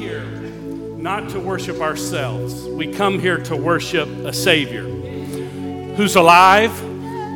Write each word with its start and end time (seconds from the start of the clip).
here 0.00 0.24
not 1.00 1.28
to 1.30 1.40
worship 1.40 1.80
ourselves. 1.80 2.64
We 2.64 2.92
come 2.92 3.18
here 3.18 3.38
to 3.44 3.56
worship 3.56 4.08
a 4.08 4.32
Savior 4.32 4.84
who's 5.94 6.16
alive, 6.16 6.70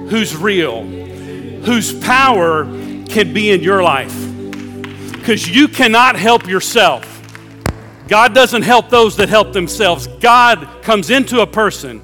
who's 0.08 0.36
real, 0.36 0.82
whose 0.82 1.98
power 2.00 2.64
can 3.08 3.32
be 3.32 3.50
in 3.50 3.62
your 3.62 3.82
life. 3.82 4.14
Because 5.12 5.48
you 5.48 5.68
cannot 5.68 6.16
help 6.16 6.46
yourself. 6.46 7.10
God 8.08 8.34
doesn't 8.34 8.62
help 8.62 8.90
those 8.90 9.16
that 9.16 9.28
help 9.30 9.52
themselves. 9.52 10.06
God 10.06 10.82
comes 10.82 11.10
into 11.10 11.40
a 11.40 11.46
person 11.46 12.02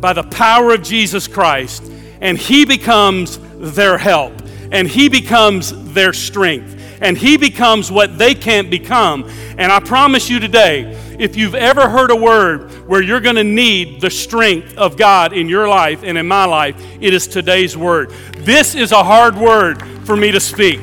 by 0.00 0.12
the 0.12 0.22
power 0.24 0.72
of 0.72 0.82
Jesus 0.82 1.28
Christ, 1.28 1.90
and 2.20 2.38
He 2.38 2.64
becomes 2.64 3.38
their 3.56 3.98
help, 3.98 4.32
and 4.72 4.88
He 4.88 5.08
becomes 5.08 5.92
their 5.92 6.12
strength 6.12 6.75
and 7.00 7.16
He 7.16 7.36
becomes 7.36 7.90
what 7.90 8.18
they 8.18 8.34
can't 8.34 8.70
become. 8.70 9.28
And 9.58 9.72
I 9.72 9.80
promise 9.80 10.28
you 10.28 10.40
today, 10.40 10.92
if 11.18 11.36
you've 11.36 11.54
ever 11.54 11.88
heard 11.88 12.10
a 12.10 12.16
word 12.16 12.70
where 12.86 13.02
you're 13.02 13.20
going 13.20 13.36
to 13.36 13.44
need 13.44 14.00
the 14.00 14.10
strength 14.10 14.76
of 14.76 14.96
God 14.96 15.32
in 15.32 15.48
your 15.48 15.68
life 15.68 16.02
and 16.02 16.18
in 16.18 16.26
my 16.26 16.44
life, 16.44 16.76
it 17.00 17.14
is 17.14 17.26
today's 17.26 17.76
word. 17.76 18.10
This 18.38 18.74
is 18.74 18.92
a 18.92 19.02
hard 19.02 19.36
word 19.36 19.82
for 20.06 20.16
me 20.16 20.30
to 20.32 20.40
speak. 20.40 20.80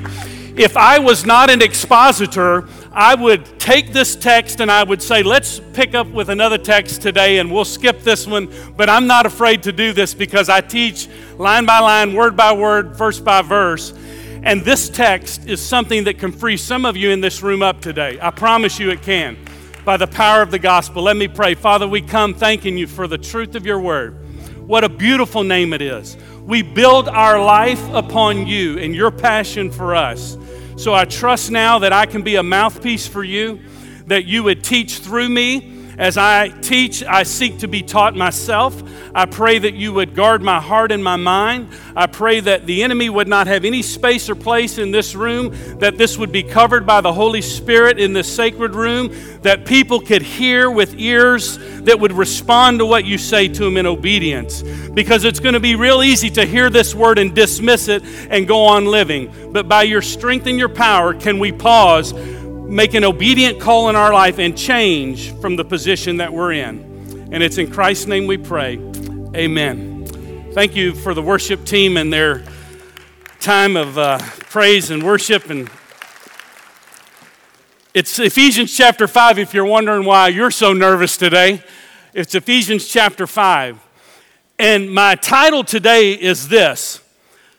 If 0.55 0.77
I 0.77 0.99
was 0.99 1.25
not 1.25 1.49
an 1.49 1.61
expositor, 1.63 2.67
I 2.91 3.15
would 3.15 3.59
take 3.59 3.91
this 3.91 4.15
text 4.15 4.59
and 4.59 4.71
I 4.71 4.83
would 4.83 5.01
say, 5.01 5.23
let's 5.23 5.59
pick 5.73 5.95
up 5.95 6.07
with 6.07 6.29
another 6.29 6.59
text 6.59 7.01
today 7.01 7.39
and 7.39 7.51
we'll 7.51 7.65
skip 7.65 8.01
this 8.01 8.27
one. 8.27 8.53
But 8.77 8.87
I'm 8.87 9.07
not 9.07 9.25
afraid 9.25 9.63
to 9.63 9.71
do 9.71 9.93
this 9.93 10.13
because 10.13 10.49
I 10.49 10.61
teach 10.61 11.09
line 11.37 11.65
by 11.65 11.79
line, 11.79 12.13
word 12.13 12.35
by 12.35 12.53
word, 12.53 12.95
verse 12.95 13.19
by 13.19 13.41
verse. 13.41 13.93
And 14.43 14.61
this 14.65 14.89
text 14.89 15.47
is 15.47 15.61
something 15.61 16.03
that 16.03 16.19
can 16.19 16.33
free 16.33 16.57
some 16.57 16.85
of 16.85 16.97
you 16.97 17.11
in 17.11 17.21
this 17.21 17.41
room 17.41 17.61
up 17.61 17.79
today. 17.79 18.19
I 18.21 18.29
promise 18.29 18.77
you 18.77 18.91
it 18.91 19.01
can. 19.01 19.37
By 19.85 19.95
the 19.95 20.05
power 20.05 20.41
of 20.41 20.51
the 20.51 20.59
gospel. 20.59 21.03
Let 21.03 21.15
me 21.15 21.29
pray. 21.29 21.55
Father, 21.55 21.87
we 21.87 22.01
come 22.01 22.33
thanking 22.33 22.77
you 22.77 22.85
for 22.85 23.07
the 23.07 23.17
truth 23.17 23.55
of 23.55 23.65
your 23.65 23.79
word. 23.79 24.19
What 24.67 24.83
a 24.83 24.89
beautiful 24.89 25.43
name 25.43 25.71
it 25.71 25.81
is. 25.81 26.17
We 26.41 26.61
build 26.61 27.07
our 27.07 27.41
life 27.41 27.81
upon 27.93 28.45
you 28.45 28.77
and 28.79 28.93
your 28.93 29.11
passion 29.11 29.71
for 29.71 29.95
us. 29.95 30.37
So 30.75 30.93
I 30.93 31.05
trust 31.05 31.49
now 31.49 31.79
that 31.79 31.93
I 31.93 32.05
can 32.05 32.21
be 32.21 32.35
a 32.35 32.43
mouthpiece 32.43 33.07
for 33.07 33.23
you, 33.23 33.61
that 34.07 34.25
you 34.25 34.43
would 34.43 34.61
teach 34.61 34.97
through 34.97 35.29
me 35.29 35.72
as 35.97 36.17
I 36.17 36.49
teach, 36.49 37.03
I 37.03 37.23
seek 37.23 37.59
to 37.59 37.67
be 37.67 37.83
taught 37.83 38.15
myself. 38.15 38.81
I 39.15 39.25
pray 39.25 39.59
that 39.59 39.75
you 39.75 39.93
would 39.93 40.15
guard 40.15 40.41
my 40.41 40.59
heart 40.59 40.91
and 40.91 41.03
my 41.03 41.17
mind. 41.17 41.69
I 41.95 42.07
pray 42.07 42.39
that 42.39 42.65
the 42.65 42.83
enemy 42.83 43.09
would 43.09 43.27
not 43.27 43.45
have 43.47 43.63
any 43.63 43.83
space 43.83 44.29
or 44.29 44.35
place 44.35 44.79
in 44.79 44.91
this 44.91 45.13
room, 45.13 45.53
that 45.79 45.97
this 45.97 46.17
would 46.17 46.31
be 46.31 46.41
covered 46.41 46.85
by 46.85 47.01
the 47.01 47.13
Holy 47.13 47.41
Spirit 47.41 47.99
in 47.99 48.13
this 48.13 48.33
sacred 48.33 48.73
room, 48.73 49.13
that 49.41 49.65
people 49.65 49.99
could 49.99 50.23
hear 50.23 50.71
with 50.71 50.95
ears 50.99 51.59
that 51.83 51.99
would 51.99 52.11
respond 52.11 52.79
to 52.79 52.85
what 52.85 53.05
you 53.05 53.17
say 53.17 53.47
to 53.47 53.63
them 53.63 53.77
in 53.77 53.85
obedience. 53.85 54.63
Because 54.63 55.25
it's 55.25 55.39
going 55.39 55.53
to 55.53 55.59
be 55.59 55.75
real 55.75 56.01
easy 56.01 56.29
to 56.31 56.45
hear 56.45 56.69
this 56.69 56.95
word 56.95 57.19
and 57.19 57.35
dismiss 57.35 57.87
it 57.87 58.03
and 58.29 58.47
go 58.47 58.65
on 58.65 58.85
living. 58.85 59.51
But 59.51 59.67
by 59.67 59.83
your 59.83 60.01
strength 60.01 60.47
and 60.47 60.57
your 60.57 60.69
power, 60.69 61.13
can 61.13 61.37
we 61.37 61.51
pause? 61.51 62.13
Make 62.67 62.93
an 62.93 63.03
obedient 63.03 63.59
call 63.59 63.89
in 63.89 63.95
our 63.95 64.13
life 64.13 64.39
and 64.39 64.57
change 64.57 65.31
from 65.39 65.55
the 65.55 65.65
position 65.65 66.17
that 66.17 66.33
we're 66.33 66.53
in. 66.53 67.29
And 67.31 67.43
it's 67.43 67.57
in 67.57 67.71
Christ's 67.71 68.07
name 68.07 68.27
we 68.27 68.37
pray. 68.37 68.77
Amen. 69.35 70.51
Thank 70.53 70.75
you 70.75 70.93
for 70.93 71.13
the 71.13 71.21
worship 71.21 71.65
team 71.65 71.97
and 71.97 72.11
their 72.11 72.43
time 73.39 73.75
of 73.75 73.97
uh, 73.97 74.19
praise 74.49 74.91
and 74.91 75.03
worship. 75.03 75.49
And 75.49 75.69
it's 77.93 78.17
Ephesians 78.19 78.75
chapter 78.75 79.07
5, 79.07 79.39
if 79.39 79.53
you're 79.53 79.65
wondering 79.65 80.05
why 80.05 80.29
you're 80.29 80.51
so 80.51 80.73
nervous 80.73 81.17
today. 81.17 81.63
It's 82.13 82.35
Ephesians 82.35 82.87
chapter 82.87 83.27
5. 83.27 83.79
And 84.59 84.93
my 84.93 85.15
title 85.15 85.63
today 85.63 86.13
is 86.13 86.47
this 86.47 87.01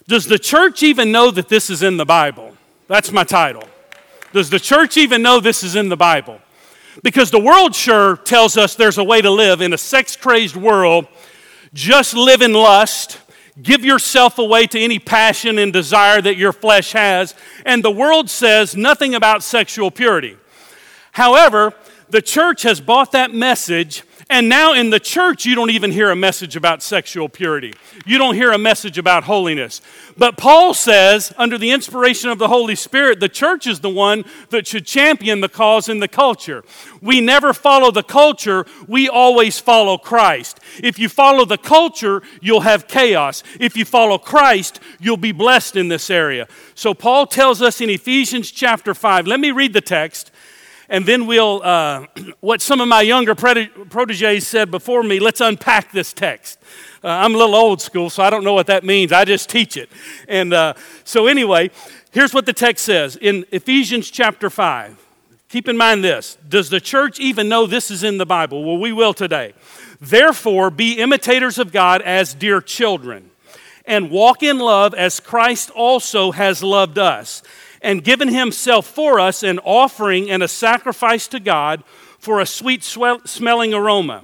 Does 0.06 0.26
the 0.26 0.38
church 0.38 0.82
even 0.82 1.12
know 1.12 1.30
that 1.30 1.48
this 1.48 1.68
is 1.68 1.82
in 1.82 1.96
the 1.96 2.06
Bible? 2.06 2.56
That's 2.88 3.12
my 3.12 3.24
title. 3.24 3.68
Does 4.34 4.50
the 4.50 4.58
church 4.58 4.96
even 4.96 5.22
know 5.22 5.38
this 5.38 5.62
is 5.62 5.76
in 5.76 5.88
the 5.88 5.96
Bible? 5.96 6.40
Because 7.04 7.30
the 7.30 7.38
world 7.38 7.72
sure 7.72 8.16
tells 8.16 8.56
us 8.56 8.74
there's 8.74 8.98
a 8.98 9.04
way 9.04 9.22
to 9.22 9.30
live 9.30 9.60
in 9.60 9.72
a 9.72 9.78
sex 9.78 10.16
crazed 10.16 10.56
world. 10.56 11.06
Just 11.72 12.14
live 12.14 12.42
in 12.42 12.52
lust, 12.52 13.20
give 13.62 13.84
yourself 13.84 14.40
away 14.40 14.66
to 14.66 14.80
any 14.80 14.98
passion 14.98 15.56
and 15.56 15.72
desire 15.72 16.20
that 16.20 16.36
your 16.36 16.52
flesh 16.52 16.90
has. 16.90 17.36
And 17.64 17.84
the 17.84 17.92
world 17.92 18.28
says 18.28 18.74
nothing 18.74 19.14
about 19.14 19.44
sexual 19.44 19.92
purity. 19.92 20.36
However, 21.12 21.72
the 22.10 22.20
church 22.20 22.62
has 22.62 22.80
bought 22.80 23.12
that 23.12 23.32
message 23.32 24.02
and 24.34 24.48
now 24.48 24.72
in 24.72 24.90
the 24.90 24.98
church, 24.98 25.46
you 25.46 25.54
don't 25.54 25.70
even 25.70 25.92
hear 25.92 26.10
a 26.10 26.16
message 26.16 26.56
about 26.56 26.82
sexual 26.82 27.28
purity. 27.28 27.72
You 28.04 28.18
don't 28.18 28.34
hear 28.34 28.50
a 28.50 28.58
message 28.58 28.98
about 28.98 29.22
holiness. 29.22 29.80
But 30.18 30.36
Paul 30.36 30.74
says, 30.74 31.32
under 31.38 31.56
the 31.56 31.70
inspiration 31.70 32.30
of 32.30 32.40
the 32.40 32.48
Holy 32.48 32.74
Spirit, 32.74 33.20
the 33.20 33.28
church 33.28 33.68
is 33.68 33.78
the 33.78 33.88
one 33.88 34.24
that 34.50 34.66
should 34.66 34.86
champion 34.86 35.40
the 35.40 35.48
cause 35.48 35.88
in 35.88 36.00
the 36.00 36.08
culture. 36.08 36.64
We 37.00 37.20
never 37.20 37.54
follow 37.54 37.92
the 37.92 38.02
culture, 38.02 38.66
we 38.88 39.08
always 39.08 39.60
follow 39.60 39.98
Christ. 39.98 40.58
If 40.82 40.98
you 40.98 41.08
follow 41.08 41.44
the 41.44 41.56
culture, 41.56 42.20
you'll 42.40 42.62
have 42.62 42.88
chaos. 42.88 43.44
If 43.60 43.76
you 43.76 43.84
follow 43.84 44.18
Christ, 44.18 44.80
you'll 44.98 45.16
be 45.16 45.30
blessed 45.30 45.76
in 45.76 45.86
this 45.86 46.10
area. 46.10 46.48
So 46.74 46.92
Paul 46.92 47.28
tells 47.28 47.62
us 47.62 47.80
in 47.80 47.88
Ephesians 47.88 48.50
chapter 48.50 48.94
5, 48.94 49.28
let 49.28 49.38
me 49.38 49.52
read 49.52 49.74
the 49.74 49.80
text 49.80 50.32
and 50.88 51.06
then 51.06 51.26
we'll, 51.26 51.62
uh, 51.62 52.06
what 52.40 52.60
some 52.60 52.80
of 52.80 52.88
my 52.88 53.02
younger 53.02 53.34
proteges 53.34 54.46
said 54.46 54.70
before 54.70 55.02
me, 55.02 55.20
let's 55.20 55.40
unpack 55.40 55.92
this 55.92 56.12
text. 56.12 56.58
Uh, 57.02 57.08
I'm 57.08 57.34
a 57.34 57.38
little 57.38 57.54
old 57.54 57.82
school, 57.82 58.10
so 58.10 58.22
I 58.22 58.30
don't 58.30 58.44
know 58.44 58.54
what 58.54 58.66
that 58.68 58.84
means. 58.84 59.12
I 59.12 59.24
just 59.24 59.48
teach 59.50 59.76
it. 59.76 59.90
And 60.28 60.52
uh, 60.52 60.74
so, 61.04 61.26
anyway, 61.26 61.70
here's 62.12 62.32
what 62.32 62.46
the 62.46 62.52
text 62.52 62.84
says 62.84 63.16
in 63.16 63.44
Ephesians 63.50 64.10
chapter 64.10 64.48
5. 64.48 64.98
Keep 65.48 65.68
in 65.68 65.76
mind 65.76 66.02
this 66.02 66.36
Does 66.48 66.70
the 66.70 66.80
church 66.80 67.20
even 67.20 67.48
know 67.48 67.66
this 67.66 67.90
is 67.90 68.02
in 68.02 68.18
the 68.18 68.26
Bible? 68.26 68.64
Well, 68.64 68.78
we 68.78 68.92
will 68.92 69.14
today. 69.14 69.54
Therefore, 70.00 70.70
be 70.70 70.94
imitators 70.94 71.58
of 71.58 71.72
God 71.72 72.02
as 72.02 72.34
dear 72.34 72.60
children, 72.60 73.30
and 73.86 74.10
walk 74.10 74.42
in 74.42 74.58
love 74.58 74.94
as 74.94 75.20
Christ 75.20 75.70
also 75.70 76.32
has 76.32 76.62
loved 76.62 76.98
us 76.98 77.42
and 77.84 78.02
given 78.02 78.28
himself 78.28 78.86
for 78.86 79.20
us 79.20 79.42
an 79.42 79.60
offering 79.60 80.30
and 80.30 80.42
a 80.42 80.48
sacrifice 80.48 81.28
to 81.28 81.38
God 81.38 81.84
for 82.18 82.40
a 82.40 82.46
sweet 82.46 82.82
smelling 82.82 83.74
aroma. 83.74 84.22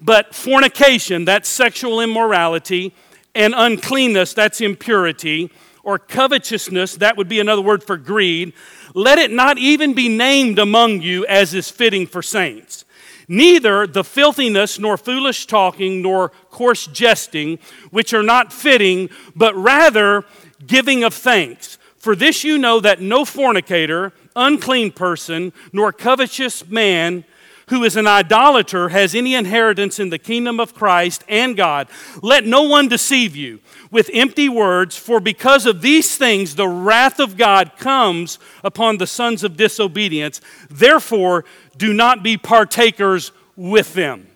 But 0.00 0.34
fornication, 0.34 1.24
that's 1.24 1.48
sexual 1.48 2.00
immorality, 2.00 2.94
and 3.34 3.54
uncleanness, 3.56 4.32
that's 4.34 4.60
impurity, 4.60 5.50
or 5.82 5.98
covetousness, 5.98 6.96
that 6.96 7.16
would 7.16 7.28
be 7.28 7.40
another 7.40 7.60
word 7.60 7.82
for 7.82 7.96
greed, 7.96 8.52
let 8.94 9.18
it 9.18 9.30
not 9.30 9.58
even 9.58 9.92
be 9.92 10.08
named 10.08 10.58
among 10.58 11.02
you 11.02 11.26
as 11.26 11.54
is 11.54 11.70
fitting 11.70 12.06
for 12.06 12.22
saints. 12.22 12.84
Neither 13.28 13.88
the 13.88 14.04
filthiness, 14.04 14.78
nor 14.78 14.96
foolish 14.96 15.46
talking, 15.46 16.02
nor 16.02 16.28
coarse 16.50 16.86
jesting, 16.86 17.58
which 17.90 18.14
are 18.14 18.22
not 18.22 18.52
fitting, 18.52 19.10
but 19.34 19.54
rather 19.56 20.24
giving 20.64 21.02
of 21.02 21.12
thanks. 21.12 21.75
For 22.06 22.14
this 22.14 22.44
you 22.44 22.56
know 22.56 22.78
that 22.78 23.00
no 23.00 23.24
fornicator, 23.24 24.12
unclean 24.36 24.92
person, 24.92 25.52
nor 25.72 25.90
covetous 25.90 26.64
man 26.68 27.24
who 27.70 27.82
is 27.82 27.96
an 27.96 28.06
idolater 28.06 28.90
has 28.90 29.12
any 29.12 29.34
inheritance 29.34 29.98
in 29.98 30.10
the 30.10 30.18
kingdom 30.20 30.60
of 30.60 30.72
Christ 30.72 31.24
and 31.28 31.56
God. 31.56 31.88
Let 32.22 32.46
no 32.46 32.62
one 32.62 32.86
deceive 32.86 33.34
you 33.34 33.58
with 33.90 34.08
empty 34.12 34.48
words, 34.48 34.96
for 34.96 35.18
because 35.18 35.66
of 35.66 35.82
these 35.82 36.16
things 36.16 36.54
the 36.54 36.68
wrath 36.68 37.18
of 37.18 37.36
God 37.36 37.72
comes 37.76 38.38
upon 38.62 38.98
the 38.98 39.08
sons 39.08 39.42
of 39.42 39.56
disobedience. 39.56 40.40
Therefore, 40.70 41.44
do 41.76 41.92
not 41.92 42.22
be 42.22 42.36
partakers 42.36 43.32
with 43.56 43.94
them. 43.94 44.28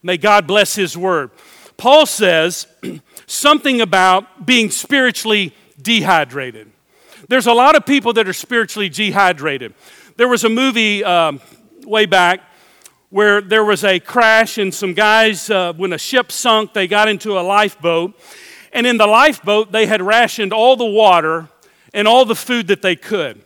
May 0.00 0.16
God 0.16 0.46
bless 0.46 0.76
his 0.76 0.96
word. 0.96 1.32
Paul 1.76 2.06
says 2.06 2.68
something 3.26 3.80
about 3.80 4.46
being 4.46 4.70
spiritually 4.70 5.52
dehydrated. 5.82 6.70
There's 7.30 7.46
a 7.46 7.54
lot 7.54 7.76
of 7.76 7.86
people 7.86 8.12
that 8.14 8.26
are 8.26 8.32
spiritually 8.32 8.88
dehydrated. 8.88 9.72
There 10.16 10.26
was 10.26 10.42
a 10.42 10.48
movie 10.48 11.04
um, 11.04 11.40
way 11.84 12.04
back 12.04 12.40
where 13.10 13.40
there 13.40 13.64
was 13.64 13.84
a 13.84 14.00
crash, 14.00 14.58
and 14.58 14.74
some 14.74 14.94
guys, 14.94 15.48
uh, 15.48 15.72
when 15.74 15.92
a 15.92 15.98
ship 15.98 16.32
sunk, 16.32 16.72
they 16.72 16.88
got 16.88 17.08
into 17.08 17.38
a 17.38 17.42
lifeboat. 17.42 18.18
And 18.72 18.84
in 18.84 18.96
the 18.96 19.06
lifeboat, 19.06 19.70
they 19.70 19.86
had 19.86 20.02
rationed 20.02 20.52
all 20.52 20.74
the 20.74 20.84
water 20.84 21.48
and 21.94 22.08
all 22.08 22.24
the 22.24 22.34
food 22.34 22.66
that 22.66 22.82
they 22.82 22.96
could. 22.96 23.40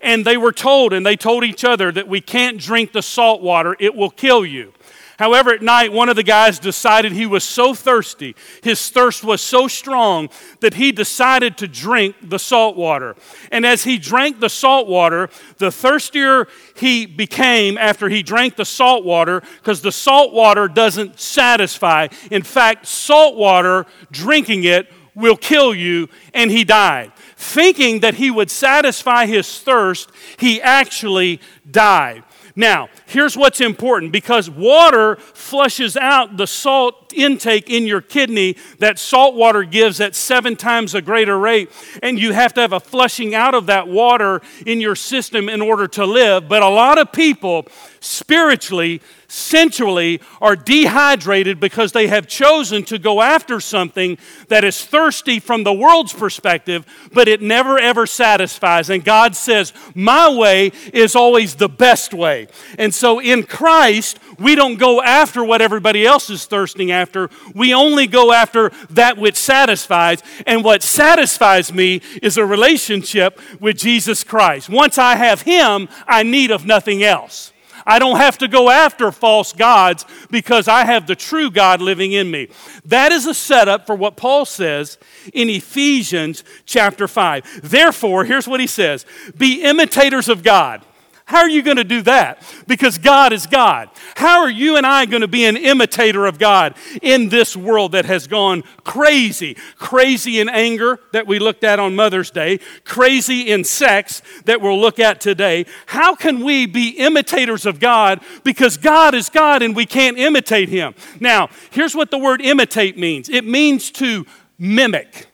And 0.00 0.24
they 0.24 0.36
were 0.36 0.52
told, 0.52 0.92
and 0.92 1.04
they 1.04 1.16
told 1.16 1.42
each 1.42 1.64
other, 1.64 1.90
that 1.90 2.06
we 2.06 2.20
can't 2.20 2.56
drink 2.56 2.92
the 2.92 3.02
salt 3.02 3.42
water, 3.42 3.74
it 3.80 3.96
will 3.96 4.10
kill 4.10 4.46
you. 4.46 4.72
However, 5.18 5.52
at 5.52 5.62
night, 5.62 5.92
one 5.92 6.08
of 6.08 6.16
the 6.16 6.22
guys 6.22 6.58
decided 6.58 7.12
he 7.12 7.26
was 7.26 7.44
so 7.44 7.72
thirsty, 7.74 8.34
his 8.62 8.90
thirst 8.90 9.22
was 9.22 9.40
so 9.40 9.68
strong, 9.68 10.28
that 10.60 10.74
he 10.74 10.90
decided 10.90 11.56
to 11.58 11.68
drink 11.68 12.16
the 12.22 12.38
salt 12.38 12.76
water. 12.76 13.14
And 13.52 13.64
as 13.64 13.84
he 13.84 13.98
drank 13.98 14.40
the 14.40 14.48
salt 14.48 14.88
water, 14.88 15.30
the 15.58 15.70
thirstier 15.70 16.48
he 16.76 17.06
became 17.06 17.78
after 17.78 18.08
he 18.08 18.22
drank 18.22 18.56
the 18.56 18.64
salt 18.64 19.04
water, 19.04 19.42
because 19.58 19.82
the 19.82 19.92
salt 19.92 20.32
water 20.32 20.66
doesn't 20.66 21.20
satisfy. 21.20 22.08
In 22.30 22.42
fact, 22.42 22.86
salt 22.86 23.36
water, 23.36 23.86
drinking 24.10 24.64
it, 24.64 24.90
will 25.14 25.36
kill 25.36 25.72
you, 25.74 26.08
and 26.32 26.50
he 26.50 26.64
died. 26.64 27.12
Thinking 27.36 28.00
that 28.00 28.14
he 28.14 28.30
would 28.30 28.50
satisfy 28.50 29.26
his 29.26 29.60
thirst, 29.60 30.10
he 30.38 30.60
actually 30.60 31.40
died. 31.70 32.24
Now, 32.56 32.88
here's 33.06 33.36
what's 33.36 33.60
important 33.60 34.12
because 34.12 34.48
water 34.48 35.18
flushes 35.44 35.94
out 35.94 36.38
the 36.38 36.46
salt 36.46 37.12
intake 37.14 37.68
in 37.68 37.84
your 37.84 38.00
kidney 38.00 38.56
that 38.78 38.98
salt 38.98 39.34
water 39.34 39.62
gives 39.62 40.00
at 40.00 40.14
seven 40.14 40.56
times 40.56 40.94
a 40.94 41.02
greater 41.02 41.38
rate. 41.38 41.70
And 42.02 42.18
you 42.18 42.32
have 42.32 42.54
to 42.54 42.62
have 42.62 42.72
a 42.72 42.80
flushing 42.80 43.34
out 43.34 43.54
of 43.54 43.66
that 43.66 43.86
water 43.86 44.40
in 44.64 44.80
your 44.80 44.96
system 44.96 45.50
in 45.50 45.60
order 45.60 45.86
to 45.88 46.06
live. 46.06 46.48
But 46.48 46.62
a 46.62 46.68
lot 46.68 46.98
of 46.98 47.12
people 47.12 47.66
spiritually 48.00 49.02
sensually 49.28 50.20
are 50.40 50.54
dehydrated 50.54 51.58
because 51.58 51.92
they 51.92 52.06
have 52.06 52.26
chosen 52.26 52.84
to 52.84 52.98
go 52.98 53.20
after 53.20 53.58
something 53.60 54.16
that 54.48 54.64
is 54.64 54.84
thirsty 54.84 55.40
from 55.40 55.64
the 55.64 55.72
world's 55.72 56.12
perspective, 56.12 56.86
but 57.12 57.26
it 57.26 57.42
never 57.42 57.78
ever 57.78 58.06
satisfies. 58.06 58.90
And 58.90 59.04
God 59.04 59.34
says, 59.34 59.72
My 59.94 60.32
way 60.32 60.72
is 60.92 61.16
always 61.16 61.56
the 61.56 61.68
best 61.68 62.14
way. 62.14 62.46
And 62.78 62.94
so 62.94 63.18
in 63.18 63.42
Christ, 63.42 64.18
we 64.38 64.54
don't 64.54 64.76
go 64.76 65.02
after 65.02 65.44
what 65.44 65.62
everybody 65.62 66.06
else 66.06 66.30
is 66.30 66.46
thirsting 66.46 66.90
after. 66.90 67.30
We 67.54 67.74
only 67.74 68.06
go 68.06 68.32
after 68.32 68.70
that 68.90 69.18
which 69.18 69.36
satisfies. 69.36 70.22
And 70.46 70.64
what 70.64 70.82
satisfies 70.82 71.72
me 71.72 72.00
is 72.22 72.36
a 72.36 72.44
relationship 72.44 73.40
with 73.60 73.78
Jesus 73.78 74.24
Christ. 74.24 74.68
Once 74.68 74.98
I 74.98 75.16
have 75.16 75.42
Him, 75.42 75.88
I 76.06 76.22
need 76.22 76.50
of 76.50 76.66
nothing 76.66 77.02
else. 77.02 77.52
I 77.86 77.98
don't 77.98 78.16
have 78.16 78.38
to 78.38 78.48
go 78.48 78.70
after 78.70 79.12
false 79.12 79.52
gods 79.52 80.06
because 80.30 80.68
I 80.68 80.84
have 80.84 81.06
the 81.06 81.16
true 81.16 81.50
God 81.50 81.82
living 81.82 82.12
in 82.12 82.30
me. 82.30 82.48
That 82.86 83.12
is 83.12 83.26
a 83.26 83.34
setup 83.34 83.86
for 83.86 83.94
what 83.94 84.16
Paul 84.16 84.46
says 84.46 84.98
in 85.32 85.50
Ephesians 85.50 86.44
chapter 86.64 87.06
5. 87.06 87.60
Therefore, 87.62 88.24
here's 88.24 88.48
what 88.48 88.60
he 88.60 88.66
says 88.66 89.04
Be 89.36 89.62
imitators 89.62 90.28
of 90.28 90.42
God 90.42 90.82
how 91.26 91.38
are 91.38 91.48
you 91.48 91.62
going 91.62 91.78
to 91.78 91.84
do 91.84 92.02
that? 92.02 92.42
Because 92.66 92.98
God 92.98 93.32
is 93.32 93.46
God. 93.46 93.88
How 94.14 94.42
are 94.42 94.50
you 94.50 94.76
and 94.76 94.86
I 94.86 95.06
going 95.06 95.22
to 95.22 95.28
be 95.28 95.46
an 95.46 95.56
imitator 95.56 96.26
of 96.26 96.38
God 96.38 96.76
in 97.00 97.30
this 97.30 97.56
world 97.56 97.92
that 97.92 98.04
has 98.04 98.26
gone 98.26 98.62
crazy? 98.84 99.56
Crazy 99.76 100.38
in 100.38 100.50
anger 100.50 101.00
that 101.12 101.26
we 101.26 101.38
looked 101.38 101.64
at 101.64 101.78
on 101.78 101.96
Mother's 101.96 102.30
Day, 102.30 102.60
crazy 102.84 103.50
in 103.50 103.64
sex 103.64 104.20
that 104.44 104.60
we'll 104.60 104.78
look 104.78 105.00
at 105.00 105.22
today. 105.22 105.64
How 105.86 106.14
can 106.14 106.44
we 106.44 106.66
be 106.66 106.90
imitators 106.90 107.64
of 107.64 107.80
God 107.80 108.20
because 108.42 108.76
God 108.76 109.14
is 109.14 109.30
God 109.30 109.62
and 109.62 109.74
we 109.74 109.86
can't 109.86 110.18
imitate 110.18 110.68
Him? 110.68 110.94
Now, 111.20 111.48
here's 111.70 111.94
what 111.94 112.10
the 112.10 112.18
word 112.18 112.42
imitate 112.42 112.98
means 112.98 113.30
it 113.30 113.46
means 113.46 113.90
to 113.92 114.26
mimic. 114.58 115.28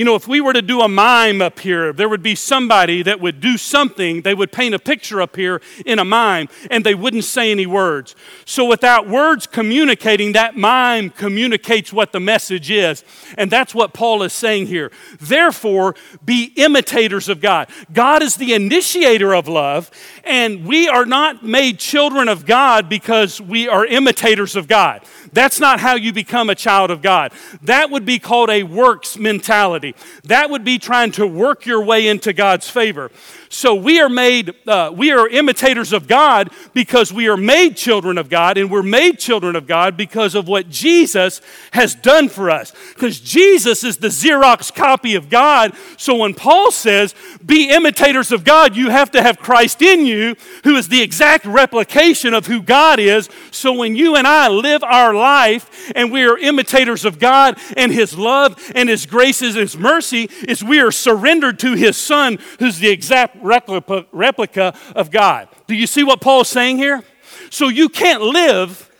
You 0.00 0.06
know, 0.06 0.14
if 0.14 0.26
we 0.26 0.40
were 0.40 0.54
to 0.54 0.62
do 0.62 0.80
a 0.80 0.88
mime 0.88 1.42
up 1.42 1.58
here, 1.58 1.92
there 1.92 2.08
would 2.08 2.22
be 2.22 2.34
somebody 2.34 3.02
that 3.02 3.20
would 3.20 3.38
do 3.38 3.58
something, 3.58 4.22
they 4.22 4.32
would 4.32 4.50
paint 4.50 4.74
a 4.74 4.78
picture 4.78 5.20
up 5.20 5.36
here 5.36 5.60
in 5.84 5.98
a 5.98 6.06
mime, 6.06 6.48
and 6.70 6.86
they 6.86 6.94
wouldn't 6.94 7.24
say 7.24 7.50
any 7.50 7.66
words. 7.66 8.16
So, 8.46 8.64
without 8.64 9.06
words 9.06 9.46
communicating, 9.46 10.32
that 10.32 10.56
mime 10.56 11.10
communicates 11.10 11.92
what 11.92 12.12
the 12.12 12.18
message 12.18 12.70
is. 12.70 13.04
And 13.36 13.50
that's 13.50 13.74
what 13.74 13.92
Paul 13.92 14.22
is 14.22 14.32
saying 14.32 14.68
here. 14.68 14.90
Therefore, 15.20 15.94
be 16.24 16.54
imitators 16.56 17.28
of 17.28 17.42
God. 17.42 17.68
God 17.92 18.22
is 18.22 18.36
the 18.36 18.54
initiator 18.54 19.34
of 19.34 19.48
love, 19.48 19.90
and 20.24 20.64
we 20.64 20.88
are 20.88 21.04
not 21.04 21.44
made 21.44 21.78
children 21.78 22.26
of 22.28 22.46
God 22.46 22.88
because 22.88 23.38
we 23.38 23.68
are 23.68 23.84
imitators 23.84 24.56
of 24.56 24.66
God. 24.66 25.02
That's 25.34 25.60
not 25.60 25.78
how 25.78 25.94
you 25.94 26.14
become 26.14 26.48
a 26.48 26.54
child 26.54 26.90
of 26.90 27.02
God. 27.02 27.32
That 27.60 27.90
would 27.90 28.06
be 28.06 28.18
called 28.18 28.48
a 28.48 28.62
works 28.62 29.18
mentality. 29.18 29.89
That 30.24 30.50
would 30.50 30.64
be 30.64 30.78
trying 30.78 31.12
to 31.12 31.26
work 31.26 31.66
your 31.66 31.82
way 31.82 32.08
into 32.08 32.32
God's 32.32 32.68
favor. 32.68 33.10
So 33.48 33.74
we 33.74 34.00
are 34.00 34.08
made, 34.08 34.54
uh, 34.66 34.92
we 34.94 35.10
are 35.10 35.28
imitators 35.28 35.92
of 35.92 36.06
God 36.06 36.50
because 36.72 37.12
we 37.12 37.28
are 37.28 37.36
made 37.36 37.76
children 37.76 38.16
of 38.16 38.28
God, 38.28 38.56
and 38.56 38.70
we're 38.70 38.82
made 38.82 39.18
children 39.18 39.56
of 39.56 39.66
God 39.66 39.96
because 39.96 40.34
of 40.36 40.46
what 40.46 40.70
Jesus 40.70 41.40
has 41.72 41.94
done 41.94 42.28
for 42.28 42.50
us. 42.50 42.72
Because 42.94 43.18
Jesus 43.18 43.82
is 43.82 43.96
the 43.96 44.08
Xerox 44.08 44.72
copy 44.72 45.16
of 45.16 45.28
God. 45.28 45.74
So 45.96 46.16
when 46.16 46.34
Paul 46.34 46.70
says, 46.70 47.14
be 47.44 47.70
imitators 47.70 48.30
of 48.30 48.44
God, 48.44 48.76
you 48.76 48.90
have 48.90 49.10
to 49.12 49.22
have 49.22 49.38
Christ 49.38 49.82
in 49.82 50.06
you, 50.06 50.36
who 50.64 50.76
is 50.76 50.88
the 50.88 51.02
exact 51.02 51.44
replication 51.44 52.34
of 52.34 52.46
who 52.46 52.62
God 52.62 53.00
is. 53.00 53.28
So 53.50 53.72
when 53.72 53.96
you 53.96 54.16
and 54.16 54.26
I 54.26 54.48
live 54.48 54.84
our 54.84 55.14
life 55.14 55.90
and 55.96 56.12
we 56.12 56.24
are 56.24 56.38
imitators 56.38 57.04
of 57.04 57.18
God 57.18 57.58
and 57.76 57.92
His 57.92 58.16
love 58.16 58.60
and 58.74 58.88
His 58.88 59.06
graces 59.06 59.56
and 59.56 59.69
His 59.72 59.80
mercy, 59.80 60.28
is 60.48 60.64
we 60.64 60.80
are 60.80 60.90
surrendered 60.90 61.58
to 61.60 61.74
His 61.74 61.96
Son, 61.96 62.38
who's 62.58 62.78
the 62.78 62.88
exact 62.88 63.36
replica, 63.42 64.06
replica 64.12 64.74
of 64.96 65.10
God. 65.10 65.48
Do 65.66 65.74
you 65.74 65.86
see 65.86 66.02
what 66.02 66.20
Paul 66.20 66.40
is 66.40 66.48
saying 66.48 66.78
here? 66.78 67.04
So 67.50 67.68
you 67.68 67.88
can't 67.88 68.22
live 68.22 68.90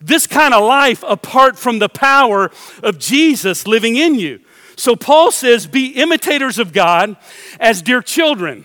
this 0.00 0.26
kind 0.26 0.54
of 0.54 0.64
life 0.64 1.04
apart 1.06 1.58
from 1.58 1.78
the 1.78 1.88
power 1.88 2.50
of 2.82 2.98
Jesus 2.98 3.66
living 3.66 3.96
in 3.96 4.14
you. 4.14 4.40
So 4.76 4.96
Paul 4.96 5.30
says, 5.30 5.66
Be 5.66 5.88
imitators 5.88 6.58
of 6.58 6.72
God 6.72 7.16
as 7.60 7.82
dear 7.82 8.02
children. 8.02 8.64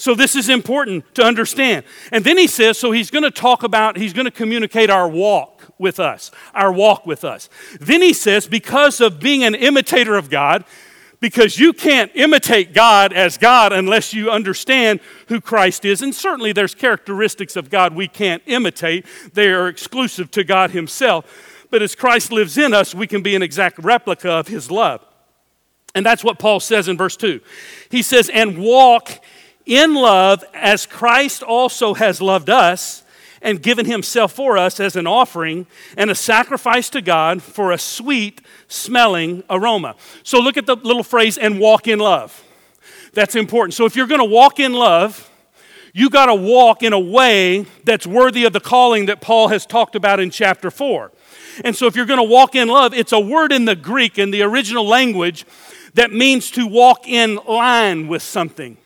So 0.00 0.14
this 0.14 0.34
is 0.34 0.48
important 0.48 1.14
to 1.16 1.22
understand. 1.22 1.84
And 2.10 2.24
then 2.24 2.38
he 2.38 2.46
says, 2.46 2.78
so 2.78 2.90
he's 2.90 3.10
going 3.10 3.22
to 3.22 3.30
talk 3.30 3.62
about, 3.62 3.98
he's 3.98 4.14
going 4.14 4.24
to 4.24 4.30
communicate 4.30 4.88
our 4.88 5.06
walk 5.06 5.62
with 5.76 6.00
us, 6.00 6.30
our 6.54 6.72
walk 6.72 7.04
with 7.04 7.22
us. 7.22 7.50
Then 7.80 8.00
he 8.00 8.14
says, 8.14 8.46
because 8.46 9.02
of 9.02 9.20
being 9.20 9.44
an 9.44 9.54
imitator 9.54 10.14
of 10.14 10.30
God, 10.30 10.64
because 11.20 11.58
you 11.58 11.72
can't 11.72 12.10
imitate 12.14 12.72
God 12.72 13.12
as 13.12 13.36
God 13.36 13.72
unless 13.72 14.14
you 14.14 14.30
understand 14.30 15.00
who 15.28 15.40
Christ 15.40 15.84
is. 15.84 16.00
And 16.00 16.14
certainly 16.14 16.52
there's 16.52 16.74
characteristics 16.74 17.56
of 17.56 17.68
God 17.68 17.94
we 17.94 18.08
can't 18.08 18.42
imitate, 18.46 19.06
they 19.34 19.48
are 19.48 19.68
exclusive 19.68 20.30
to 20.32 20.44
God 20.44 20.70
Himself. 20.70 21.66
But 21.70 21.82
as 21.82 21.94
Christ 21.94 22.32
lives 22.32 22.58
in 22.58 22.74
us, 22.74 22.94
we 22.94 23.06
can 23.06 23.22
be 23.22 23.36
an 23.36 23.42
exact 23.42 23.78
replica 23.78 24.30
of 24.30 24.48
His 24.48 24.70
love. 24.70 25.04
And 25.94 26.04
that's 26.06 26.24
what 26.24 26.38
Paul 26.38 26.60
says 26.60 26.88
in 26.88 26.96
verse 26.96 27.16
2. 27.16 27.40
He 27.90 28.02
says, 28.02 28.28
And 28.28 28.58
walk 28.58 29.10
in 29.66 29.94
love 29.94 30.44
as 30.54 30.86
Christ 30.86 31.42
also 31.42 31.94
has 31.94 32.20
loved 32.20 32.48
us 32.48 33.02
and 33.42 33.62
given 33.62 33.86
himself 33.86 34.32
for 34.32 34.58
us 34.58 34.80
as 34.80 34.96
an 34.96 35.06
offering 35.06 35.66
and 35.96 36.10
a 36.10 36.14
sacrifice 36.14 36.90
to 36.90 37.00
God 37.00 37.42
for 37.42 37.72
a 37.72 37.78
sweet 37.78 38.40
smelling 38.68 39.42
aroma. 39.48 39.96
So 40.22 40.38
look 40.38 40.56
at 40.56 40.66
the 40.66 40.76
little 40.76 41.02
phrase, 41.02 41.38
and 41.38 41.58
walk 41.58 41.88
in 41.88 41.98
love. 41.98 42.44
That's 43.12 43.34
important. 43.34 43.74
So 43.74 43.86
if 43.86 43.96
you're 43.96 44.06
going 44.06 44.20
to 44.20 44.24
walk 44.24 44.60
in 44.60 44.72
love, 44.72 45.30
you 45.92 46.10
got 46.10 46.26
to 46.26 46.34
walk 46.34 46.82
in 46.82 46.92
a 46.92 47.00
way 47.00 47.66
that's 47.84 48.06
worthy 48.06 48.44
of 48.44 48.52
the 48.52 48.60
calling 48.60 49.06
that 49.06 49.20
Paul 49.20 49.48
has 49.48 49.66
talked 49.66 49.96
about 49.96 50.20
in 50.20 50.30
chapter 50.30 50.70
4. 50.70 51.10
And 51.64 51.74
so 51.74 51.86
if 51.86 51.96
you're 51.96 52.06
going 52.06 52.20
to 52.20 52.32
walk 52.32 52.54
in 52.54 52.68
love, 52.68 52.94
it's 52.94 53.12
a 53.12 53.20
word 53.20 53.52
in 53.52 53.64
the 53.64 53.74
Greek, 53.74 54.18
in 54.18 54.30
the 54.30 54.42
original 54.42 54.86
language, 54.86 55.44
that 55.94 56.12
means 56.12 56.50
to 56.52 56.66
walk 56.66 57.08
in 57.08 57.36
line 57.48 58.06
with 58.06 58.22
something, 58.22 58.76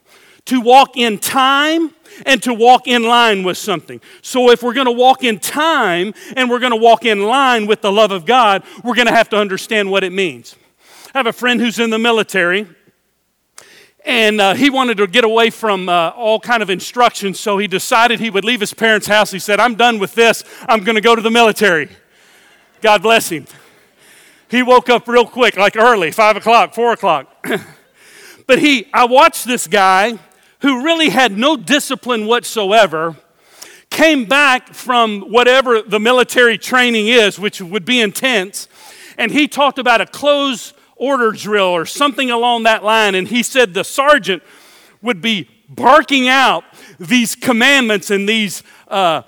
to 0.46 0.60
walk 0.60 0.96
in 0.96 1.18
time 1.18 1.92
and 2.26 2.42
to 2.42 2.52
walk 2.52 2.86
in 2.86 3.02
line 3.02 3.42
with 3.42 3.56
something. 3.56 4.00
So, 4.22 4.50
if 4.50 4.62
we're 4.62 4.74
going 4.74 4.86
to 4.86 4.92
walk 4.92 5.24
in 5.24 5.38
time 5.38 6.14
and 6.36 6.50
we're 6.50 6.58
going 6.58 6.72
to 6.72 6.76
walk 6.76 7.04
in 7.04 7.22
line 7.22 7.66
with 7.66 7.80
the 7.80 7.90
love 7.90 8.10
of 8.10 8.26
God, 8.26 8.62
we're 8.82 8.94
going 8.94 9.06
to 9.06 9.14
have 9.14 9.28
to 9.30 9.36
understand 9.36 9.90
what 9.90 10.04
it 10.04 10.12
means. 10.12 10.56
I 11.14 11.18
have 11.18 11.26
a 11.26 11.32
friend 11.32 11.60
who's 11.60 11.78
in 11.78 11.90
the 11.90 11.98
military, 11.98 12.66
and 14.04 14.40
uh, 14.40 14.54
he 14.54 14.68
wanted 14.68 14.98
to 14.98 15.06
get 15.06 15.24
away 15.24 15.48
from 15.50 15.88
uh, 15.88 16.10
all 16.10 16.38
kind 16.38 16.62
of 16.62 16.68
instructions, 16.68 17.40
so 17.40 17.56
he 17.56 17.66
decided 17.66 18.20
he 18.20 18.30
would 18.30 18.44
leave 18.44 18.60
his 18.60 18.74
parents' 18.74 19.06
house. 19.06 19.30
He 19.30 19.38
said, 19.38 19.60
"I'm 19.60 19.76
done 19.76 19.98
with 19.98 20.14
this. 20.14 20.44
I'm 20.68 20.84
going 20.84 20.96
to 20.96 21.00
go 21.00 21.16
to 21.16 21.22
the 21.22 21.30
military." 21.30 21.88
God 22.82 23.02
bless 23.02 23.30
him. 23.30 23.46
He 24.50 24.62
woke 24.62 24.90
up 24.90 25.08
real 25.08 25.26
quick, 25.26 25.56
like 25.56 25.74
early, 25.74 26.10
five 26.10 26.36
o'clock, 26.36 26.74
four 26.74 26.92
o'clock. 26.92 27.46
but 28.46 28.58
he, 28.58 28.88
I 28.92 29.06
watched 29.06 29.46
this 29.46 29.66
guy 29.66 30.18
who 30.60 30.84
really 30.84 31.10
had 31.10 31.36
no 31.36 31.56
discipline 31.56 32.26
whatsoever 32.26 33.16
came 33.90 34.24
back 34.24 34.74
from 34.74 35.20
whatever 35.22 35.80
the 35.80 36.00
military 36.00 36.58
training 36.58 37.06
is, 37.06 37.38
which 37.38 37.60
would 37.60 37.84
be 37.84 38.00
intense, 38.00 38.68
and 39.16 39.30
he 39.30 39.46
talked 39.46 39.78
about 39.78 40.00
a 40.00 40.06
close 40.06 40.72
order 40.96 41.32
drill 41.32 41.66
or 41.66 41.86
something 41.86 42.30
along 42.30 42.64
that 42.64 42.82
line. 42.82 43.14
And 43.14 43.28
he 43.28 43.42
said 43.42 43.74
the 43.74 43.84
sergeant 43.84 44.42
would 45.02 45.20
be 45.20 45.48
barking 45.68 46.28
out 46.28 46.64
these 46.98 47.34
commandments 47.34 48.10
and 48.10 48.28
these 48.28 48.62
uh, 48.88 49.22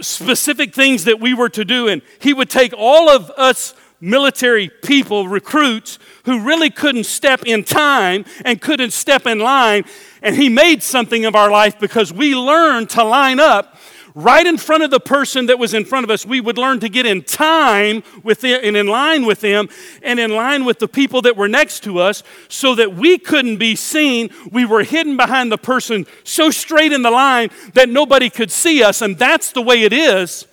specific 0.00 0.74
things 0.74 1.04
that 1.04 1.20
we 1.20 1.34
were 1.34 1.48
to 1.50 1.64
do. 1.64 1.88
And 1.88 2.02
he 2.20 2.32
would 2.32 2.50
take 2.50 2.72
all 2.76 3.08
of 3.08 3.30
us 3.36 3.74
military 4.00 4.68
people, 4.68 5.28
recruits, 5.28 5.98
who 6.24 6.40
really 6.40 6.70
couldn't 6.70 7.04
step 7.04 7.42
in 7.46 7.64
time 7.64 8.24
and 8.44 8.60
couldn't 8.60 8.92
step 8.92 9.26
in 9.26 9.38
line. 9.38 9.84
And 10.24 10.34
he 10.34 10.48
made 10.48 10.82
something 10.82 11.26
of 11.26 11.36
our 11.36 11.50
life 11.50 11.78
because 11.78 12.10
we 12.10 12.34
learned 12.34 12.88
to 12.90 13.04
line 13.04 13.38
up 13.38 13.76
right 14.14 14.46
in 14.46 14.56
front 14.56 14.82
of 14.82 14.90
the 14.90 15.00
person 15.00 15.46
that 15.46 15.58
was 15.58 15.74
in 15.74 15.84
front 15.84 16.04
of 16.04 16.10
us. 16.10 16.24
We 16.24 16.40
would 16.40 16.56
learn 16.56 16.80
to 16.80 16.88
get 16.88 17.04
in 17.04 17.22
time 17.22 18.02
with 18.22 18.40
them 18.40 18.60
and 18.62 18.74
in 18.74 18.86
line 18.86 19.26
with 19.26 19.40
them 19.40 19.68
and 20.02 20.18
in 20.18 20.30
line 20.34 20.64
with 20.64 20.78
the 20.78 20.88
people 20.88 21.20
that 21.22 21.36
were 21.36 21.48
next 21.48 21.82
to 21.84 21.98
us 21.98 22.22
so 22.48 22.74
that 22.76 22.94
we 22.94 23.18
couldn't 23.18 23.58
be 23.58 23.76
seen. 23.76 24.30
We 24.50 24.64
were 24.64 24.82
hidden 24.82 25.18
behind 25.18 25.52
the 25.52 25.58
person 25.58 26.06
so 26.22 26.50
straight 26.50 26.92
in 26.92 27.02
the 27.02 27.10
line 27.10 27.50
that 27.74 27.90
nobody 27.90 28.30
could 28.30 28.50
see 28.50 28.82
us. 28.82 29.02
And 29.02 29.18
that's 29.18 29.52
the 29.52 29.62
way 29.62 29.82
it 29.82 29.92
is 29.92 30.46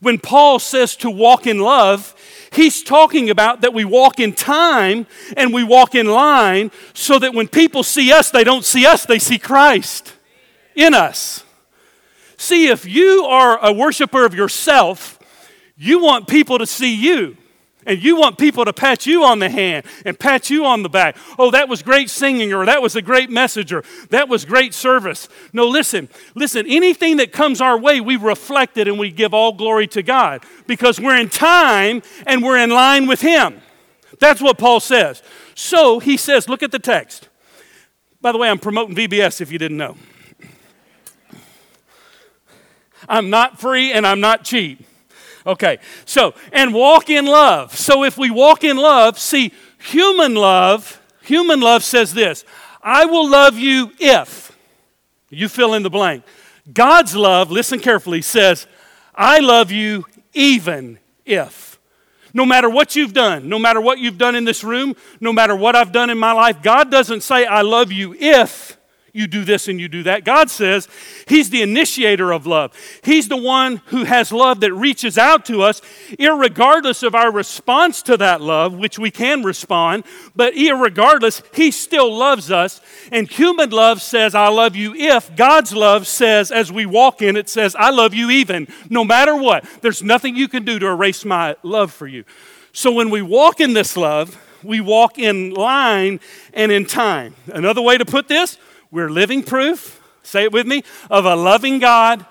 when 0.00 0.18
Paul 0.18 0.58
says 0.58 0.96
to 0.96 1.10
walk 1.10 1.46
in 1.46 1.58
love. 1.58 2.14
He's 2.52 2.82
talking 2.82 3.30
about 3.30 3.60
that 3.60 3.74
we 3.74 3.84
walk 3.84 4.20
in 4.20 4.32
time 4.32 5.06
and 5.36 5.52
we 5.52 5.64
walk 5.64 5.94
in 5.94 6.06
line 6.06 6.70
so 6.94 7.18
that 7.18 7.34
when 7.34 7.48
people 7.48 7.82
see 7.82 8.12
us, 8.12 8.30
they 8.30 8.44
don't 8.44 8.64
see 8.64 8.86
us, 8.86 9.04
they 9.04 9.18
see 9.18 9.38
Christ 9.38 10.14
in 10.74 10.94
us. 10.94 11.44
See, 12.36 12.68
if 12.68 12.86
you 12.86 13.24
are 13.24 13.58
a 13.64 13.72
worshiper 13.72 14.24
of 14.24 14.34
yourself, 14.34 15.18
you 15.76 16.00
want 16.00 16.28
people 16.28 16.58
to 16.58 16.66
see 16.66 16.94
you. 16.94 17.36
And 17.88 18.02
you 18.02 18.16
want 18.16 18.36
people 18.36 18.66
to 18.66 18.72
pat 18.74 19.06
you 19.06 19.24
on 19.24 19.38
the 19.38 19.48
hand 19.48 19.86
and 20.04 20.18
pat 20.18 20.50
you 20.50 20.66
on 20.66 20.82
the 20.82 20.90
back. 20.90 21.16
Oh, 21.38 21.50
that 21.52 21.70
was 21.70 21.82
great 21.82 22.10
singing, 22.10 22.52
or 22.52 22.66
that 22.66 22.82
was 22.82 22.94
a 22.94 23.00
great 23.00 23.30
message, 23.30 23.72
or 23.72 23.82
that 24.10 24.28
was 24.28 24.44
great 24.44 24.74
service. 24.74 25.26
No, 25.54 25.66
listen, 25.66 26.10
listen, 26.34 26.66
anything 26.68 27.16
that 27.16 27.32
comes 27.32 27.62
our 27.62 27.78
way, 27.78 28.02
we 28.02 28.16
reflect 28.16 28.76
it 28.76 28.88
and 28.88 28.98
we 28.98 29.10
give 29.10 29.32
all 29.32 29.54
glory 29.54 29.86
to 29.88 30.02
God 30.02 30.44
because 30.66 31.00
we're 31.00 31.16
in 31.16 31.30
time 31.30 32.02
and 32.26 32.42
we're 32.42 32.58
in 32.58 32.68
line 32.68 33.06
with 33.06 33.22
Him. 33.22 33.62
That's 34.20 34.42
what 34.42 34.58
Paul 34.58 34.80
says. 34.80 35.22
So 35.54 35.98
he 35.98 36.18
says, 36.18 36.46
look 36.46 36.62
at 36.62 36.72
the 36.72 36.78
text. 36.78 37.30
By 38.20 38.32
the 38.32 38.38
way, 38.38 38.50
I'm 38.50 38.58
promoting 38.58 38.94
VBS 38.96 39.40
if 39.40 39.50
you 39.50 39.58
didn't 39.58 39.78
know. 39.78 39.96
I'm 43.08 43.30
not 43.30 43.58
free 43.58 43.92
and 43.92 44.06
I'm 44.06 44.20
not 44.20 44.44
cheap. 44.44 44.84
Okay, 45.48 45.78
so, 46.04 46.34
and 46.52 46.74
walk 46.74 47.08
in 47.08 47.24
love. 47.24 47.74
So 47.74 48.04
if 48.04 48.18
we 48.18 48.30
walk 48.30 48.64
in 48.64 48.76
love, 48.76 49.18
see, 49.18 49.52
human 49.78 50.34
love, 50.34 51.00
human 51.22 51.60
love 51.60 51.82
says 51.82 52.12
this 52.12 52.44
I 52.82 53.06
will 53.06 53.28
love 53.28 53.58
you 53.58 53.92
if, 53.98 54.54
you 55.30 55.48
fill 55.48 55.72
in 55.72 55.82
the 55.82 55.90
blank. 55.90 56.22
God's 56.70 57.16
love, 57.16 57.50
listen 57.50 57.80
carefully, 57.80 58.20
says, 58.20 58.66
I 59.14 59.38
love 59.38 59.72
you 59.72 60.04
even 60.34 60.98
if. 61.24 61.78
No 62.34 62.44
matter 62.44 62.68
what 62.68 62.94
you've 62.94 63.14
done, 63.14 63.48
no 63.48 63.58
matter 63.58 63.80
what 63.80 63.98
you've 63.98 64.18
done 64.18 64.34
in 64.34 64.44
this 64.44 64.62
room, 64.62 64.94
no 65.18 65.32
matter 65.32 65.56
what 65.56 65.74
I've 65.74 65.92
done 65.92 66.10
in 66.10 66.18
my 66.18 66.32
life, 66.32 66.62
God 66.62 66.90
doesn't 66.90 67.22
say, 67.22 67.46
I 67.46 67.62
love 67.62 67.90
you 67.90 68.14
if 68.18 68.77
you 69.12 69.26
do 69.26 69.44
this 69.44 69.68
and 69.68 69.80
you 69.80 69.88
do 69.88 70.02
that. 70.04 70.24
God 70.24 70.50
says 70.50 70.88
He's 71.26 71.50
the 71.50 71.62
initiator 71.62 72.32
of 72.32 72.46
love. 72.46 72.72
He's 73.02 73.28
the 73.28 73.36
one 73.36 73.82
who 73.86 74.04
has 74.04 74.32
love 74.32 74.60
that 74.60 74.72
reaches 74.72 75.18
out 75.18 75.44
to 75.46 75.62
us, 75.62 75.80
regardless 76.18 77.02
of 77.02 77.14
our 77.14 77.32
response 77.32 78.02
to 78.02 78.16
that 78.18 78.40
love, 78.40 78.74
which 78.74 78.98
we 78.98 79.10
can 79.10 79.42
respond, 79.42 80.04
but 80.36 80.54
regardless, 80.54 81.42
He 81.54 81.70
still 81.70 82.14
loves 82.14 82.50
us. 82.50 82.80
And 83.10 83.28
human 83.28 83.70
love 83.70 84.02
says, 84.02 84.34
I 84.34 84.48
love 84.48 84.76
you 84.76 84.94
if. 84.94 85.34
God's 85.36 85.72
love 85.72 86.06
says, 86.06 86.50
as 86.50 86.70
we 86.70 86.86
walk 86.86 87.22
in, 87.22 87.36
it 87.36 87.48
says, 87.48 87.74
I 87.76 87.90
love 87.90 88.14
you 88.14 88.30
even, 88.30 88.68
no 88.88 89.04
matter 89.04 89.34
what. 89.34 89.64
There's 89.80 90.02
nothing 90.02 90.36
you 90.36 90.48
can 90.48 90.64
do 90.64 90.78
to 90.78 90.86
erase 90.86 91.24
my 91.24 91.56
love 91.62 91.92
for 91.92 92.06
you. 92.06 92.24
So 92.72 92.92
when 92.92 93.10
we 93.10 93.22
walk 93.22 93.60
in 93.60 93.72
this 93.72 93.96
love, 93.96 94.38
we 94.62 94.80
walk 94.80 95.18
in 95.18 95.54
line 95.54 96.20
and 96.52 96.70
in 96.72 96.84
time. 96.84 97.34
Another 97.46 97.82
way 97.82 97.96
to 97.98 98.04
put 98.04 98.28
this, 98.28 98.58
we're 98.90 99.10
living 99.10 99.42
proof, 99.42 100.02
say 100.22 100.44
it 100.44 100.52
with 100.52 100.66
me, 100.66 100.82
of 101.10 101.24
a 101.24 101.34
loving 101.34 101.78
God 101.78 102.24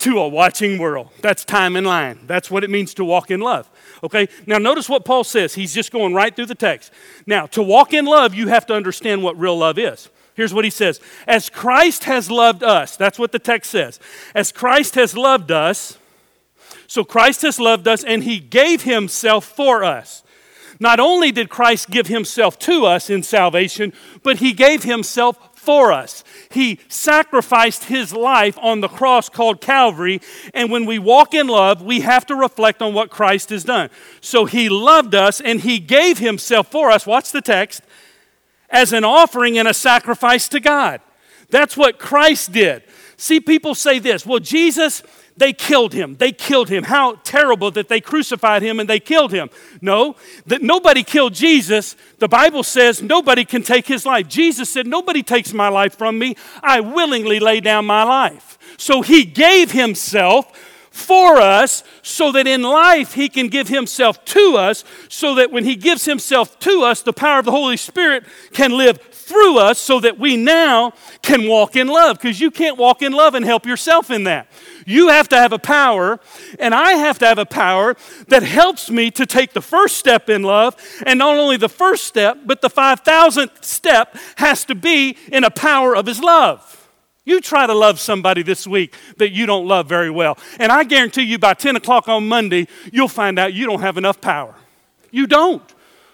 to 0.00 0.18
a 0.18 0.28
watching 0.28 0.78
world. 0.78 1.08
That's 1.20 1.44
time 1.44 1.76
in 1.76 1.84
line. 1.84 2.20
That's 2.26 2.50
what 2.50 2.64
it 2.64 2.70
means 2.70 2.94
to 2.94 3.04
walk 3.04 3.30
in 3.30 3.40
love. 3.40 3.70
Okay? 4.02 4.28
Now, 4.46 4.58
notice 4.58 4.88
what 4.88 5.04
Paul 5.04 5.22
says. 5.22 5.54
He's 5.54 5.72
just 5.72 5.92
going 5.92 6.12
right 6.12 6.34
through 6.34 6.46
the 6.46 6.56
text. 6.56 6.92
Now, 7.24 7.46
to 7.46 7.62
walk 7.62 7.92
in 7.92 8.04
love, 8.04 8.34
you 8.34 8.48
have 8.48 8.66
to 8.66 8.74
understand 8.74 9.22
what 9.22 9.38
real 9.38 9.56
love 9.56 9.78
is. 9.78 10.08
Here's 10.34 10.52
what 10.52 10.64
he 10.64 10.70
says 10.70 11.00
As 11.26 11.48
Christ 11.48 12.04
has 12.04 12.30
loved 12.30 12.62
us, 12.62 12.96
that's 12.96 13.18
what 13.18 13.32
the 13.32 13.38
text 13.38 13.70
says. 13.70 14.00
As 14.34 14.50
Christ 14.50 14.94
has 14.96 15.16
loved 15.16 15.52
us, 15.52 15.98
so 16.86 17.04
Christ 17.04 17.42
has 17.42 17.60
loved 17.60 17.86
us 17.86 18.02
and 18.02 18.24
he 18.24 18.38
gave 18.40 18.82
himself 18.82 19.44
for 19.44 19.84
us. 19.84 20.22
Not 20.80 20.98
only 20.98 21.30
did 21.30 21.48
Christ 21.48 21.90
give 21.90 22.08
himself 22.08 22.58
to 22.60 22.86
us 22.86 23.08
in 23.08 23.22
salvation, 23.22 23.92
but 24.24 24.38
he 24.38 24.52
gave 24.52 24.82
himself 24.82 25.51
for 25.62 25.92
us. 25.92 26.24
He 26.50 26.80
sacrificed 26.88 27.84
his 27.84 28.12
life 28.12 28.58
on 28.60 28.80
the 28.80 28.88
cross 28.88 29.28
called 29.28 29.60
Calvary. 29.60 30.20
And 30.52 30.72
when 30.72 30.86
we 30.86 30.98
walk 30.98 31.34
in 31.34 31.46
love, 31.46 31.82
we 31.82 32.00
have 32.00 32.26
to 32.26 32.34
reflect 32.34 32.82
on 32.82 32.94
what 32.94 33.10
Christ 33.10 33.50
has 33.50 33.62
done. 33.62 33.88
So 34.20 34.44
he 34.44 34.68
loved 34.68 35.14
us 35.14 35.40
and 35.40 35.60
he 35.60 35.78
gave 35.78 36.18
himself 36.18 36.68
for 36.68 36.90
us. 36.90 37.06
Watch 37.06 37.30
the 37.30 37.40
text 37.40 37.82
as 38.70 38.92
an 38.92 39.04
offering 39.04 39.56
and 39.56 39.68
a 39.68 39.74
sacrifice 39.74 40.48
to 40.48 40.58
God. 40.58 41.00
That's 41.50 41.76
what 41.76 41.98
Christ 41.98 42.50
did. 42.50 42.82
See, 43.16 43.38
people 43.38 43.76
say 43.76 44.00
this 44.00 44.26
well, 44.26 44.40
Jesus 44.40 45.02
they 45.36 45.52
killed 45.52 45.92
him. 45.92 46.16
They 46.16 46.32
killed 46.32 46.68
him. 46.68 46.84
How 46.84 47.14
terrible 47.24 47.70
that 47.72 47.88
they 47.88 48.00
crucified 48.00 48.62
him 48.62 48.78
and 48.78 48.88
they 48.88 49.00
killed 49.00 49.32
him. 49.32 49.50
No, 49.80 50.16
that 50.46 50.62
nobody 50.62 51.02
killed 51.02 51.34
Jesus. 51.34 51.96
The 52.18 52.28
Bible 52.28 52.62
says 52.62 53.02
nobody 53.02 53.44
can 53.44 53.62
take 53.62 53.86
his 53.86 54.04
life. 54.04 54.28
Jesus 54.28 54.70
said, 54.70 54.86
Nobody 54.86 55.22
takes 55.22 55.52
my 55.52 55.68
life 55.68 55.96
from 55.96 56.18
me. 56.18 56.36
I 56.62 56.80
willingly 56.80 57.40
lay 57.40 57.60
down 57.60 57.86
my 57.86 58.02
life. 58.02 58.58
So 58.76 59.02
he 59.02 59.24
gave 59.24 59.72
himself 59.72 60.52
for 60.90 61.38
us 61.38 61.82
so 62.02 62.32
that 62.32 62.46
in 62.46 62.62
life 62.62 63.14
he 63.14 63.28
can 63.28 63.48
give 63.48 63.68
himself 63.68 64.22
to 64.26 64.56
us, 64.56 64.84
so 65.08 65.34
that 65.36 65.50
when 65.50 65.64
he 65.64 65.74
gives 65.74 66.04
himself 66.04 66.58
to 66.60 66.82
us, 66.82 67.00
the 67.00 67.14
power 67.14 67.38
of 67.38 67.46
the 67.46 67.50
Holy 67.50 67.78
Spirit 67.78 68.24
can 68.52 68.76
live 68.76 69.11
through 69.22 69.58
us 69.58 69.78
so 69.78 70.00
that 70.00 70.18
we 70.18 70.36
now 70.36 70.92
can 71.22 71.48
walk 71.48 71.76
in 71.76 71.88
love. 71.88 72.18
Because 72.18 72.40
you 72.40 72.50
can't 72.50 72.76
walk 72.76 73.02
in 73.02 73.12
love 73.12 73.34
and 73.34 73.44
help 73.44 73.66
yourself 73.66 74.10
in 74.10 74.24
that. 74.24 74.46
You 74.84 75.08
have 75.08 75.28
to 75.30 75.36
have 75.36 75.52
a 75.52 75.58
power, 75.58 76.20
and 76.58 76.74
I 76.74 76.92
have 76.92 77.18
to 77.20 77.26
have 77.26 77.38
a 77.38 77.46
power 77.46 77.96
that 78.28 78.42
helps 78.42 78.90
me 78.90 79.10
to 79.12 79.26
take 79.26 79.52
the 79.52 79.62
first 79.62 79.96
step 79.96 80.28
in 80.28 80.42
love. 80.42 80.76
And 81.06 81.18
not 81.18 81.36
only 81.36 81.56
the 81.56 81.68
first 81.68 82.04
step, 82.04 82.38
but 82.44 82.60
the 82.60 82.70
5,000th 82.70 83.64
step 83.64 84.16
has 84.36 84.64
to 84.66 84.74
be 84.74 85.16
in 85.30 85.44
a 85.44 85.50
power 85.50 85.96
of 85.96 86.06
His 86.06 86.20
love. 86.20 86.78
You 87.24 87.40
try 87.40 87.66
to 87.66 87.74
love 87.74 88.00
somebody 88.00 88.42
this 88.42 88.66
week 88.66 88.94
that 89.18 89.30
you 89.30 89.46
don't 89.46 89.66
love 89.66 89.88
very 89.88 90.10
well. 90.10 90.36
And 90.58 90.72
I 90.72 90.82
guarantee 90.82 91.22
you 91.22 91.38
by 91.38 91.54
10 91.54 91.76
o'clock 91.76 92.08
on 92.08 92.26
Monday, 92.26 92.66
you'll 92.92 93.08
find 93.08 93.38
out 93.38 93.54
you 93.54 93.64
don't 93.64 93.80
have 93.80 93.96
enough 93.96 94.20
power. 94.20 94.54
You 95.12 95.28
don't. 95.28 95.62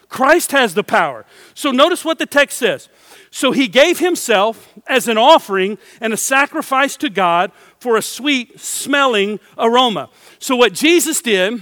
Christ 0.07 0.51
has 0.51 0.73
the 0.73 0.83
power. 0.83 1.25
So 1.53 1.71
notice 1.71 2.03
what 2.03 2.19
the 2.19 2.25
text 2.25 2.57
says. 2.57 2.89
So 3.31 3.51
he 3.51 3.67
gave 3.67 3.99
himself 3.99 4.73
as 4.87 5.07
an 5.07 5.17
offering 5.17 5.77
and 6.01 6.13
a 6.13 6.17
sacrifice 6.17 6.97
to 6.97 7.09
God 7.09 7.51
for 7.79 7.95
a 7.95 8.01
sweet 8.01 8.59
smelling 8.59 9.39
aroma. 9.57 10.09
So, 10.39 10.55
what 10.55 10.73
Jesus 10.73 11.21
did 11.21 11.61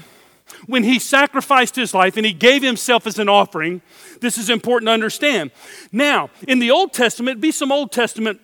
when 0.65 0.83
he 0.83 0.97
sacrificed 0.97 1.75
his 1.75 1.93
life 1.93 2.15
and 2.15 2.25
he 2.25 2.33
gave 2.33 2.63
himself 2.63 3.05
as 3.05 3.19
an 3.19 3.27
offering, 3.27 3.81
this 4.21 4.37
is 4.37 4.49
important 4.49 4.87
to 4.87 4.93
understand. 4.93 5.51
Now, 5.91 6.29
in 6.47 6.59
the 6.59 6.71
Old 6.71 6.93
Testament, 6.93 7.41
be 7.41 7.51
some 7.51 7.71
Old 7.71 7.91
Testament 7.91 8.39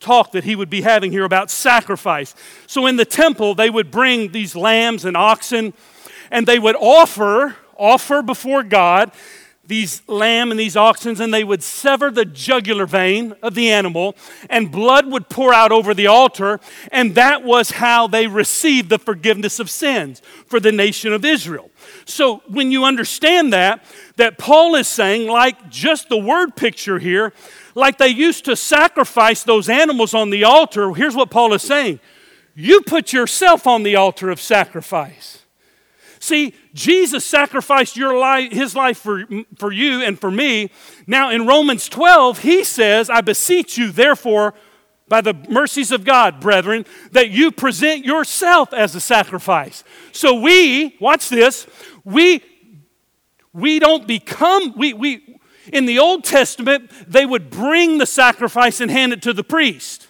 talk 0.00 0.32
that 0.32 0.44
he 0.44 0.56
would 0.56 0.68
be 0.68 0.82
having 0.82 1.12
here 1.12 1.24
about 1.24 1.50
sacrifice. 1.50 2.34
So, 2.66 2.86
in 2.86 2.96
the 2.96 3.04
temple, 3.04 3.54
they 3.54 3.70
would 3.70 3.90
bring 3.90 4.32
these 4.32 4.56
lambs 4.56 5.04
and 5.04 5.16
oxen 5.16 5.72
and 6.30 6.46
they 6.46 6.58
would 6.58 6.76
offer 6.76 7.56
offer 7.78 8.22
before 8.22 8.62
God 8.62 9.12
these 9.68 10.02
lamb 10.08 10.50
and 10.50 10.58
these 10.58 10.76
oxen, 10.76 11.20
and 11.20 11.32
they 11.32 11.44
would 11.44 11.62
sever 11.62 12.10
the 12.10 12.24
jugular 12.24 12.86
vein 12.86 13.34
of 13.42 13.54
the 13.54 13.70
animal, 13.70 14.16
and 14.48 14.70
blood 14.70 15.10
would 15.10 15.28
pour 15.28 15.52
out 15.52 15.72
over 15.72 15.94
the 15.94 16.06
altar, 16.06 16.60
and 16.92 17.14
that 17.14 17.42
was 17.42 17.72
how 17.72 18.06
they 18.06 18.26
received 18.26 18.88
the 18.88 18.98
forgiveness 18.98 19.58
of 19.58 19.70
sins 19.70 20.22
for 20.46 20.60
the 20.60 20.72
nation 20.72 21.12
of 21.12 21.24
Israel. 21.24 21.70
So 22.04 22.42
when 22.48 22.70
you 22.70 22.84
understand 22.84 23.52
that, 23.52 23.84
that 24.16 24.38
Paul 24.38 24.74
is 24.74 24.88
saying, 24.88 25.28
like 25.28 25.70
just 25.70 26.08
the 26.08 26.16
word 26.16 26.56
picture 26.56 26.98
here, 26.98 27.32
like 27.74 27.98
they 27.98 28.08
used 28.08 28.44
to 28.46 28.56
sacrifice 28.56 29.42
those 29.42 29.68
animals 29.68 30.14
on 30.14 30.30
the 30.30 30.44
altar, 30.44 30.92
here's 30.94 31.14
what 31.14 31.30
Paul 31.30 31.52
is 31.52 31.62
saying 31.62 32.00
you 32.58 32.80
put 32.80 33.12
yourself 33.12 33.66
on 33.66 33.82
the 33.82 33.96
altar 33.96 34.30
of 34.30 34.40
sacrifice. 34.40 35.44
See, 36.18 36.54
Jesus 36.76 37.24
sacrificed 37.24 37.96
your 37.96 38.18
life, 38.18 38.52
his 38.52 38.76
life 38.76 38.98
for, 38.98 39.24
for 39.56 39.72
you 39.72 40.02
and 40.02 40.20
for 40.20 40.30
me. 40.30 40.70
Now, 41.06 41.30
in 41.30 41.46
Romans 41.46 41.88
12, 41.88 42.40
he 42.40 42.64
says, 42.64 43.08
I 43.08 43.22
beseech 43.22 43.78
you, 43.78 43.90
therefore, 43.90 44.52
by 45.08 45.22
the 45.22 45.32
mercies 45.48 45.90
of 45.90 46.04
God, 46.04 46.38
brethren, 46.38 46.84
that 47.12 47.30
you 47.30 47.50
present 47.50 48.04
yourself 48.04 48.74
as 48.74 48.94
a 48.94 49.00
sacrifice. 49.00 49.84
So 50.12 50.34
we, 50.34 50.96
watch 51.00 51.30
this, 51.30 51.66
we 52.04 52.42
we 53.52 53.78
don't 53.78 54.06
become 54.06 54.74
we 54.76 54.92
we 54.92 55.38
in 55.72 55.86
the 55.86 55.98
Old 55.98 56.24
Testament 56.24 56.90
they 57.08 57.24
would 57.24 57.48
bring 57.48 57.96
the 57.96 58.04
sacrifice 58.04 58.82
and 58.82 58.90
hand 58.90 59.14
it 59.14 59.22
to 59.22 59.32
the 59.32 59.42
priest. 59.42 60.08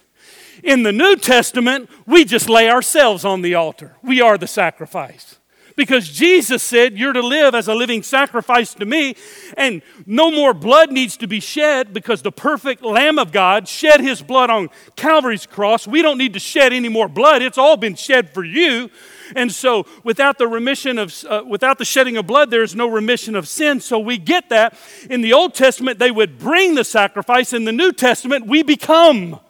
In 0.64 0.82
the 0.82 0.90
New 0.90 1.14
Testament, 1.14 1.88
we 2.06 2.25
just 2.25 2.49
lay 2.49 2.68
ourselves 2.68 3.25
on 3.25 3.42
the 3.42 3.54
altar. 3.54 3.94
We 4.02 4.20
are 4.20 4.37
the 4.37 4.49
sacrifice 4.49 5.36
because 5.76 6.09
Jesus 6.09 6.62
said, 6.62 6.99
You're 6.99 7.12
to 7.12 7.23
live 7.23 7.54
as 7.54 7.68
a 7.68 7.75
living 7.75 8.02
sacrifice 8.02 8.75
to 8.75 8.87
me, 8.87 9.14
and 9.56 9.83
no 10.06 10.30
more 10.30 10.54
blood 10.54 10.90
needs 10.90 11.16
to 11.18 11.28
be 11.28 11.38
shed 11.40 11.92
because 11.92 12.23
the 12.23 12.33
perfect 12.33 12.83
Lamb 12.83 13.18
of 13.18 13.30
God 13.30 13.68
shed 13.68 14.00
his 14.00 14.23
blood 14.23 14.50
on 14.50 14.71
Calvary's 14.97 15.47
cross. 15.47 15.87
We 15.87 16.02
don't 16.02 16.18
need 16.18 16.33
to 16.33 16.40
shed 16.40 16.73
any 16.73 16.88
more 16.88 17.09
blood, 17.09 17.42
it's 17.42 17.59
all 17.59 17.76
been 17.76 17.95
shed 17.95 18.33
for 18.33 18.45
you. 18.45 18.90
And 19.35 19.50
so, 19.50 19.87
without 20.04 20.38
the 20.38 20.47
remission 20.47 20.99
of, 20.99 21.12
uh, 21.25 21.42
without 21.47 21.78
the 21.78 21.85
shedding 21.85 22.16
of 22.16 22.26
blood, 22.26 22.50
there 22.50 22.62
is 22.62 22.76
no 22.76 22.88
remission 22.88 23.35
of 23.35 23.49
sin. 23.49 23.80
So 23.80 23.99
we 23.99 24.18
get 24.18 24.49
that. 24.50 24.78
In 25.11 25.21
the 25.21 25.33
Old 25.33 25.52
Testament, 25.54 25.99
they 25.99 26.12
would 26.12 26.38
bring 26.38 26.76
the 26.76 26.85
sacrifice. 26.85 27.52
In 27.52 27.64
the 27.64 27.73
New 27.73 27.92
Testament, 27.92 28.47
we 28.47 28.62
become 28.62 29.40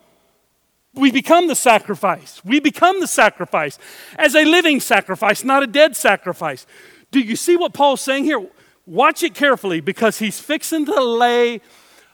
we 0.96 1.10
become 1.10 1.46
the 1.46 1.54
sacrifice. 1.54 2.42
We 2.44 2.58
become 2.58 3.00
the 3.00 3.06
sacrifice 3.06 3.78
as 4.18 4.34
a 4.34 4.44
living 4.44 4.80
sacrifice, 4.80 5.44
not 5.44 5.62
a 5.62 5.66
dead 5.66 5.94
sacrifice. 5.94 6.66
Do 7.10 7.20
you 7.20 7.36
see 7.36 7.56
what 7.56 7.74
Paul's 7.74 8.00
saying 8.00 8.24
here? 8.24 8.44
Watch 8.86 9.22
it 9.22 9.34
carefully 9.34 9.80
because 9.80 10.18
he's 10.18 10.40
fixing 10.40 10.86
to 10.86 11.02
lay 11.02 11.60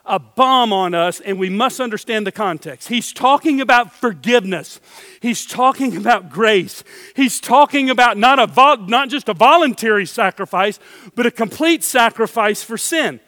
a 0.04 0.18
bomb 0.18 0.72
on 0.72 0.94
us, 0.94 1.20
and 1.20 1.38
we 1.38 1.48
must 1.48 1.78
understand 1.78 2.26
the 2.26 2.32
context. 2.32 2.88
He's 2.88 3.12
talking 3.12 3.60
about 3.60 3.92
forgiveness. 3.92 4.80
He's 5.20 5.46
talking 5.46 5.96
about 5.96 6.28
grace. 6.28 6.82
He's 7.14 7.40
talking 7.40 7.88
about 7.88 8.16
not, 8.16 8.40
a 8.40 8.86
not 8.86 9.08
just 9.08 9.28
a 9.28 9.34
voluntary 9.34 10.06
sacrifice, 10.06 10.80
but 11.14 11.24
a 11.24 11.30
complete 11.30 11.84
sacrifice 11.84 12.64
for 12.64 12.76
sin. 12.76 13.20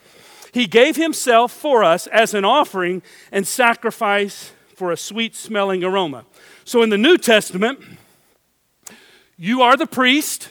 He 0.52 0.66
gave 0.66 0.96
himself 0.96 1.52
for 1.52 1.84
us 1.84 2.06
as 2.08 2.34
an 2.34 2.44
offering 2.44 3.02
and 3.30 3.46
sacrifice 3.46 4.52
for 4.76 4.92
a 4.92 4.96
sweet 4.96 5.34
smelling 5.34 5.82
aroma. 5.84 6.24
So 6.64 6.82
in 6.82 6.90
the 6.90 6.98
New 6.98 7.18
Testament, 7.18 7.80
you 9.36 9.62
are 9.62 9.76
the 9.76 9.86
priest. 9.86 10.48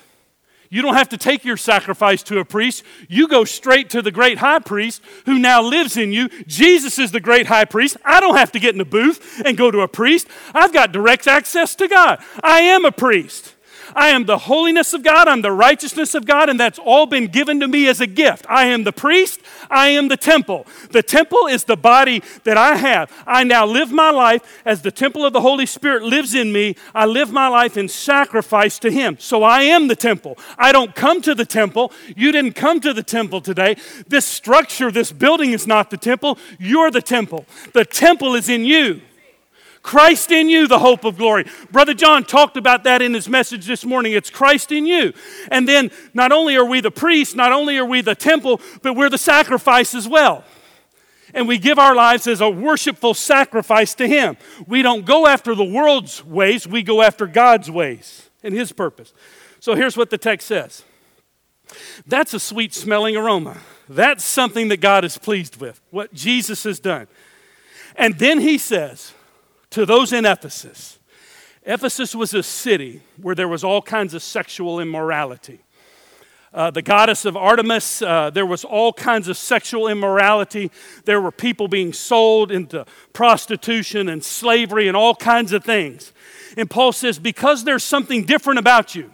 You 0.69 0.81
don't 0.81 0.95
have 0.95 1.09
to 1.09 1.17
take 1.17 1.45
your 1.45 1.57
sacrifice 1.57 2.23
to 2.23 2.39
a 2.39 2.45
priest. 2.45 2.83
You 3.07 3.27
go 3.27 3.45
straight 3.45 3.91
to 3.91 4.01
the 4.01 4.11
great 4.11 4.39
high 4.39 4.59
priest 4.59 5.03
who 5.25 5.37
now 5.37 5.61
lives 5.61 5.97
in 5.97 6.11
you. 6.11 6.29
Jesus 6.47 6.97
is 6.97 7.11
the 7.11 7.19
great 7.19 7.45
high 7.45 7.65
priest. 7.65 7.97
I 8.03 8.19
don't 8.19 8.37
have 8.37 8.51
to 8.53 8.59
get 8.59 8.73
in 8.73 8.81
a 8.81 8.85
booth 8.85 9.41
and 9.45 9.55
go 9.55 9.69
to 9.69 9.81
a 9.81 9.87
priest. 9.87 10.27
I've 10.53 10.73
got 10.73 10.91
direct 10.91 11.27
access 11.27 11.75
to 11.75 11.87
God. 11.87 12.23
I 12.43 12.61
am 12.61 12.85
a 12.85 12.91
priest. 12.91 13.52
I 13.95 14.09
am 14.09 14.25
the 14.25 14.37
holiness 14.37 14.93
of 14.93 15.03
God, 15.03 15.27
I'm 15.27 15.41
the 15.41 15.51
righteousness 15.51 16.15
of 16.15 16.25
God, 16.25 16.49
and 16.49 16.59
that's 16.59 16.79
all 16.79 17.05
been 17.05 17.27
given 17.27 17.59
to 17.59 17.67
me 17.67 17.87
as 17.87 18.01
a 18.01 18.07
gift. 18.07 18.45
I 18.49 18.65
am 18.65 18.83
the 18.83 18.91
priest, 18.91 19.39
I 19.69 19.89
am 19.89 20.07
the 20.07 20.17
temple. 20.17 20.65
The 20.91 21.03
temple 21.03 21.47
is 21.47 21.63
the 21.63 21.77
body 21.77 22.23
that 22.43 22.57
I 22.57 22.75
have. 22.75 23.11
I 23.25 23.43
now 23.43 23.65
live 23.65 23.91
my 23.91 24.09
life 24.09 24.61
as 24.65 24.81
the 24.81 24.91
temple 24.91 25.25
of 25.25 25.33
the 25.33 25.41
Holy 25.41 25.65
Spirit 25.65 26.03
lives 26.03 26.35
in 26.35 26.51
me. 26.51 26.75
I 26.93 27.05
live 27.05 27.31
my 27.31 27.47
life 27.47 27.77
in 27.77 27.87
sacrifice 27.89 28.79
to 28.79 28.91
Him. 28.91 29.17
So 29.19 29.43
I 29.43 29.63
am 29.63 29.87
the 29.87 29.95
temple. 29.95 30.37
I 30.57 30.71
don't 30.71 30.95
come 30.95 31.21
to 31.21 31.35
the 31.35 31.45
temple. 31.45 31.91
You 32.15 32.31
didn't 32.31 32.53
come 32.53 32.79
to 32.81 32.93
the 32.93 33.03
temple 33.03 33.41
today. 33.41 33.77
This 34.07 34.25
structure, 34.25 34.91
this 34.91 35.11
building 35.11 35.51
is 35.51 35.67
not 35.67 35.89
the 35.89 35.97
temple. 35.97 36.37
You're 36.59 36.91
the 36.91 37.01
temple. 37.01 37.45
The 37.73 37.85
temple 37.85 38.35
is 38.35 38.49
in 38.49 38.65
you. 38.65 39.01
Christ 39.83 40.31
in 40.31 40.49
you, 40.49 40.65
the 40.67 40.79
hope 40.79 41.03
of 41.03 41.17
glory. 41.17 41.45
Brother 41.69 41.93
John 41.93 42.23
talked 42.23 42.55
about 42.55 42.85
that 42.85 43.01
in 43.01 43.13
his 43.13 43.27
message 43.27 43.65
this 43.67 43.85
morning. 43.85 44.13
It's 44.13 44.29
Christ 44.29 44.71
in 44.71 44.85
you. 44.85 45.13
And 45.51 45.67
then 45.67 45.91
not 46.13 46.31
only 46.31 46.55
are 46.55 46.65
we 46.65 46.79
the 46.79 46.89
priest, 46.89 47.35
not 47.35 47.51
only 47.51 47.77
are 47.77 47.85
we 47.85 48.01
the 48.01 48.15
temple, 48.15 48.61
but 48.81 48.95
we're 48.95 49.09
the 49.09 49.17
sacrifice 49.17 49.93
as 49.93 50.07
well. 50.07 50.45
And 51.33 51.49
we 51.49 51.57
give 51.57 51.77
our 51.77 51.95
lives 51.95 52.27
as 52.27 52.39
a 52.39 52.49
worshipful 52.49 53.13
sacrifice 53.13 53.93
to 53.95 54.07
Him. 54.07 54.37
We 54.67 54.83
don't 54.83 55.05
go 55.05 55.27
after 55.27 55.53
the 55.53 55.65
world's 55.65 56.23
ways, 56.23 56.65
we 56.65 56.81
go 56.81 57.01
after 57.01 57.27
God's 57.27 57.69
ways 57.69 58.29
and 58.41 58.53
His 58.53 58.71
purpose. 58.71 59.13
So 59.59 59.75
here's 59.75 59.97
what 59.97 60.09
the 60.09 60.17
text 60.17 60.47
says 60.47 60.83
that's 62.07 62.33
a 62.33 62.39
sweet 62.39 62.73
smelling 62.73 63.17
aroma. 63.17 63.57
That's 63.89 64.23
something 64.23 64.69
that 64.69 64.77
God 64.77 65.03
is 65.03 65.17
pleased 65.17 65.59
with, 65.59 65.81
what 65.89 66.13
Jesus 66.13 66.63
has 66.63 66.79
done. 66.79 67.07
And 67.97 68.17
then 68.17 68.39
He 68.39 68.57
says, 68.57 69.13
to 69.73 69.85
those 69.85 70.13
in 70.13 70.25
Ephesus. 70.25 70.99
Ephesus 71.65 72.13
was 72.13 72.33
a 72.33 72.43
city 72.43 73.01
where 73.21 73.35
there 73.35 73.47
was 73.47 73.63
all 73.63 73.81
kinds 73.81 74.13
of 74.13 74.21
sexual 74.21 74.79
immorality. 74.79 75.59
Uh, 76.53 76.69
the 76.69 76.83
goddess 76.83 77.25
of 77.25 77.35
Artemis, 77.35 78.03
uh, 78.03 78.29
there 78.29 78.45
was 78.45 78.63
all 78.63 78.93
kinds 78.93 79.27
of 79.27 79.35
sexual 79.35 79.87
immorality. 79.87 80.69
There 81.05 81.19
were 81.19 81.31
people 81.31 81.67
being 81.67 81.91
sold 81.91 82.51
into 82.51 82.85
prostitution 83.13 84.07
and 84.07 84.23
slavery 84.23 84.87
and 84.87 84.95
all 84.95 85.15
kinds 85.15 85.51
of 85.51 85.63
things. 85.63 86.13
And 86.55 86.69
Paul 86.69 86.91
says, 86.91 87.17
because 87.17 87.63
there's 87.63 87.83
something 87.83 88.25
different 88.25 88.59
about 88.59 88.93
you, 88.93 89.11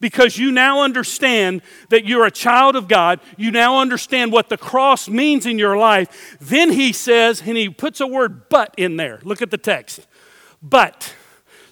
because 0.00 0.38
you 0.38 0.50
now 0.50 0.82
understand 0.82 1.62
that 1.90 2.04
you're 2.04 2.26
a 2.26 2.30
child 2.30 2.74
of 2.74 2.88
God, 2.88 3.20
you 3.36 3.50
now 3.50 3.78
understand 3.78 4.32
what 4.32 4.48
the 4.48 4.56
cross 4.56 5.08
means 5.08 5.46
in 5.46 5.58
your 5.58 5.76
life. 5.76 6.38
Then 6.40 6.72
he 6.72 6.92
says, 6.92 7.42
and 7.46 7.56
he 7.56 7.68
puts 7.68 8.00
a 8.00 8.06
word 8.06 8.48
but 8.48 8.74
in 8.76 8.96
there. 8.96 9.20
Look 9.22 9.42
at 9.42 9.50
the 9.50 9.58
text. 9.58 10.06
But. 10.62 11.14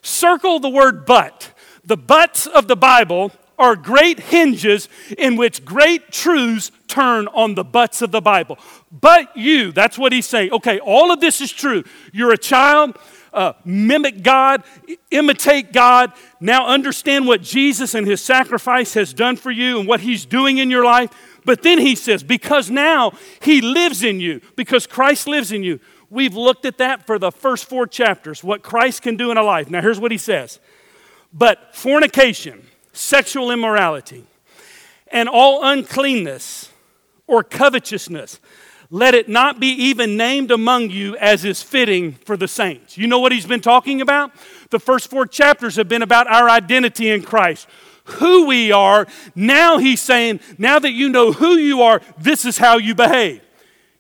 Circle 0.03 0.61
the 0.61 0.69
word 0.69 1.05
but. 1.07 1.53
The 1.85 1.97
buts 1.97 2.47
of 2.47 2.69
the 2.69 2.77
Bible 2.77 3.33
are 3.59 3.75
great 3.75 4.21
hinges 4.21 4.89
in 5.17 5.37
which 5.37 5.65
great 5.65 6.13
truths 6.13 6.71
turn 6.87 7.27
on 7.29 7.55
the 7.55 7.65
buts 7.65 8.03
of 8.03 8.13
the 8.13 8.21
Bible. 8.21 8.57
But 8.93 9.37
you, 9.37 9.73
that's 9.73 9.99
what 9.99 10.13
he's 10.13 10.27
saying. 10.27 10.53
Okay, 10.53 10.79
all 10.79 11.11
of 11.11 11.21
this 11.21 11.41
is 11.41 11.51
true. 11.51 11.83
You're 12.13 12.33
a 12.33 12.39
child 12.39 12.97
uh, 13.39 13.53
mimic 13.65 14.25
God, 14.25 14.65
imitate 15.13 15.73
God, 15.73 16.13
now 16.41 16.67
understand 16.67 17.27
what 17.27 17.41
Jesus 17.41 17.95
and 17.95 18.05
his 18.05 18.21
sacrifice 18.21 18.95
has 18.95 19.15
done 19.15 19.37
for 19.37 19.53
you 19.53 19.79
and 19.79 19.89
what 19.89 20.01
he's 20.01 20.27
doing 20.27 20.59
in 20.59 20.71
your 20.71 20.85
life. 20.85 21.11
But 21.45 21.63
then 21.63 21.79
he 21.79 21.95
says, 21.95 22.25
because 22.25 22.69
now 22.69 23.13
he 23.41 23.61
lives 23.61 24.03
in 24.03 24.19
you, 24.19 24.41
because 24.57 24.89
Christ 24.89 25.29
lives 25.29 25.53
in 25.53 25.63
you. 25.63 25.79
We've 26.11 26.35
looked 26.35 26.65
at 26.65 26.79
that 26.79 27.07
for 27.07 27.17
the 27.19 27.31
first 27.31 27.67
four 27.67 27.87
chapters, 27.87 28.43
what 28.43 28.63
Christ 28.63 29.03
can 29.03 29.17
do 29.17 29.31
in 29.31 29.37
a 29.37 29.43
life. 29.43 29.71
Now, 29.71 29.83
here's 29.83 30.01
what 30.01 30.11
he 30.11 30.19
says 30.19 30.59
But 31.33 31.77
fornication, 31.77 32.67
sexual 32.93 33.53
immorality, 33.53 34.25
and 35.13 35.29
all 35.29 35.65
uncleanness 35.65 36.73
or 37.29 37.45
covetousness, 37.45 38.41
let 38.91 39.15
it 39.15 39.29
not 39.29 39.61
be 39.61 39.69
even 39.69 40.17
named 40.17 40.51
among 40.51 40.91
you 40.91 41.17
as 41.19 41.45
is 41.45 41.63
fitting 41.63 42.13
for 42.13 42.37
the 42.37 42.49
saints. 42.49 42.97
You 42.97 43.07
know 43.07 43.19
what 43.19 43.33
he's 43.33 43.47
been 43.47 43.61
talking 43.61 44.01
about? 44.01 44.33
The 44.71 44.81
first 44.81 45.11
four 45.11 45.27
chapters 45.27 45.77
have 45.77 45.89
been 45.89 46.03
about 46.03 46.27
our 46.27 46.49
identity 46.49 47.11
in 47.11 47.23
Christ, 47.23 47.69
who 48.05 48.47
we 48.47 48.73
are. 48.73 49.07
Now 49.35 49.77
he's 49.77 50.01
saying, 50.01 50.41
now 50.57 50.79
that 50.79 50.93
you 50.93 51.11
know 51.11 51.33
who 51.33 51.57
you 51.57 51.83
are, 51.83 52.01
this 52.19 52.47
is 52.47 52.57
how 52.57 52.79
you 52.79 52.95
behave. 52.95 53.43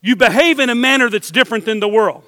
You 0.00 0.16
behave 0.16 0.58
in 0.58 0.70
a 0.70 0.74
manner 0.74 1.10
that's 1.10 1.30
different 1.30 1.66
than 1.66 1.80
the 1.80 1.88
world. 1.88 2.24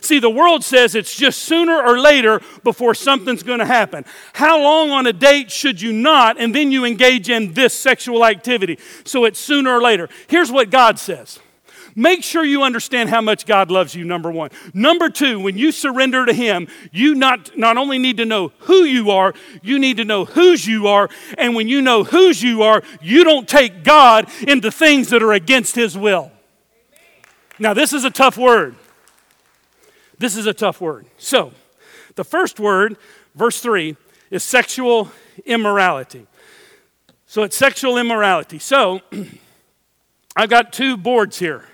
See, 0.00 0.20
the 0.20 0.30
world 0.30 0.64
says 0.64 0.94
it's 0.94 1.14
just 1.14 1.40
sooner 1.40 1.76
or 1.76 1.98
later 1.98 2.40
before 2.62 2.94
something's 2.94 3.42
going 3.42 3.58
to 3.58 3.66
happen. 3.66 4.04
How 4.32 4.62
long 4.62 4.90
on 4.90 5.06
a 5.06 5.12
date 5.12 5.50
should 5.50 5.82
you 5.82 5.92
not, 5.92 6.38
and 6.38 6.54
then 6.54 6.70
you 6.72 6.84
engage 6.84 7.28
in 7.28 7.52
this 7.52 7.74
sexual 7.74 8.24
activity? 8.24 8.78
So 9.04 9.24
it's 9.24 9.40
sooner 9.40 9.72
or 9.72 9.82
later. 9.82 10.08
Here's 10.28 10.52
what 10.52 10.70
God 10.70 10.98
says 10.98 11.40
Make 11.94 12.22
sure 12.22 12.44
you 12.44 12.62
understand 12.62 13.08
how 13.08 13.20
much 13.20 13.46
God 13.46 13.70
loves 13.70 13.94
you, 13.94 14.04
number 14.04 14.30
one. 14.30 14.50
Number 14.74 15.08
two, 15.08 15.40
when 15.40 15.56
you 15.56 15.72
surrender 15.72 16.26
to 16.26 16.32
Him, 16.32 16.68
you 16.92 17.14
not, 17.14 17.56
not 17.56 17.76
only 17.76 17.98
need 17.98 18.18
to 18.18 18.24
know 18.24 18.52
who 18.60 18.84
you 18.84 19.10
are, 19.10 19.34
you 19.62 19.78
need 19.78 19.96
to 19.96 20.04
know 20.04 20.24
whose 20.24 20.66
you 20.66 20.86
are. 20.86 21.08
And 21.36 21.54
when 21.54 21.68
you 21.68 21.82
know 21.82 22.04
whose 22.04 22.42
you 22.42 22.62
are, 22.62 22.82
you 23.00 23.24
don't 23.24 23.48
take 23.48 23.84
God 23.84 24.28
into 24.46 24.70
things 24.70 25.10
that 25.10 25.22
are 25.22 25.32
against 25.32 25.74
His 25.74 25.96
will. 25.96 26.30
Now, 27.58 27.74
this 27.74 27.92
is 27.92 28.04
a 28.04 28.10
tough 28.10 28.36
word. 28.36 28.76
This 30.18 30.36
is 30.36 30.46
a 30.46 30.54
tough 30.54 30.80
word. 30.80 31.06
So, 31.16 31.52
the 32.14 32.24
first 32.24 32.60
word, 32.60 32.96
verse 33.34 33.60
3, 33.60 33.96
is 34.30 34.42
sexual 34.42 35.10
immorality. 35.44 36.26
So, 37.26 37.42
it's 37.42 37.56
sexual 37.56 37.98
immorality. 37.98 38.58
So, 38.58 39.00
I've 40.36 40.50
got 40.50 40.72
two 40.72 40.96
boards 40.96 41.38
here. 41.38 41.64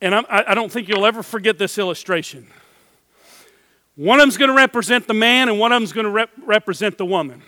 And 0.00 0.14
I'm, 0.14 0.24
I, 0.28 0.54
don't 0.54 0.72
think 0.72 0.88
you'll 0.88 1.04
ever 1.04 1.22
forget 1.22 1.58
this 1.58 1.76
illustration. 1.76 2.46
One 3.96 4.18
of 4.18 4.22
them's 4.22 4.38
going 4.38 4.48
to 4.50 4.56
represent 4.56 5.06
the 5.06 5.14
man, 5.14 5.48
and 5.48 5.58
one 5.58 5.72
of 5.72 5.80
them's 5.80 5.92
going 5.92 6.04
to 6.04 6.10
rep- 6.10 6.30
represent 6.44 6.96
the 6.96 7.04
woman. 7.04 7.42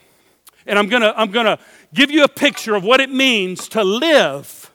And 0.67 0.79
I'm 0.79 0.89
going 0.89 1.03
to 1.03 1.19
I'm 1.19 1.31
going 1.31 1.47
to 1.47 1.59
give 1.95 2.11
you 2.11 2.25
a 2.25 2.29
picture 2.29 2.75
of 2.75 2.85
what 2.85 3.01
it 3.01 3.11
means 3.11 3.69
to 3.71 3.83
live 3.83 4.71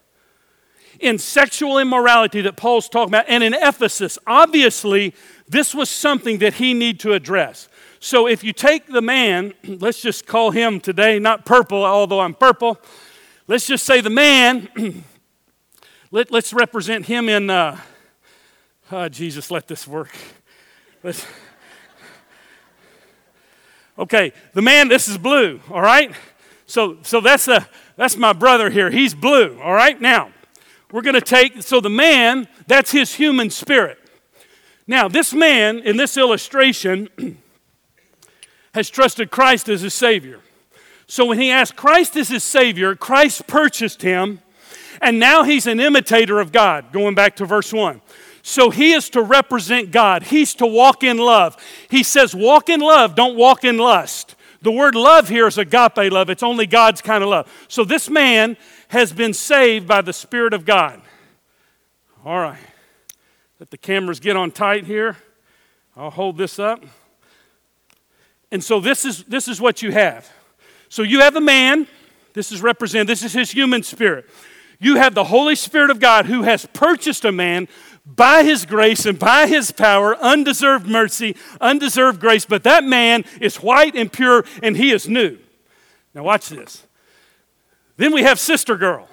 in 1.00 1.18
sexual 1.20 1.78
immorality 1.78 2.42
that 2.42 2.58
Paul's 2.58 2.90
talking 2.90 3.12
about. 3.12 3.26
And 3.28 3.44
in 3.44 3.54
Ephesus, 3.54 4.18
obviously, 4.26 5.14
This 5.50 5.74
was 5.74 5.90
something 5.90 6.40
that 6.40 6.56
he 6.56 6.74
needed 6.74 7.00
to 7.02 7.14
address. 7.14 7.70
So 8.00 8.28
if 8.28 8.44
you 8.44 8.52
take 8.54 8.88
the 8.88 9.02
man, 9.02 9.54
let's 9.64 10.02
just 10.02 10.26
call 10.26 10.52
him 10.52 10.80
today, 10.80 11.20
not 11.20 11.46
purple, 11.46 11.86
although 11.86 12.20
I'm 12.20 12.34
purple. 12.34 12.80
Let's 13.48 13.66
just 13.66 13.86
say 13.86 14.02
the 14.02 14.10
man, 14.10 14.68
let, 16.12 16.34
us 16.34 16.54
represent 16.54 17.06
him 17.06 17.28
in, 17.28 17.50
uh, 17.50 17.78
oh, 18.92 19.10
Jesus, 19.10 19.52
let 19.52 19.68
this 19.68 19.88
work. 19.88 20.16
Let's, 21.04 21.26
okay, 24.00 24.32
the 24.54 24.62
man, 24.62 24.88
this 24.88 25.08
is 25.08 25.18
blue, 25.18 25.60
all 25.70 25.82
right? 25.82 26.14
So, 26.66 26.98
so 27.02 27.20
that's, 27.20 27.48
a, 27.48 27.68
that's 27.98 28.16
my 28.16 28.34
brother 28.34 28.70
here. 28.70 28.90
He's 28.90 29.14
blue, 29.14 29.60
all 29.62 29.74
right? 29.74 30.00
Now, 30.00 30.32
we're 30.92 31.02
going 31.02 31.16
to 31.16 31.22
take, 31.22 31.62
so 31.62 31.82
the 31.82 31.90
man, 31.90 32.48
that's 32.68 32.92
his 32.92 33.16
human 33.16 33.50
spirit. 33.50 34.00
Now, 34.88 35.10
this 35.10 35.34
man 35.34 35.80
in 35.80 35.98
this 35.98 36.16
illustration 36.16 37.10
has 38.74 38.90
trusted 38.90 39.30
Christ 39.30 39.68
as 39.68 39.82
his 39.82 39.94
Savior. 39.94 40.40
So 41.08 41.26
when 41.26 41.40
he 41.40 41.52
asked 41.52 41.76
Christ 41.76 42.16
as 42.16 42.30
his 42.30 42.44
Savior, 42.44 42.96
Christ 42.96 43.48
purchased 43.48 44.02
him, 44.02 44.40
and 45.02 45.20
now 45.20 45.44
he's 45.44 45.68
an 45.68 45.80
imitator 45.80 46.40
of 46.40 46.52
God, 46.52 46.92
going 46.92 47.16
back 47.16 47.36
to 47.38 47.46
verse 47.46 47.72
1. 47.72 48.02
So 48.42 48.70
he 48.70 48.94
is 48.94 49.10
to 49.10 49.22
represent 49.22 49.92
God, 49.92 50.24
he's 50.24 50.54
to 50.56 50.66
walk 50.66 51.04
in 51.04 51.18
love. 51.18 51.58
He 51.90 52.04
says, 52.04 52.34
Walk 52.34 52.70
in 52.70 52.80
love, 52.80 53.16
don't 53.16 53.36
walk 53.36 53.64
in 53.64 53.78
lust. 53.78 54.36
The 54.62 54.72
word 54.72 54.96
love 54.96 55.30
here 55.30 55.48
is 55.48 55.58
agape 55.58 56.12
love, 56.12 56.30
it's 56.30 56.44
only 56.44 56.66
God's 56.66 57.02
kind 57.02 57.24
of 57.24 57.30
love. 57.30 57.52
So 57.68 57.84
this 57.84 58.10
man 58.10 58.58
has 58.90 59.12
been 59.12 59.34
saved 59.34 59.88
by 59.88 60.02
the 60.02 60.14
Spirit 60.14 60.54
of 60.54 60.66
God. 60.66 61.02
All 62.26 62.40
right. 62.40 62.60
Let 63.60 63.72
the 63.72 63.78
cameras 63.78 64.20
get 64.20 64.36
on 64.36 64.52
tight 64.52 64.86
here. 64.86 65.18
I'll 65.96 66.12
hold 66.12 66.38
this 66.38 66.60
up. 66.60 66.84
And 68.52 68.64
so 68.64 68.80
this 68.80 69.04
is, 69.04 69.24
this 69.24 69.48
is 69.48 69.60
what 69.60 69.82
you 69.82 69.92
have. 69.92 70.30
So 70.90 71.04
you 71.04 71.22
have 71.22 71.36
a 71.36 71.42
man, 71.42 71.88
this 72.34 72.52
is 72.52 72.62
represented, 72.62 73.08
this 73.08 73.24
is 73.24 73.34
his 73.34 73.52
human 73.52 73.84
spirit. 73.84 74.26
You 74.80 74.96
have 74.96 75.16
the 75.16 75.26
Holy 75.26 75.56
Spirit 75.56 75.90
of 75.90 76.00
God 76.00 76.28
who 76.28 76.44
has 76.44 76.66
purchased 76.68 77.26
a 77.26 77.32
man 77.32 77.68
by 78.06 78.44
his 78.44 78.66
grace 78.66 79.06
and 79.06 79.20
by 79.20 79.48
his 79.48 79.72
power, 79.72 80.16
undeserved 80.18 80.88
mercy, 80.88 81.36
undeserved 81.60 82.20
grace, 82.20 82.46
but 82.46 82.64
that 82.64 82.84
man 82.84 83.26
is 83.42 83.58
white 83.58 83.96
and 83.96 84.12
pure 84.12 84.46
and 84.64 84.78
he 84.78 84.92
is 84.92 85.10
new. 85.10 85.38
Now, 86.14 86.24
watch 86.24 86.50
this. 86.50 86.86
Then 87.98 88.14
we 88.14 88.24
have 88.24 88.40
Sister 88.40 88.78
Girl. 88.78 89.10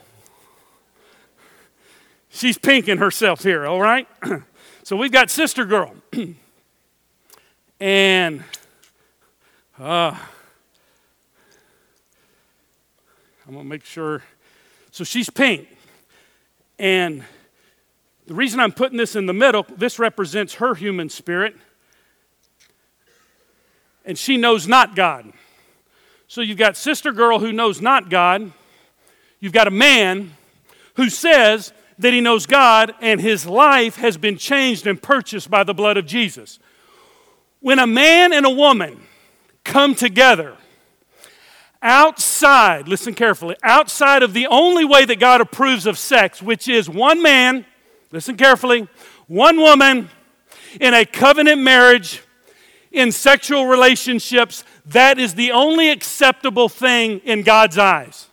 She's 2.29 2.59
pinking 2.59 2.99
herself 2.99 3.43
here, 3.43 3.67
all 3.67 3.81
right? 3.81 4.07
so 4.83 4.97
we've 4.97 5.13
got 5.13 5.31
Sister 5.31 5.65
Girl. 5.65 5.95
and 7.81 8.45
uh, 9.79 10.17
I'm 13.47 13.53
going 13.53 13.65
to 13.65 13.65
make 13.65 13.85
sure. 13.85 14.23
So 14.95 15.03
she's 15.03 15.29
pink. 15.29 15.67
And 16.79 17.25
the 18.29 18.35
reason 18.35 18.61
I'm 18.61 18.71
putting 18.71 18.97
this 18.97 19.17
in 19.17 19.27
the 19.27 19.33
middle, 19.33 19.67
this 19.77 19.99
represents 19.99 20.55
her 20.55 20.77
human 20.77 21.09
spirit. 21.09 21.57
And 24.05 24.17
she 24.17 24.37
knows 24.37 24.69
not 24.69 24.95
God. 24.95 25.33
So 26.29 26.43
you've 26.43 26.59
got 26.59 26.77
sister 26.77 27.11
girl 27.11 27.41
who 27.41 27.53
knows 27.53 27.81
not 27.81 28.09
God. 28.09 28.53
You've 29.41 29.53
got 29.53 29.67
a 29.67 29.73
man 29.73 30.35
who 30.95 31.11
says, 31.11 31.73
that 31.99 32.13
he 32.13 32.21
knows 32.21 32.47
God 32.47 32.95
and 33.01 33.21
his 33.21 33.47
life 33.47 33.97
has 33.97 34.17
been 34.17 34.39
changed 34.39 34.87
and 34.87 35.03
purchased 35.03 35.51
by 35.51 35.65
the 35.65 35.75
blood 35.75 35.97
of 35.97 36.07
Jesus. 36.07 36.61
When 37.59 37.81
a 37.81 37.87
man 37.87 38.33
and 38.33 38.47
a 38.47 38.51
woman 38.51 39.01
come 39.65 39.97
together 39.97 40.57
outside, 41.85 42.89
listen 42.89 43.15
carefully, 43.15 43.55
outside 43.63 44.25
of 44.25 44.33
the 44.33 44.49
only 44.49 44.85
way 44.85 45.05
that 45.05 45.21
God 45.21 45.41
approves 45.41 45.87
of 45.87 45.99
sex, 45.99 46.43
which 46.43 46.67
is 46.67 46.89
one 46.89 47.23
man, 47.23 47.65
listen 48.11 48.37
carefully, 48.37 48.89
one 49.29 49.59
woman 49.59 50.09
in 50.81 50.95
a 50.95 51.05
covenant 51.05 51.61
marriage, 51.61 52.23
in 52.91 53.11
sexual 53.11 53.67
relationships, 53.67 54.65
that 54.87 55.19
is 55.19 55.35
the 55.35 55.51
only 55.51 55.91
acceptable 55.91 56.69
thing 56.69 57.19
in 57.25 57.43
God's 57.43 57.77
eyes. 57.77 58.29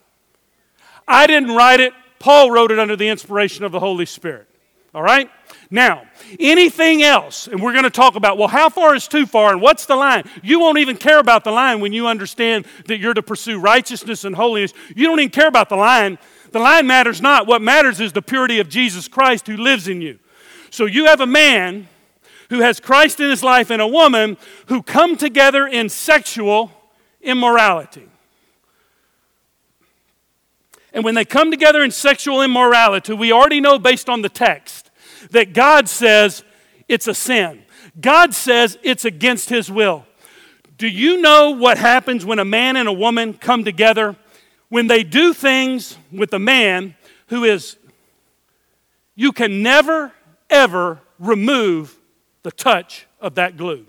I 1.07 1.27
didn't 1.27 1.55
write 1.55 1.79
it, 1.79 1.93
Paul 2.19 2.51
wrote 2.51 2.71
it 2.71 2.77
under 2.77 2.95
the 2.95 3.07
inspiration 3.07 3.65
of 3.65 3.71
the 3.71 3.79
Holy 3.79 4.05
Spirit. 4.05 4.47
All 4.93 5.01
right? 5.01 5.29
Now, 5.73 6.03
anything 6.37 7.01
else, 7.01 7.47
and 7.47 7.61
we're 7.61 7.71
going 7.71 7.85
to 7.85 7.89
talk 7.89 8.15
about, 8.15 8.37
well, 8.37 8.49
how 8.49 8.67
far 8.67 8.93
is 8.93 9.07
too 9.07 9.25
far 9.25 9.53
and 9.53 9.61
what's 9.61 9.85
the 9.85 9.95
line? 9.95 10.25
You 10.43 10.59
won't 10.59 10.79
even 10.79 10.97
care 10.97 11.17
about 11.17 11.45
the 11.45 11.51
line 11.51 11.79
when 11.79 11.93
you 11.93 12.07
understand 12.07 12.67
that 12.87 12.99
you're 12.99 13.13
to 13.13 13.23
pursue 13.23 13.57
righteousness 13.57 14.25
and 14.25 14.35
holiness. 14.35 14.73
You 14.93 15.07
don't 15.07 15.21
even 15.21 15.31
care 15.31 15.47
about 15.47 15.69
the 15.69 15.77
line. 15.77 16.19
The 16.51 16.59
line 16.59 16.87
matters 16.87 17.21
not. 17.21 17.47
What 17.47 17.61
matters 17.61 18.01
is 18.01 18.11
the 18.11 18.21
purity 18.21 18.59
of 18.59 18.67
Jesus 18.67 19.07
Christ 19.07 19.47
who 19.47 19.55
lives 19.55 19.87
in 19.87 20.01
you. 20.01 20.19
So 20.71 20.85
you 20.85 21.05
have 21.05 21.21
a 21.21 21.25
man 21.25 21.87
who 22.49 22.59
has 22.59 22.81
Christ 22.81 23.21
in 23.21 23.29
his 23.29 23.41
life 23.41 23.69
and 23.69 23.81
a 23.81 23.87
woman 23.87 24.35
who 24.65 24.83
come 24.83 25.15
together 25.15 25.65
in 25.65 25.87
sexual 25.87 26.69
immorality. 27.21 28.09
And 30.91 31.05
when 31.05 31.15
they 31.15 31.23
come 31.23 31.49
together 31.49 31.81
in 31.81 31.91
sexual 31.91 32.41
immorality, 32.41 33.13
we 33.13 33.31
already 33.31 33.61
know 33.61 33.79
based 33.79 34.09
on 34.09 34.21
the 34.21 34.27
text 34.27 34.90
that 35.29 35.53
God 35.53 35.87
says 35.87 36.43
it's 36.87 37.07
a 37.07 37.13
sin. 37.13 37.63
God 37.99 38.33
says 38.33 38.77
it's 38.83 39.05
against 39.05 39.49
His 39.49 39.71
will. 39.71 40.05
Do 40.77 40.87
you 40.87 41.21
know 41.21 41.51
what 41.51 41.77
happens 41.77 42.25
when 42.25 42.39
a 42.39 42.45
man 42.45 42.75
and 42.75 42.89
a 42.89 42.93
woman 42.93 43.33
come 43.33 43.63
together? 43.63 44.15
When 44.69 44.87
they 44.87 45.03
do 45.03 45.33
things 45.33 45.97
with 46.11 46.33
a 46.33 46.39
man 46.39 46.95
who 47.27 47.43
is, 47.43 47.77
you 49.15 49.31
can 49.31 49.61
never, 49.61 50.11
ever 50.49 50.99
remove 51.19 51.97
the 52.43 52.51
touch 52.51 53.05
of 53.19 53.35
that 53.35 53.57
glue. 53.57 53.85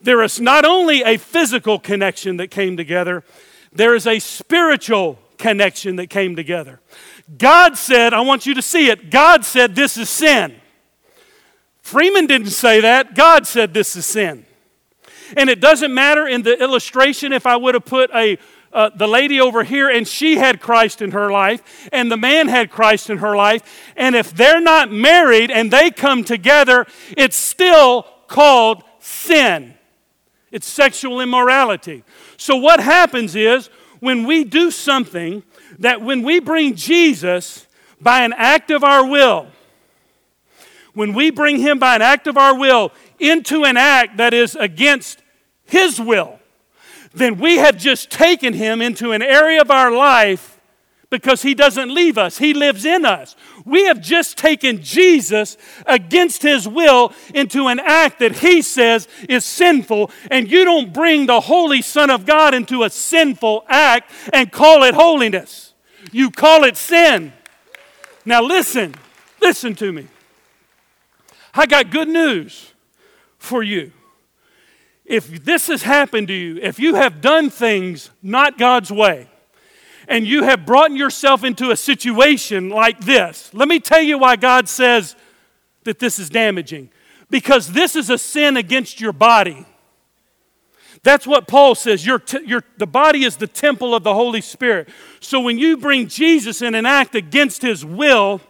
There 0.00 0.22
is 0.22 0.40
not 0.40 0.64
only 0.64 1.02
a 1.02 1.18
physical 1.18 1.78
connection 1.78 2.38
that 2.38 2.50
came 2.50 2.76
together, 2.76 3.22
there 3.72 3.94
is 3.94 4.06
a 4.06 4.18
spiritual 4.18 5.18
connection 5.38 5.96
that 5.96 6.08
came 6.08 6.36
together. 6.36 6.80
God 7.38 7.76
said, 7.76 8.12
I 8.12 8.20
want 8.20 8.46
you 8.46 8.54
to 8.54 8.62
see 8.62 8.88
it. 8.88 9.10
God 9.10 9.44
said, 9.44 9.74
This 9.74 9.96
is 9.96 10.08
sin. 10.08 10.56
Freeman 11.82 12.26
didn't 12.26 12.50
say 12.50 12.80
that. 12.80 13.14
God 13.14 13.46
said, 13.46 13.74
This 13.74 13.96
is 13.96 14.06
sin. 14.06 14.46
And 15.36 15.48
it 15.48 15.60
doesn't 15.60 15.94
matter 15.94 16.26
in 16.26 16.42
the 16.42 16.60
illustration 16.60 17.32
if 17.32 17.46
I 17.46 17.56
would 17.56 17.74
have 17.74 17.84
put 17.84 18.10
a 18.14 18.38
uh, 18.72 18.90
the 18.94 19.08
lady 19.08 19.40
over 19.40 19.64
here 19.64 19.88
and 19.88 20.06
she 20.06 20.36
had 20.36 20.60
Christ 20.60 21.02
in 21.02 21.10
her 21.10 21.30
life, 21.30 21.88
and 21.92 22.10
the 22.10 22.16
man 22.16 22.48
had 22.48 22.70
Christ 22.70 23.10
in 23.10 23.18
her 23.18 23.34
life, 23.34 23.92
and 23.96 24.14
if 24.14 24.32
they're 24.32 24.60
not 24.60 24.92
married 24.92 25.50
and 25.50 25.72
they 25.72 25.90
come 25.90 26.22
together, 26.22 26.86
it's 27.16 27.36
still 27.36 28.06
called 28.28 28.84
sin. 29.00 29.74
It's 30.52 30.68
sexual 30.68 31.20
immorality. 31.20 32.04
So, 32.36 32.56
what 32.56 32.80
happens 32.80 33.34
is 33.34 33.70
when 34.00 34.24
we 34.24 34.44
do 34.44 34.70
something 34.70 35.42
that 35.80 36.02
when 36.02 36.22
we 36.22 36.40
bring 36.40 36.74
Jesus 36.74 37.66
by 38.00 38.22
an 38.22 38.32
act 38.36 38.70
of 38.70 38.84
our 38.84 39.06
will, 39.06 39.48
when 40.94 41.12
we 41.14 41.30
bring 41.30 41.58
him 41.58 41.78
by 41.78 41.96
an 41.96 42.02
act 42.02 42.26
of 42.26 42.36
our 42.36 42.56
will 42.56 42.92
into 43.18 43.64
an 43.64 43.76
act 43.76 44.18
that 44.18 44.34
is 44.34 44.54
against 44.56 45.22
his 45.64 46.00
will, 46.00 46.38
then 47.12 47.38
we 47.38 47.56
have 47.56 47.76
just 47.76 48.10
taken 48.10 48.52
him 48.52 48.80
into 48.80 49.12
an 49.12 49.22
area 49.22 49.60
of 49.60 49.70
our 49.70 49.90
life 49.90 50.60
because 51.10 51.42
he 51.42 51.54
doesn't 51.54 51.92
leave 51.92 52.16
us, 52.16 52.38
he 52.38 52.54
lives 52.54 52.84
in 52.84 53.04
us. 53.04 53.34
We 53.64 53.84
have 53.86 54.00
just 54.00 54.38
taken 54.38 54.80
Jesus 54.80 55.56
against 55.84 56.42
his 56.42 56.68
will 56.68 57.12
into 57.34 57.66
an 57.66 57.80
act 57.80 58.20
that 58.20 58.36
he 58.36 58.62
says 58.62 59.08
is 59.28 59.44
sinful, 59.44 60.12
and 60.30 60.48
you 60.48 60.64
don't 60.64 60.92
bring 60.92 61.26
the 61.26 61.40
Holy 61.40 61.82
Son 61.82 62.10
of 62.10 62.26
God 62.26 62.54
into 62.54 62.84
a 62.84 62.90
sinful 62.90 63.64
act 63.68 64.10
and 64.32 64.52
call 64.52 64.84
it 64.84 64.94
holiness. 64.94 65.69
You 66.12 66.30
call 66.30 66.64
it 66.64 66.76
sin. 66.76 67.32
Now, 68.24 68.42
listen, 68.42 68.94
listen 69.40 69.74
to 69.76 69.92
me. 69.92 70.06
I 71.54 71.66
got 71.66 71.90
good 71.90 72.08
news 72.08 72.72
for 73.38 73.62
you. 73.62 73.92
If 75.04 75.44
this 75.44 75.66
has 75.66 75.82
happened 75.82 76.28
to 76.28 76.34
you, 76.34 76.58
if 76.62 76.78
you 76.78 76.94
have 76.94 77.20
done 77.20 77.50
things 77.50 78.10
not 78.22 78.58
God's 78.58 78.92
way, 78.92 79.28
and 80.06 80.26
you 80.26 80.42
have 80.42 80.66
brought 80.66 80.90
yourself 80.90 81.44
into 81.44 81.70
a 81.70 81.76
situation 81.76 82.68
like 82.68 83.00
this, 83.00 83.52
let 83.54 83.68
me 83.68 83.78
tell 83.78 84.00
you 84.00 84.18
why 84.18 84.36
God 84.36 84.68
says 84.68 85.14
that 85.84 85.98
this 85.98 86.18
is 86.18 86.28
damaging. 86.28 86.90
Because 87.30 87.72
this 87.72 87.94
is 87.94 88.10
a 88.10 88.18
sin 88.18 88.56
against 88.56 89.00
your 89.00 89.12
body. 89.12 89.64
That's 91.02 91.26
what 91.26 91.48
Paul 91.48 91.74
says. 91.74 92.04
Your, 92.04 92.18
t- 92.18 92.44
your, 92.44 92.62
the 92.76 92.86
body 92.86 93.24
is 93.24 93.36
the 93.36 93.46
temple 93.46 93.94
of 93.94 94.02
the 94.02 94.14
Holy 94.14 94.42
Spirit. 94.42 94.88
So 95.20 95.40
when 95.40 95.58
you 95.58 95.76
bring 95.76 96.08
Jesus 96.08 96.60
in 96.60 96.74
an 96.74 96.84
act 96.84 97.14
against 97.14 97.62
his 97.62 97.84
will, 97.84 98.40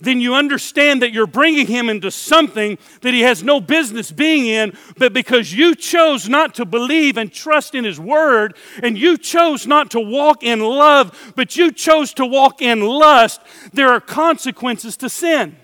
then 0.00 0.20
you 0.20 0.34
understand 0.34 1.02
that 1.02 1.12
you're 1.12 1.26
bringing 1.26 1.66
him 1.66 1.88
into 1.88 2.10
something 2.10 2.78
that 3.00 3.14
he 3.14 3.22
has 3.22 3.42
no 3.42 3.60
business 3.60 4.12
being 4.12 4.46
in, 4.46 4.76
but 4.96 5.12
because 5.12 5.52
you 5.52 5.74
chose 5.74 6.28
not 6.28 6.54
to 6.54 6.64
believe 6.64 7.16
and 7.16 7.32
trust 7.32 7.74
in 7.74 7.84
his 7.84 7.98
word, 7.98 8.56
and 8.82 8.96
you 8.96 9.18
chose 9.18 9.66
not 9.66 9.90
to 9.90 10.00
walk 10.00 10.42
in 10.44 10.60
love, 10.60 11.32
but 11.34 11.56
you 11.56 11.72
chose 11.72 12.14
to 12.14 12.26
walk 12.26 12.62
in 12.62 12.80
lust, 12.80 13.40
there 13.72 13.88
are 13.88 14.00
consequences 14.00 14.96
to 14.98 15.08
sin. 15.08 15.56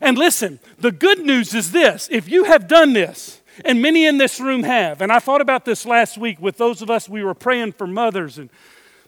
And 0.00 0.16
listen, 0.16 0.60
the 0.78 0.92
good 0.92 1.20
news 1.20 1.54
is 1.54 1.72
this 1.72 2.08
if 2.10 2.28
you 2.28 2.44
have 2.44 2.66
done 2.68 2.94
this, 2.94 3.39
and 3.64 3.82
many 3.82 4.06
in 4.06 4.18
this 4.18 4.40
room 4.40 4.62
have, 4.62 5.00
and 5.00 5.12
I 5.12 5.18
thought 5.18 5.40
about 5.40 5.64
this 5.64 5.86
last 5.86 6.18
week 6.18 6.40
with 6.40 6.56
those 6.56 6.82
of 6.82 6.90
us 6.90 7.08
we 7.08 7.22
were 7.22 7.34
praying 7.34 7.72
for 7.72 7.86
mothers, 7.86 8.38
and 8.38 8.50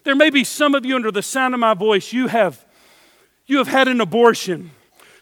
there 0.05 0.17
may 0.17 0.31
be 0.31 0.45
some 0.45 0.75
of 0.75 0.85
you 0.85 0.97
under 0.97 1.11
the 1.11 1.23
sound 1.23 1.55
of 1.55 1.61
my 1.61 1.75
voice, 1.75 2.13
you 2.13 2.29
have, 2.29 2.65
you 3.47 3.59
have 3.59 3.69
had 3.69 3.89
an 3.89 4.01
abortion. 4.01 4.73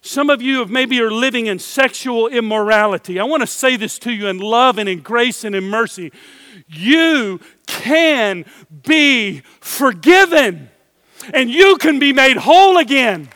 Some 0.03 0.31
of 0.31 0.41
you 0.41 0.61
have 0.61 0.71
maybe 0.71 1.01
are 1.01 1.11
living 1.11 1.47
in 1.47 1.59
sexual 1.59 2.27
immorality. 2.27 3.21
I 3.21 3.25
want 3.25 3.43
to 3.43 3.47
say 3.47 3.77
this 3.77 3.99
to 4.01 4.13
you 4.13 4.29
in 4.29 4.39
love 4.39 4.79
and 4.79 4.89
in 4.89 5.01
grace 5.01 5.45
and 5.45 5.55
in 5.55 5.65
mercy. 5.65 6.11
You 6.67 7.41
can 7.67 8.47
be 8.87 9.43
forgiven 9.61 10.71
and 11.35 11.51
you 11.51 11.77
can 11.77 11.99
be 11.99 12.15
made 12.15 12.39
whole 12.39 12.79
again. 12.79 13.29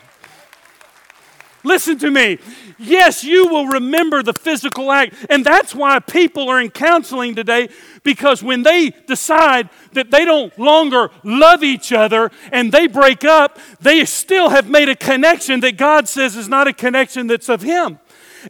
Listen 1.65 1.99
to 1.99 2.11
me. 2.11 2.39
Yes, 2.79 3.25
you 3.25 3.49
will 3.49 3.67
remember 3.67 4.23
the 4.23 4.35
physical 4.35 4.93
act. 4.93 5.15
And 5.31 5.45
that's 5.45 5.75
why 5.75 5.99
people 5.99 6.49
are 6.49 6.61
in 6.61 6.71
counseling 6.71 7.35
today 7.35 7.71
because 8.03 8.43
when 8.43 8.63
they 8.63 8.91
decide 8.91 9.71
that 9.93 10.11
they 10.11 10.25
don't 10.25 10.57
longer 10.59 11.11
love 11.25 11.65
each 11.65 11.93
other 11.93 12.31
and 12.53 12.71
they 12.71 12.87
break 12.87 13.25
up, 13.25 13.59
they 13.81 14.05
still 14.05 14.51
have 14.51 14.69
made 14.69 14.89
a 14.91 14.97
connection 14.97 15.61
that 15.61 15.79
God 15.79 16.07
says 16.09 16.37
is 16.37 16.49
not 16.49 16.69
a 16.69 16.73
connection 16.73 17.27
that's 17.27 17.49
of 17.49 17.63
Him. 17.63 17.99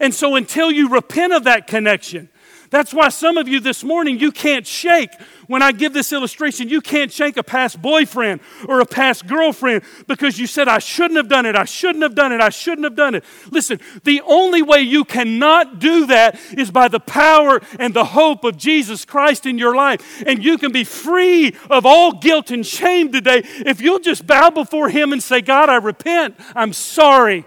And 0.00 0.12
so 0.12 0.34
until 0.34 0.72
you 0.72 0.88
repent 0.88 1.32
of 1.32 1.44
that 1.44 1.68
connection, 1.68 2.28
that's 2.74 2.92
why 2.94 3.08
some 3.08 3.36
of 3.36 3.46
you 3.46 3.60
this 3.60 3.84
morning, 3.84 4.18
you 4.18 4.32
can't 4.32 4.66
shake. 4.66 5.10
When 5.46 5.62
I 5.62 5.72
give 5.72 5.92
this 5.92 6.12
illustration, 6.12 6.68
you 6.68 6.80
can't 6.80 7.12
shake 7.12 7.36
a 7.36 7.42
past 7.42 7.80
boyfriend 7.80 8.40
or 8.66 8.80
a 8.80 8.86
past 8.86 9.26
girlfriend 9.26 9.82
because 10.06 10.38
you 10.38 10.46
said, 10.46 10.68
I 10.68 10.78
shouldn't 10.78 11.16
have 11.16 11.28
done 11.28 11.46
it, 11.46 11.56
I 11.56 11.64
shouldn't 11.64 12.02
have 12.02 12.14
done 12.14 12.32
it, 12.32 12.40
I 12.40 12.48
shouldn't 12.48 12.84
have 12.84 12.96
done 12.96 13.14
it. 13.14 13.24
Listen, 13.50 13.80
the 14.04 14.22
only 14.22 14.62
way 14.62 14.80
you 14.80 15.04
cannot 15.04 15.78
do 15.78 16.06
that 16.06 16.40
is 16.56 16.70
by 16.70 16.88
the 16.88 17.00
power 17.00 17.60
and 17.78 17.92
the 17.92 18.04
hope 18.04 18.44
of 18.44 18.56
Jesus 18.56 19.04
Christ 19.04 19.46
in 19.46 19.58
your 19.58 19.74
life. 19.74 20.22
And 20.26 20.42
you 20.42 20.56
can 20.56 20.72
be 20.72 20.84
free 20.84 21.54
of 21.68 21.84
all 21.84 22.12
guilt 22.12 22.50
and 22.50 22.66
shame 22.66 23.12
today 23.12 23.42
if 23.44 23.80
you'll 23.80 23.98
just 23.98 24.26
bow 24.26 24.50
before 24.50 24.88
Him 24.88 25.12
and 25.12 25.22
say, 25.22 25.40
God, 25.40 25.68
I 25.68 25.76
repent, 25.76 26.36
I'm 26.56 26.72
sorry, 26.72 27.44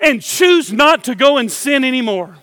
and 0.00 0.22
choose 0.22 0.72
not 0.72 1.04
to 1.04 1.14
go 1.14 1.36
and 1.36 1.52
sin 1.52 1.84
anymore. 1.84 2.36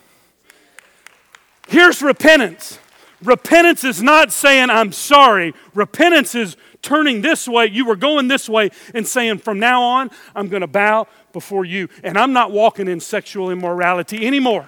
Here's 1.67 2.01
repentance. 2.01 2.79
Repentance 3.23 3.83
is 3.83 4.01
not 4.01 4.31
saying, 4.31 4.69
I'm 4.69 4.91
sorry. 4.91 5.53
Repentance 5.73 6.35
is 6.35 6.55
turning 6.81 7.21
this 7.21 7.47
way. 7.47 7.65
You 7.65 7.85
were 7.85 7.95
going 7.95 8.27
this 8.27 8.47
way 8.47 8.69
and 8.93 9.05
saying, 9.05 9.39
from 9.39 9.59
now 9.59 9.81
on, 9.81 10.11
I'm 10.35 10.47
going 10.47 10.61
to 10.61 10.67
bow 10.67 11.07
before 11.33 11.65
you. 11.65 11.89
And 12.03 12.17
I'm 12.17 12.31
not 12.31 12.51
walking 12.51 12.87
in 12.87 12.99
sexual 12.99 13.49
immorality 13.49 14.25
anymore. 14.25 14.65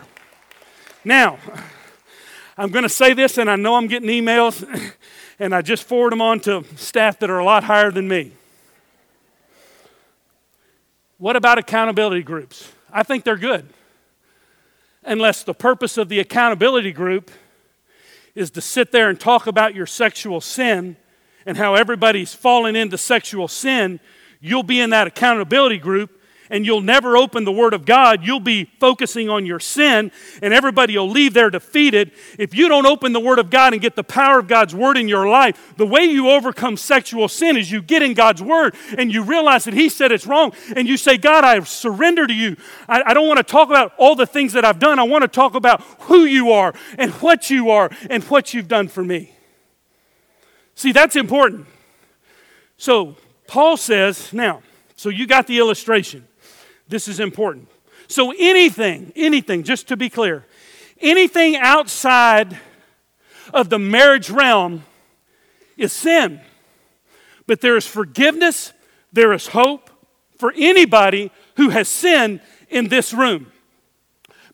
Now, 1.06 1.38
I'm 2.58 2.72
going 2.72 2.84
to 2.84 2.90
say 2.90 3.14
this, 3.14 3.38
and 3.38 3.50
I 3.50 3.56
know 3.56 3.76
I'm 3.76 3.88
getting 3.88 4.10
emails, 4.10 4.68
and 5.40 5.56
I 5.56 5.62
just 5.62 5.84
forward 5.84 6.12
them 6.12 6.22
on 6.22 6.42
to 6.42 6.66
staff 6.76 7.20
that 7.20 7.30
are 7.30 7.40
a 7.40 7.46
lot 7.46 7.64
higher 7.64 7.92
than 7.92 8.08
me. 8.08 8.34
What 11.18 11.36
about 11.36 11.58
accountability 11.58 12.24
groups? 12.24 12.72
I 12.92 13.04
think 13.04 13.24
they're 13.24 13.38
good 13.38 13.68
unless 15.04 15.44
the 15.44 15.54
purpose 15.54 15.98
of 15.98 16.10
the 16.10 16.20
accountability 16.20 16.92
group 16.92 17.32
is 18.36 18.52
to 18.52 18.62
sit 18.62 18.92
there 18.92 19.10
and 19.10 19.20
talk 19.20 19.48
about 19.48 19.76
your 19.76 19.86
sexual 19.86 20.42
sin 20.42 20.98
and 21.46 21.58
how 21.58 21.76
everybody's 21.76 22.34
fallen 22.34 22.76
into 22.76 22.98
sexual 22.98 23.48
sin, 23.48 24.00
you'll 24.40 24.64
be 24.64 24.80
in 24.80 24.92
that 24.92 25.08
accountability 25.08 25.78
group 25.78 26.19
and 26.50 26.66
you'll 26.66 26.82
never 26.82 27.16
open 27.18 27.44
the 27.44 27.52
Word 27.52 27.74
of 27.74 27.86
God. 27.86 28.26
You'll 28.26 28.40
be 28.40 28.66
focusing 28.80 29.30
on 29.30 29.46
your 29.46 29.60
sin, 29.60 30.12
and 30.42 30.54
everybody 30.54 30.98
will 30.98 31.10
leave 31.10 31.34
there 31.34 31.50
defeated. 31.50 32.12
If 32.38 32.56
you 32.56 32.68
don't 32.68 32.86
open 32.86 33.14
the 33.14 33.20
Word 33.20 33.40
of 33.40 33.50
God 33.50 33.74
and 33.74 33.82
get 33.82 33.96
the 33.96 34.04
power 34.04 34.40
of 34.40 34.48
God's 34.48 34.74
Word 34.74 34.98
in 34.98 35.08
your 35.08 35.28
life, 35.28 35.74
the 35.78 35.86
way 35.86 36.04
you 36.06 36.30
overcome 36.30 36.78
sexual 36.78 37.28
sin 37.28 37.58
is 37.58 37.72
you 37.72 37.82
get 37.82 38.02
in 38.02 38.14
God's 38.14 38.42
Word 38.42 38.76
and 38.98 39.14
you 39.14 39.24
realize 39.24 39.66
that 39.66 39.74
He 39.74 39.90
said 39.90 40.12
it's 40.12 40.28
wrong, 40.28 40.54
and 40.76 40.88
you 40.88 40.98
say, 40.98 41.18
God, 41.18 41.44
I 41.44 41.60
surrender 41.62 42.26
to 42.28 42.34
you. 42.34 42.56
I, 42.88 43.04
I 43.08 43.14
don't 43.14 43.28
want 43.28 43.38
to 43.38 43.44
talk 43.44 43.70
about 43.70 43.94
all 43.98 44.16
the 44.16 44.26
things 44.26 44.54
that 44.54 44.66
I've 44.66 44.80
done. 44.80 45.00
I 45.00 45.04
want 45.04 45.24
to 45.24 45.28
talk 45.28 45.56
about 45.56 45.82
who 46.02 46.26
you 46.26 46.52
are 46.52 46.74
and 46.98 47.12
what 47.14 47.50
you 47.50 47.70
are 47.70 47.90
and 48.10 48.24
what 48.26 48.54
you've 48.54 48.68
done 48.68 48.88
for 48.88 49.04
me. 49.04 49.32
See, 50.76 50.94
that's 50.94 51.18
important. 51.18 51.68
So, 52.78 53.18
Paul 53.48 53.76
says, 53.76 54.32
now, 54.32 54.62
so 54.96 55.10
you 55.10 55.28
got 55.28 55.46
the 55.46 55.58
illustration. 55.58 56.26
This 56.90 57.08
is 57.08 57.20
important. 57.20 57.70
So, 58.08 58.34
anything, 58.38 59.14
anything, 59.16 59.64
just 59.64 59.88
to 59.90 59.98
be 59.98 60.10
clear, 60.10 60.46
anything 61.00 61.56
outside 61.56 62.58
of 63.54 63.70
the 63.70 63.80
marriage 63.80 64.30
realm 64.30 64.84
is 65.78 65.94
sin. 65.94 66.42
But 67.46 67.62
there 67.62 67.78
is 67.78 67.86
forgiveness, 67.86 68.74
there 69.14 69.32
is 69.34 69.48
hope 69.48 69.90
for 70.38 70.54
anybody 70.58 71.32
who 71.56 71.70
has 71.70 71.88
sinned 71.88 72.42
in 72.70 72.88
this 72.88 73.14
room. 73.14 73.52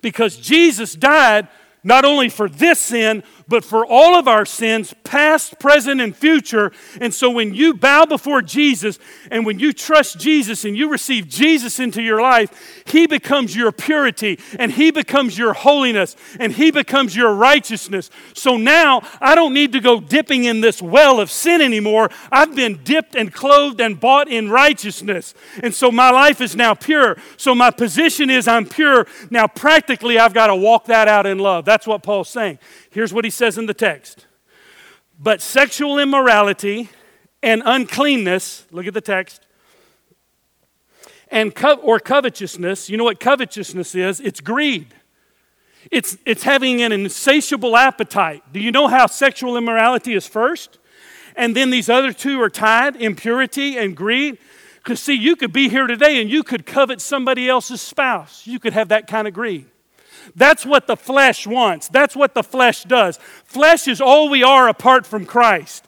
Because 0.01 0.37
Jesus 0.37 0.93
died 0.93 1.47
not 1.83 2.03
only 2.03 2.29
for 2.29 2.49
this 2.49 2.79
sin, 2.79 3.23
but 3.47 3.63
for 3.63 3.85
all 3.85 4.15
of 4.15 4.27
our 4.27 4.45
sins, 4.45 4.93
past, 5.03 5.59
present, 5.59 6.01
and 6.01 6.15
future. 6.15 6.71
And 6.99 7.13
so 7.13 7.29
when 7.29 7.53
you 7.53 7.73
bow 7.73 8.05
before 8.05 8.41
Jesus 8.41 8.99
and 9.29 9.45
when 9.45 9.59
you 9.59 9.73
trust 9.73 10.19
Jesus 10.19 10.65
and 10.65 10.75
you 10.75 10.89
receive 10.89 11.27
Jesus 11.27 11.79
into 11.79 12.01
your 12.01 12.21
life, 12.21 12.83
He 12.85 13.07
becomes 13.07 13.55
your 13.55 13.71
purity 13.71 14.39
and 14.57 14.71
He 14.71 14.91
becomes 14.91 15.37
your 15.37 15.53
holiness 15.53 16.15
and 16.39 16.53
He 16.53 16.71
becomes 16.71 17.15
your 17.15 17.33
righteousness. 17.33 18.09
So 18.33 18.57
now 18.57 19.01
I 19.21 19.35
don't 19.35 19.53
need 19.53 19.71
to 19.73 19.79
go 19.79 19.99
dipping 19.99 20.45
in 20.45 20.61
this 20.61 20.81
well 20.81 21.19
of 21.19 21.29
sin 21.29 21.61
anymore. 21.61 22.09
I've 22.31 22.55
been 22.55 22.79
dipped 22.83 23.15
and 23.15 23.31
clothed 23.33 23.79
and 23.79 23.99
bought 23.99 24.27
in 24.27 24.49
righteousness. 24.49 25.33
And 25.61 25.73
so 25.73 25.91
my 25.91 26.09
life 26.09 26.41
is 26.41 26.55
now 26.55 26.73
pure. 26.73 27.17
So 27.37 27.53
my 27.53 27.71
position 27.71 28.29
is 28.29 28.47
I'm 28.47 28.65
pure. 28.65 29.07
Now, 29.29 29.47
practically, 29.47 30.17
I've 30.17 30.33
got 30.33 30.47
to 30.47 30.55
walk 30.55 30.85
that 30.85 31.07
out 31.07 31.25
in 31.25 31.39
love. 31.39 31.65
That's 31.65 31.85
what 31.85 32.03
Paul's 32.03 32.29
saying. 32.29 32.59
Here's 32.95 33.13
what 33.13 33.25
he 33.25 33.29
says 33.29 33.57
in 33.57 33.65
the 33.65 33.73
text 33.73 34.25
But 35.19 35.41
sexual 35.41 35.99
immorality 35.99 36.89
and 37.43 37.61
uncleanness, 37.65 38.65
look 38.71 38.87
at 38.87 38.93
the 38.93 39.01
text, 39.01 39.45
and 41.27 41.53
co- 41.53 41.75
or 41.75 41.99
covetousness, 41.99 42.89
you 42.89 42.95
know 42.95 43.03
what 43.03 43.19
covetousness 43.19 43.95
is? 43.95 44.21
It's 44.21 44.39
greed. 44.39 44.95
It's, 45.91 46.17
it's 46.25 46.43
having 46.43 46.81
an 46.81 46.93
insatiable 46.93 47.75
appetite. 47.75 48.41
Do 48.53 48.61
you 48.61 48.71
know 48.71 48.87
how 48.87 49.07
sexual 49.07 49.57
immorality 49.57 50.13
is 50.13 50.25
first? 50.25 50.79
And 51.35 51.53
then 51.53 51.71
these 51.71 51.89
other 51.89 52.13
two 52.13 52.41
are 52.41 52.49
tied 52.49 52.95
impurity 52.95 53.77
and 53.77 53.93
greed. 53.95 54.37
Because, 54.77 55.01
see, 55.01 55.15
you 55.15 55.35
could 55.35 55.51
be 55.51 55.67
here 55.67 55.85
today 55.85 56.21
and 56.21 56.29
you 56.29 56.43
could 56.43 56.65
covet 56.65 57.01
somebody 57.01 57.49
else's 57.49 57.81
spouse. 57.81 58.47
You 58.47 58.57
could 58.57 58.71
have 58.71 58.87
that 58.87 59.05
kind 59.05 59.27
of 59.27 59.33
greed. 59.33 59.65
That's 60.35 60.65
what 60.65 60.87
the 60.87 60.95
flesh 60.95 61.45
wants. 61.45 61.87
That's 61.87 62.15
what 62.15 62.33
the 62.33 62.43
flesh 62.43 62.83
does. 62.83 63.17
Flesh 63.43 63.87
is 63.87 64.01
all 64.01 64.29
we 64.29 64.43
are 64.43 64.67
apart 64.67 65.05
from 65.05 65.25
Christ. 65.25 65.85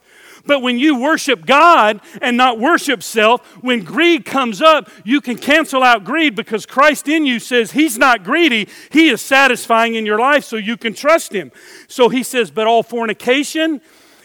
But 0.47 0.61
when 0.61 0.79
you 0.79 0.99
worship 0.99 1.45
God 1.45 1.99
and 2.21 2.37
not 2.37 2.57
worship 2.57 3.03
self, 3.03 3.45
when 3.61 3.83
greed 3.83 4.25
comes 4.25 4.61
up, 4.61 4.89
you 5.03 5.21
can 5.21 5.37
cancel 5.37 5.83
out 5.83 6.05
greed 6.05 6.35
because 6.35 6.65
Christ 6.65 7.07
in 7.07 7.25
you 7.25 7.39
says 7.39 7.71
He's 7.71 7.97
not 7.97 8.23
greedy. 8.23 8.69
He 8.89 9.09
is 9.09 9.21
satisfying 9.21 9.95
in 9.95 10.05
your 10.05 10.17
life 10.17 10.45
so 10.45 10.55
you 10.55 10.77
can 10.77 10.93
trust 10.93 11.33
Him. 11.33 11.51
So 11.87 12.09
He 12.09 12.23
says, 12.23 12.49
but 12.49 12.65
all 12.65 12.81
fornication, 12.81 13.81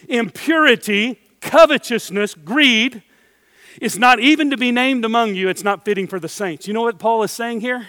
impurity, 0.09 1.19
covetousness, 1.41 2.35
greed 2.35 3.03
is 3.81 3.99
not 3.99 4.21
even 4.21 4.51
to 4.51 4.57
be 4.57 4.71
named 4.71 5.05
among 5.05 5.35
you. 5.35 5.49
It's 5.49 5.65
not 5.65 5.85
fitting 5.85 6.07
for 6.07 6.21
the 6.21 6.29
saints. 6.29 6.69
You 6.69 6.75
know 6.75 6.83
what 6.83 6.99
Paul 6.99 7.23
is 7.25 7.33
saying 7.33 7.61
here? 7.61 7.89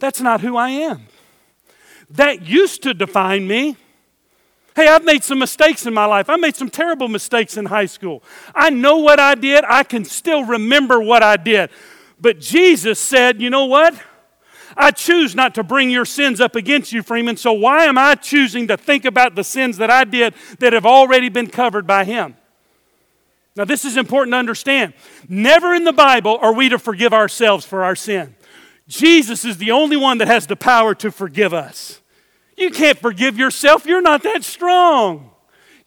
That's 0.00 0.20
not 0.20 0.40
who 0.40 0.56
I 0.56 0.70
am. 0.70 1.06
That 2.10 2.46
used 2.46 2.82
to 2.84 2.94
define 2.94 3.46
me. 3.46 3.76
Hey, 4.74 4.86
I've 4.86 5.04
made 5.04 5.24
some 5.24 5.40
mistakes 5.40 5.86
in 5.86 5.92
my 5.92 6.04
life. 6.04 6.30
I 6.30 6.36
made 6.36 6.54
some 6.54 6.70
terrible 6.70 7.08
mistakes 7.08 7.56
in 7.56 7.64
high 7.64 7.86
school. 7.86 8.22
I 8.54 8.70
know 8.70 8.98
what 8.98 9.18
I 9.18 9.34
did. 9.34 9.64
I 9.64 9.82
can 9.82 10.04
still 10.04 10.44
remember 10.44 11.00
what 11.00 11.22
I 11.22 11.36
did. 11.36 11.70
But 12.20 12.38
Jesus 12.38 12.98
said, 13.00 13.40
you 13.40 13.50
know 13.50 13.66
what? 13.66 14.00
I 14.76 14.92
choose 14.92 15.34
not 15.34 15.56
to 15.56 15.64
bring 15.64 15.90
your 15.90 16.04
sins 16.04 16.40
up 16.40 16.54
against 16.54 16.92
you, 16.92 17.02
Freeman. 17.02 17.36
So 17.36 17.52
why 17.52 17.86
am 17.86 17.98
I 17.98 18.14
choosing 18.14 18.68
to 18.68 18.76
think 18.76 19.04
about 19.04 19.34
the 19.34 19.42
sins 19.42 19.78
that 19.78 19.90
I 19.90 20.04
did 20.04 20.34
that 20.60 20.72
have 20.72 20.86
already 20.86 21.28
been 21.28 21.48
covered 21.48 21.86
by 21.86 22.04
Him? 22.04 22.36
Now, 23.56 23.64
this 23.64 23.84
is 23.84 23.96
important 23.96 24.34
to 24.34 24.38
understand. 24.38 24.94
Never 25.28 25.74
in 25.74 25.82
the 25.82 25.92
Bible 25.92 26.38
are 26.40 26.54
we 26.54 26.68
to 26.68 26.78
forgive 26.78 27.12
ourselves 27.12 27.66
for 27.66 27.82
our 27.82 27.96
sin. 27.96 28.36
Jesus 28.88 29.44
is 29.44 29.58
the 29.58 29.70
only 29.70 29.96
one 29.96 30.18
that 30.18 30.28
has 30.28 30.46
the 30.46 30.56
power 30.56 30.94
to 30.96 31.10
forgive 31.12 31.52
us. 31.52 32.00
You 32.56 32.70
can't 32.70 32.98
forgive 32.98 33.38
yourself, 33.38 33.86
you're 33.86 34.02
not 34.02 34.22
that 34.24 34.42
strong. 34.42 35.30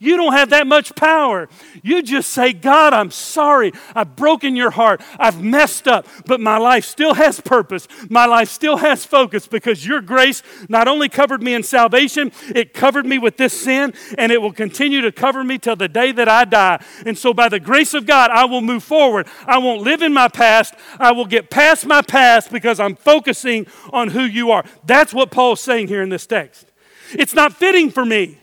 You 0.01 0.17
don't 0.17 0.33
have 0.33 0.49
that 0.49 0.65
much 0.65 0.95
power. 0.95 1.47
You 1.83 2.01
just 2.01 2.31
say, 2.31 2.53
God, 2.53 2.91
I'm 2.91 3.11
sorry. 3.11 3.71
I've 3.93 4.15
broken 4.15 4.55
your 4.55 4.71
heart. 4.71 4.99
I've 5.19 5.43
messed 5.43 5.87
up, 5.87 6.07
but 6.25 6.39
my 6.39 6.57
life 6.57 6.85
still 6.85 7.13
has 7.13 7.39
purpose. 7.39 7.87
My 8.09 8.25
life 8.25 8.49
still 8.49 8.77
has 8.77 9.05
focus 9.05 9.47
because 9.47 9.85
your 9.85 10.01
grace 10.01 10.41
not 10.67 10.87
only 10.87 11.07
covered 11.07 11.43
me 11.43 11.53
in 11.53 11.61
salvation, 11.61 12.31
it 12.55 12.73
covered 12.73 13.05
me 13.05 13.19
with 13.19 13.37
this 13.37 13.53
sin, 13.53 13.93
and 14.17 14.31
it 14.31 14.41
will 14.41 14.51
continue 14.51 15.01
to 15.01 15.11
cover 15.11 15.43
me 15.43 15.59
till 15.59 15.75
the 15.75 15.87
day 15.87 16.11
that 16.13 16.27
I 16.27 16.45
die. 16.45 16.83
And 17.05 17.15
so, 17.15 17.31
by 17.31 17.47
the 17.47 17.59
grace 17.59 17.93
of 17.93 18.07
God, 18.07 18.31
I 18.31 18.45
will 18.45 18.61
move 18.61 18.83
forward. 18.83 19.27
I 19.45 19.59
won't 19.59 19.83
live 19.83 20.01
in 20.01 20.13
my 20.13 20.29
past. 20.29 20.73
I 20.97 21.11
will 21.11 21.27
get 21.27 21.51
past 21.51 21.85
my 21.85 22.01
past 22.01 22.51
because 22.51 22.79
I'm 22.79 22.95
focusing 22.95 23.67
on 23.93 24.07
who 24.07 24.23
you 24.23 24.49
are. 24.49 24.65
That's 24.83 25.13
what 25.13 25.29
Paul's 25.29 25.61
saying 25.61 25.89
here 25.89 26.01
in 26.01 26.09
this 26.09 26.25
text. 26.25 26.71
It's 27.11 27.35
not 27.35 27.53
fitting 27.53 27.91
for 27.91 28.03
me. 28.03 28.39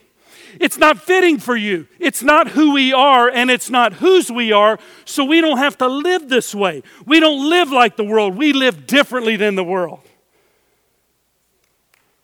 It's 0.61 0.79
not 0.79 0.99
fitting 0.99 1.39
for 1.39 1.57
you. 1.57 1.87
It's 1.99 2.23
not 2.23 2.49
who 2.49 2.73
we 2.73 2.93
are 2.93 3.29
and 3.29 3.51
it's 3.51 3.71
not 3.71 3.95
whose 3.95 4.31
we 4.31 4.53
are, 4.53 4.79
so 5.05 5.25
we 5.25 5.41
don't 5.41 5.59
have 5.59 5.79
to 5.79 5.89
live 5.89 6.29
this 6.29 6.55
way. 6.55 6.83
We 7.07 7.21
don't 7.21 7.49
live 7.49 7.71
like 7.71 7.97
the 7.97 8.05
world, 8.05 8.37
we 8.37 8.53
live 8.53 8.87
differently 8.87 9.37
than 9.37 9.55
the 9.55 9.65
world. 9.65 10.01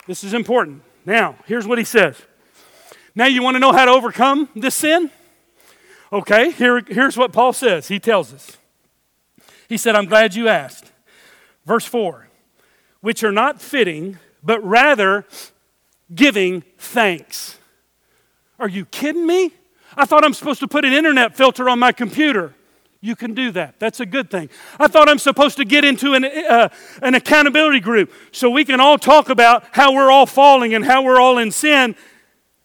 This 0.06 0.22
is 0.24 0.34
important. 0.34 0.82
Now, 1.06 1.36
here's 1.46 1.66
what 1.66 1.78
he 1.78 1.84
says. 1.84 2.20
Now, 3.14 3.26
you 3.26 3.42
want 3.42 3.54
to 3.54 3.60
know 3.60 3.72
how 3.72 3.84
to 3.84 3.90
overcome 3.90 4.48
this 4.56 4.74
sin? 4.74 5.10
Okay, 6.12 6.50
here, 6.50 6.80
here's 6.80 7.16
what 7.16 7.32
Paul 7.32 7.52
says. 7.52 7.88
He 7.88 7.98
tells 7.98 8.32
us. 8.32 8.56
He 9.68 9.76
said, 9.76 9.96
I'm 9.96 10.06
glad 10.06 10.34
you 10.34 10.48
asked. 10.48 10.92
Verse 11.64 11.86
4 11.86 12.28
which 13.04 13.22
are 13.22 13.30
not 13.30 13.60
fitting, 13.60 14.18
but 14.42 14.64
rather 14.64 15.26
giving 16.14 16.62
thanks. 16.78 17.58
Are 18.58 18.68
you 18.68 18.84
kidding 18.86 19.26
me? 19.26 19.52
I 19.96 20.04
thought 20.04 20.24
I'm 20.24 20.34
supposed 20.34 20.60
to 20.60 20.68
put 20.68 20.84
an 20.84 20.92
internet 20.92 21.36
filter 21.36 21.68
on 21.68 21.78
my 21.78 21.92
computer. 21.92 22.54
You 23.00 23.14
can 23.14 23.34
do 23.34 23.50
that. 23.50 23.78
That's 23.78 24.00
a 24.00 24.06
good 24.06 24.30
thing. 24.30 24.48
I 24.80 24.88
thought 24.88 25.10
I'm 25.10 25.18
supposed 25.18 25.58
to 25.58 25.64
get 25.66 25.84
into 25.84 26.14
an, 26.14 26.24
uh, 26.24 26.70
an 27.02 27.14
accountability 27.14 27.80
group 27.80 28.10
so 28.32 28.48
we 28.48 28.64
can 28.64 28.80
all 28.80 28.96
talk 28.96 29.28
about 29.28 29.64
how 29.72 29.92
we're 29.92 30.10
all 30.10 30.24
falling 30.24 30.72
and 30.72 30.84
how 30.84 31.02
we're 31.02 31.20
all 31.20 31.36
in 31.36 31.50
sin. 31.50 31.96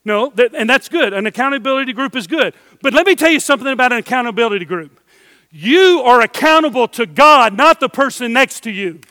No, 0.06 0.30
that, 0.36 0.56
and 0.56 0.70
that's 0.70 0.88
good. 0.88 1.12
An 1.12 1.26
accountability 1.26 1.92
group 1.92 2.16
is 2.16 2.26
good. 2.26 2.54
But 2.82 2.94
let 2.94 3.06
me 3.06 3.16
tell 3.16 3.30
you 3.30 3.42
something 3.42 3.68
about 3.68 3.92
an 3.92 4.00
accountability 4.00 4.64
group. 4.64 5.02
You 5.52 6.04
are 6.06 6.22
accountable 6.22 6.88
to 6.90 7.06
God, 7.06 7.58
not 7.58 7.80
the 7.80 7.90
person 7.90 8.32
next 8.32 8.62
to 8.62 8.72
you. 8.72 9.02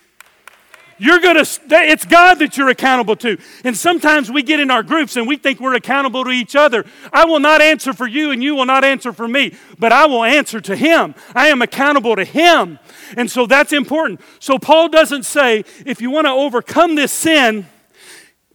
You're 0.99 1.21
going 1.21 1.37
to, 1.37 1.47
it's 1.71 2.05
God 2.05 2.41
that 2.41 2.57
you're 2.57 2.69
accountable 2.69 3.17
to. 3.17 3.39
And 3.65 3.77
sometimes 3.77 4.31
we 4.31 4.43
get 4.43 4.61
in 4.61 4.71
our 4.71 4.83
groups 4.83 5.17
and 5.17 5.27
we 5.27 5.37
think 5.37 5.61
we're 5.61 5.75
accountable 5.75 6.25
to 6.25 6.31
each 6.31 6.57
other. 6.57 6.85
I 7.13 7.25
will 7.25 7.41
not 7.41 7.61
answer 7.61 7.93
for 7.93 8.07
you 8.07 8.31
and 8.31 8.43
you 8.43 8.55
will 8.55 8.67
not 8.67 8.85
answer 8.85 9.13
for 9.13 9.29
me, 9.29 9.55
but 9.79 9.93
I 9.93 10.07
will 10.07 10.25
answer 10.25 10.61
to 10.61 10.77
Him. 10.77 11.15
I 11.35 11.49
am 11.49 11.63
accountable 11.63 12.17
to 12.17 12.25
Him. 12.25 12.79
And 13.17 13.31
so 13.31 13.47
that's 13.47 13.73
important. 13.73 14.21
So 14.41 14.59
Paul 14.59 14.89
doesn't 14.89 15.25
say, 15.25 15.65
if 15.87 16.01
you 16.01 16.11
want 16.11 16.27
to 16.27 16.33
overcome 16.33 16.95
this 16.95 17.13
sin, 17.13 17.67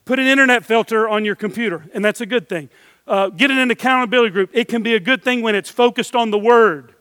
put 0.06 0.20
an 0.20 0.28
internet 0.28 0.66
filter 0.66 1.08
on 1.08 1.24
your 1.24 1.36
computer, 1.36 1.86
and 1.94 2.04
that's 2.04 2.22
a 2.22 2.26
good 2.26 2.50
thing. 2.50 2.70
Uh, 3.08 3.30
get 3.30 3.52
in 3.52 3.58
an 3.58 3.72
accountability 3.72 4.32
group. 4.32 4.50
It 4.54 4.68
can 4.68 4.84
be 4.84 4.96
a 4.96 5.00
good 5.00 5.24
thing 5.24 5.42
when 5.42 5.56
it's 5.56 5.70
focused 5.70 6.16
on 6.16 6.32
the 6.32 6.40
Word. 6.40 6.94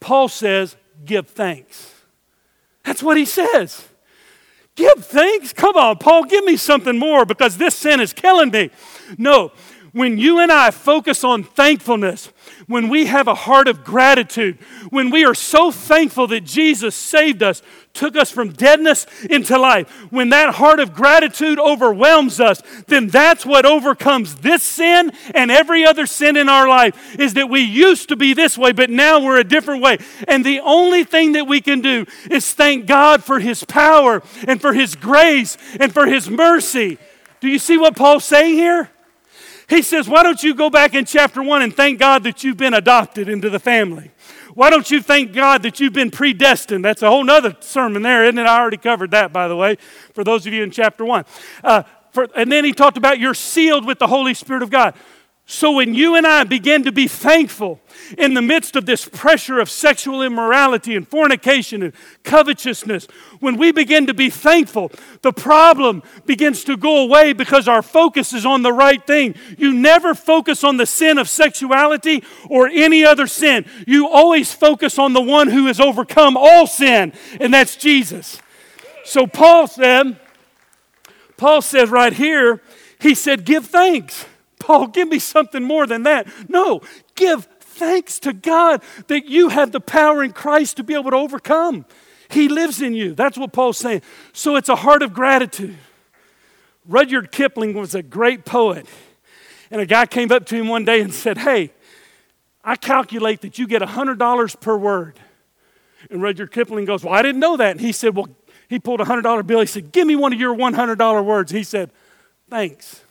Paul 0.00 0.28
says, 0.28 0.76
give 1.04 1.28
thanks. 1.28 1.92
That's 2.84 3.02
what 3.02 3.16
he 3.16 3.24
says. 3.24 3.88
Give 4.78 5.04
thanks? 5.04 5.52
Come 5.52 5.76
on, 5.76 5.98
Paul, 5.98 6.22
give 6.22 6.44
me 6.44 6.56
something 6.56 6.96
more 6.96 7.24
because 7.24 7.56
this 7.56 7.74
sin 7.74 7.98
is 7.98 8.12
killing 8.12 8.52
me. 8.52 8.70
No, 9.18 9.50
when 9.92 10.18
you 10.18 10.38
and 10.38 10.52
I 10.52 10.70
focus 10.70 11.24
on 11.24 11.42
thankfulness, 11.42 12.30
when 12.66 12.88
we 12.88 13.06
have 13.06 13.28
a 13.28 13.34
heart 13.34 13.68
of 13.68 13.84
gratitude, 13.84 14.58
when 14.90 15.10
we 15.10 15.24
are 15.24 15.34
so 15.34 15.70
thankful 15.70 16.26
that 16.28 16.44
Jesus 16.44 16.94
saved 16.94 17.42
us, 17.42 17.62
took 17.94 18.16
us 18.16 18.30
from 18.30 18.52
deadness 18.52 19.06
into 19.28 19.58
life, 19.58 19.90
when 20.10 20.28
that 20.28 20.54
heart 20.54 20.78
of 20.78 20.94
gratitude 20.94 21.58
overwhelms 21.58 22.38
us, 22.38 22.62
then 22.86 23.08
that's 23.08 23.46
what 23.46 23.64
overcomes 23.64 24.36
this 24.36 24.62
sin 24.62 25.10
and 25.34 25.50
every 25.50 25.84
other 25.84 26.06
sin 26.06 26.36
in 26.36 26.48
our 26.48 26.68
life 26.68 27.18
is 27.18 27.34
that 27.34 27.48
we 27.48 27.60
used 27.60 28.08
to 28.08 28.16
be 28.16 28.34
this 28.34 28.58
way, 28.58 28.72
but 28.72 28.90
now 28.90 29.24
we're 29.24 29.38
a 29.38 29.44
different 29.44 29.82
way. 29.82 29.98
And 30.28 30.44
the 30.44 30.60
only 30.60 31.04
thing 31.04 31.32
that 31.32 31.46
we 31.46 31.60
can 31.60 31.80
do 31.80 32.06
is 32.30 32.52
thank 32.52 32.86
God 32.86 33.24
for 33.24 33.40
His 33.40 33.64
power 33.64 34.22
and 34.46 34.60
for 34.60 34.72
His 34.72 34.94
grace 34.94 35.56
and 35.80 35.92
for 35.92 36.06
His 36.06 36.28
mercy. 36.28 36.98
Do 37.40 37.48
you 37.48 37.58
see 37.58 37.78
what 37.78 37.96
Paul's 37.96 38.24
saying 38.24 38.54
here? 38.54 38.90
He 39.68 39.82
says, 39.82 40.08
Why 40.08 40.22
don't 40.22 40.42
you 40.42 40.54
go 40.54 40.70
back 40.70 40.94
in 40.94 41.04
chapter 41.04 41.42
1 41.42 41.62
and 41.62 41.74
thank 41.74 41.98
God 41.98 42.24
that 42.24 42.42
you've 42.42 42.56
been 42.56 42.74
adopted 42.74 43.28
into 43.28 43.50
the 43.50 43.58
family? 43.58 44.10
Why 44.54 44.70
don't 44.70 44.90
you 44.90 45.00
thank 45.00 45.32
God 45.32 45.62
that 45.62 45.78
you've 45.78 45.92
been 45.92 46.10
predestined? 46.10 46.84
That's 46.84 47.02
a 47.02 47.08
whole 47.08 47.22
nother 47.22 47.56
sermon 47.60 48.02
there, 48.02 48.24
isn't 48.24 48.38
it? 48.38 48.46
I 48.46 48.58
already 48.58 48.78
covered 48.78 49.10
that, 49.12 49.32
by 49.32 49.46
the 49.46 49.56
way, 49.56 49.76
for 50.14 50.24
those 50.24 50.46
of 50.46 50.52
you 50.52 50.62
in 50.62 50.70
chapter 50.70 51.04
1. 51.04 51.24
Uh, 51.62 51.82
for, 52.10 52.26
and 52.34 52.50
then 52.50 52.64
he 52.64 52.72
talked 52.72 52.96
about 52.96 53.20
you're 53.20 53.34
sealed 53.34 53.86
with 53.86 53.98
the 53.98 54.06
Holy 54.06 54.34
Spirit 54.34 54.62
of 54.62 54.70
God. 54.70 54.94
So 55.50 55.72
when 55.72 55.94
you 55.94 56.14
and 56.14 56.26
I 56.26 56.44
begin 56.44 56.84
to 56.84 56.92
be 56.92 57.08
thankful 57.08 57.80
in 58.18 58.34
the 58.34 58.42
midst 58.42 58.76
of 58.76 58.84
this 58.84 59.08
pressure 59.08 59.58
of 59.58 59.70
sexual 59.70 60.20
immorality 60.20 60.94
and 60.94 61.08
fornication 61.08 61.82
and 61.82 61.94
covetousness, 62.22 63.06
when 63.40 63.56
we 63.56 63.72
begin 63.72 64.06
to 64.08 64.14
be 64.14 64.28
thankful, 64.28 64.92
the 65.22 65.32
problem 65.32 66.02
begins 66.26 66.64
to 66.64 66.76
go 66.76 67.02
away 67.02 67.32
because 67.32 67.66
our 67.66 67.80
focus 67.80 68.34
is 68.34 68.44
on 68.44 68.60
the 68.60 68.74
right 68.74 69.06
thing. 69.06 69.34
You 69.56 69.72
never 69.72 70.14
focus 70.14 70.64
on 70.64 70.76
the 70.76 70.84
sin 70.84 71.16
of 71.16 71.30
sexuality 71.30 72.22
or 72.50 72.68
any 72.68 73.02
other 73.02 73.26
sin. 73.26 73.64
You 73.86 74.06
always 74.06 74.52
focus 74.52 74.98
on 74.98 75.14
the 75.14 75.22
one 75.22 75.48
who 75.48 75.64
has 75.68 75.80
overcome 75.80 76.36
all 76.36 76.66
sin, 76.66 77.14
and 77.40 77.54
that's 77.54 77.74
Jesus. 77.74 78.38
So 79.02 79.26
Paul 79.26 79.66
said, 79.66 80.20
Paul 81.38 81.62
says 81.62 81.88
right 81.88 82.12
here, 82.12 82.60
he 83.00 83.14
said, 83.14 83.46
give 83.46 83.64
thanks. 83.64 84.26
Paul, 84.68 84.88
give 84.88 85.08
me 85.08 85.18
something 85.18 85.64
more 85.64 85.86
than 85.86 86.02
that. 86.02 86.28
No, 86.46 86.82
give 87.14 87.48
thanks 87.58 88.18
to 88.18 88.34
God 88.34 88.82
that 89.06 89.24
you 89.24 89.48
have 89.48 89.72
the 89.72 89.80
power 89.80 90.22
in 90.22 90.34
Christ 90.34 90.76
to 90.76 90.84
be 90.84 90.92
able 90.92 91.10
to 91.10 91.16
overcome. 91.16 91.86
He 92.28 92.50
lives 92.50 92.82
in 92.82 92.92
you. 92.92 93.14
That's 93.14 93.38
what 93.38 93.54
Paul's 93.54 93.78
saying. 93.78 94.02
So 94.34 94.56
it's 94.56 94.68
a 94.68 94.76
heart 94.76 95.00
of 95.00 95.14
gratitude. 95.14 95.78
Rudyard 96.86 97.32
Kipling 97.32 97.72
was 97.72 97.94
a 97.94 98.02
great 98.02 98.44
poet. 98.44 98.86
And 99.70 99.80
a 99.80 99.86
guy 99.86 100.04
came 100.04 100.30
up 100.30 100.44
to 100.44 100.56
him 100.56 100.68
one 100.68 100.84
day 100.84 101.00
and 101.00 101.14
said, 101.14 101.38
Hey, 101.38 101.72
I 102.62 102.76
calculate 102.76 103.40
that 103.40 103.58
you 103.58 103.66
get 103.66 103.80
$100 103.80 104.60
per 104.60 104.76
word. 104.76 105.18
And 106.10 106.20
Rudyard 106.20 106.52
Kipling 106.52 106.84
goes, 106.84 107.02
Well, 107.02 107.14
I 107.14 107.22
didn't 107.22 107.40
know 107.40 107.56
that. 107.56 107.70
And 107.70 107.80
he 107.80 107.92
said, 107.92 108.14
Well, 108.14 108.28
he 108.68 108.78
pulled 108.78 109.00
a 109.00 109.04
$100 109.04 109.46
bill. 109.46 109.60
He 109.60 109.66
said, 109.66 109.92
Give 109.92 110.06
me 110.06 110.14
one 110.14 110.34
of 110.34 110.38
your 110.38 110.54
$100 110.54 111.24
words. 111.24 111.52
He 111.52 111.62
said, 111.62 111.90
Thanks. 112.50 113.02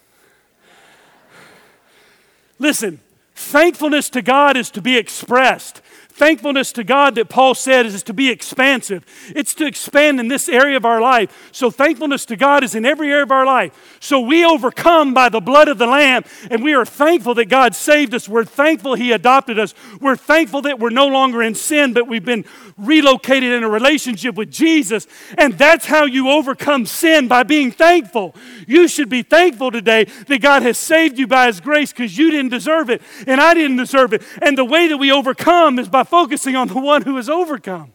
Listen, 2.60 3.00
thankfulness 3.36 4.10
to 4.12 4.22
God 4.22 4.58
is 4.58 4.72
to 4.72 4.82
be 4.82 4.98
expressed. 4.98 5.82
Thankfulness 6.18 6.72
to 6.72 6.84
God 6.84 7.14
that 7.14 7.30
Paul 7.30 7.54
said 7.54 7.86
is 7.86 8.02
to 8.02 8.14
be 8.14 8.32
expansive. 8.32 9.06
It's 9.36 9.54
to 9.54 9.68
expand 9.68 10.20
in 10.20 10.30
this 10.30 10.50
area 10.50 10.76
of 10.76 10.84
our 10.84 11.00
life. 11.00 11.50
So 11.52 11.70
thankfulness 11.70 12.26
to 12.26 12.36
God 12.36 12.64
is 12.64 12.74
in 12.74 12.88
every 12.88 13.12
area 13.12 13.22
of 13.22 13.32
our 13.32 13.46
life. 13.46 13.98
So 14.00 14.20
we 14.20 14.44
overcome 14.44 15.14
by 15.14 15.30
the 15.30 15.40
blood 15.40 15.68
of 15.68 15.78
the 15.78 15.86
Lamb, 15.86 16.24
and 16.50 16.64
we 16.64 16.74
are 16.74 16.86
thankful 16.86 17.36
that 17.36 17.50
God 17.50 17.76
saved 17.76 18.16
us. 18.16 18.28
We're 18.28 18.46
thankful 18.46 18.96
He 18.96 19.12
adopted 19.12 19.60
us. 19.60 19.76
We're 20.02 20.16
thankful 20.16 20.64
that 20.64 20.80
we're 20.80 20.90
no 20.90 21.06
longer 21.06 21.44
in 21.44 21.54
sin, 21.54 21.94
but 21.94 22.08
we've 22.08 22.26
been 22.26 22.46
relocated 22.78 23.54
in 23.54 23.64
a 23.64 23.70
relationship 23.70 24.34
with 24.34 24.50
Jesus. 24.52 25.06
And 25.38 25.54
that's 25.54 25.86
how 25.86 26.06
you 26.06 26.32
overcome 26.32 26.88
sin 26.88 27.28
by 27.28 27.44
being 27.44 27.70
thankful. 27.70 28.34
You 28.66 28.88
should 28.88 29.10
be 29.10 29.22
thankful 29.22 29.70
today 29.70 30.06
that 30.06 30.42
God 30.42 30.64
has 30.64 30.80
saved 30.80 31.20
you 31.20 31.28
by 31.28 31.46
His 31.46 31.60
grace 31.60 31.92
because 31.92 32.18
you 32.18 32.32
didn't 32.32 32.50
deserve 32.50 32.90
it, 32.90 33.04
and 33.28 33.40
I 33.40 33.54
didn't 33.54 33.78
deserve 33.78 34.14
it. 34.14 34.24
And 34.42 34.58
the 34.58 34.66
way 34.66 34.88
that 34.88 34.98
we 34.98 35.12
overcome 35.12 35.78
is 35.78 35.88
by 35.88 36.06
focusing 36.08 36.56
on 36.56 36.68
the 36.68 36.80
one 36.80 37.04
who 37.04 37.16
has 37.18 37.30
overcome. 37.30 37.94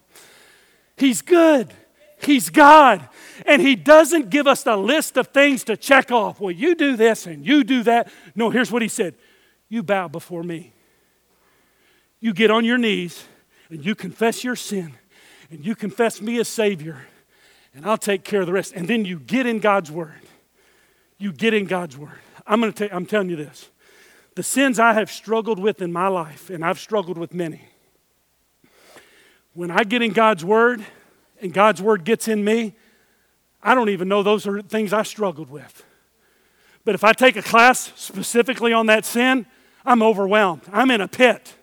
He's 0.96 1.22
good, 1.22 1.72
He's 2.20 2.50
God. 2.50 3.08
And 3.46 3.60
He 3.60 3.74
doesn't 3.74 4.30
give 4.30 4.46
us 4.46 4.66
a 4.66 4.76
list 4.76 5.16
of 5.16 5.28
things 5.28 5.64
to 5.64 5.76
check 5.76 6.12
off. 6.12 6.40
Well, 6.40 6.52
you 6.52 6.74
do 6.74 6.96
this 6.96 7.26
and 7.26 7.44
you 7.44 7.64
do 7.64 7.82
that. 7.84 8.10
No, 8.34 8.50
here's 8.50 8.70
what 8.70 8.82
He 8.82 8.88
said 8.88 9.14
You 9.68 9.82
bow 9.82 10.08
before 10.08 10.42
me. 10.42 10.72
You 12.20 12.32
get 12.32 12.50
on 12.50 12.64
your 12.64 12.78
knees 12.78 13.24
and 13.68 13.84
you 13.84 13.94
confess 13.94 14.44
your 14.44 14.54
sin 14.54 14.94
and 15.52 15.66
you 15.66 15.74
confess 15.74 16.20
me 16.20 16.40
as 16.40 16.48
Savior, 16.48 17.06
and 17.74 17.84
I'll 17.84 17.98
take 17.98 18.24
care 18.24 18.40
of 18.40 18.46
the 18.46 18.52
rest. 18.52 18.72
And 18.74 18.88
then 18.88 19.04
you 19.04 19.18
get 19.18 19.46
in 19.46 19.58
God's 19.58 19.90
Word. 19.90 20.20
You 21.18 21.30
get 21.30 21.52
in 21.52 21.66
God's 21.66 21.96
Word. 21.96 22.18
I'm 22.46 22.62
to 22.62 22.72
tell 22.72 22.88
I'm 22.90 23.06
telling 23.06 23.28
you 23.28 23.36
this. 23.36 23.68
The 24.34 24.42
sins 24.42 24.78
I 24.78 24.94
have 24.94 25.10
struggled 25.10 25.58
with 25.58 25.82
in 25.82 25.92
my 25.92 26.08
life, 26.08 26.48
and 26.48 26.64
I've 26.64 26.78
struggled 26.78 27.18
with 27.18 27.34
many, 27.34 27.68
when 29.54 29.70
I 29.70 29.84
get 29.84 30.02
in 30.02 30.12
God's 30.12 30.44
Word 30.44 30.84
and 31.40 31.52
God's 31.52 31.82
Word 31.82 32.04
gets 32.04 32.28
in 32.28 32.44
me, 32.44 32.74
I 33.62 33.74
don't 33.74 33.90
even 33.90 34.08
know 34.08 34.22
those 34.22 34.46
are 34.46 34.62
things 34.62 34.92
I 34.92 35.02
struggled 35.02 35.50
with. 35.50 35.84
But 36.84 36.94
if 36.94 37.04
I 37.04 37.12
take 37.12 37.36
a 37.36 37.42
class 37.42 37.92
specifically 37.94 38.72
on 38.72 38.86
that 38.86 39.04
sin, 39.04 39.46
I'm 39.84 40.02
overwhelmed. 40.02 40.62
I'm 40.72 40.90
in 40.90 41.00
a 41.00 41.08
pit. 41.08 41.54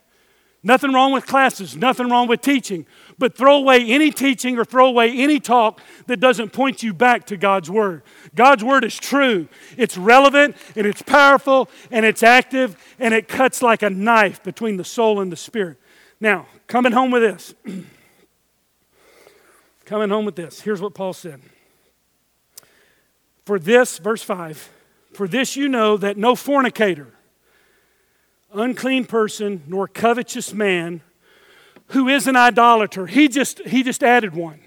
Nothing 0.61 0.91
wrong 0.91 1.13
with 1.13 1.25
classes, 1.25 1.77
nothing 1.77 2.09
wrong 2.09 2.27
with 2.27 2.41
teaching. 2.41 2.85
But 3.17 3.37
throw 3.37 3.57
away 3.57 3.85
any 3.85 4.11
teaching 4.11 4.57
or 4.57 4.65
throw 4.65 4.87
away 4.87 5.11
any 5.11 5.39
talk 5.39 5.79
that 6.07 6.19
doesn't 6.19 6.51
point 6.51 6.83
you 6.83 6.93
back 6.93 7.25
to 7.27 7.37
God's 7.37 7.69
Word. 7.69 8.03
God's 8.35 8.63
Word 8.63 8.83
is 8.83 8.97
true, 8.97 9.47
it's 9.77 9.97
relevant, 9.97 10.57
and 10.75 10.85
it's 10.85 11.01
powerful, 11.01 11.69
and 11.91 12.05
it's 12.05 12.23
active, 12.23 12.77
and 12.99 13.13
it 13.13 13.29
cuts 13.29 13.61
like 13.61 13.83
a 13.83 13.89
knife 13.89 14.43
between 14.43 14.75
the 14.75 14.83
soul 14.83 15.21
and 15.21 15.31
the 15.31 15.37
spirit. 15.37 15.77
Now, 16.21 16.47
coming 16.67 16.91
home 16.91 17.11
with 17.11 17.21
this. 17.21 17.53
coming 19.85 20.09
home 20.09 20.25
with 20.25 20.35
this. 20.35 20.61
Here's 20.61 20.81
what 20.81 20.93
Paul 20.93 21.13
said. 21.13 21.41
For 23.45 23.57
this, 23.57 23.97
verse 23.97 24.21
5, 24.21 24.69
for 25.13 25.27
this 25.27 25.55
you 25.55 25.67
know 25.69 25.97
that 25.97 26.17
no 26.17 26.35
fornicator, 26.35 27.07
unclean 28.53 29.05
person, 29.05 29.63
nor 29.67 29.87
covetous 29.87 30.53
man 30.53 31.01
who 31.87 32.07
is 32.07 32.27
an 32.27 32.35
idolater, 32.35 33.07
he 33.07 33.27
just, 33.27 33.59
he 33.61 33.81
just 33.81 34.03
added 34.03 34.35
one. 34.35 34.59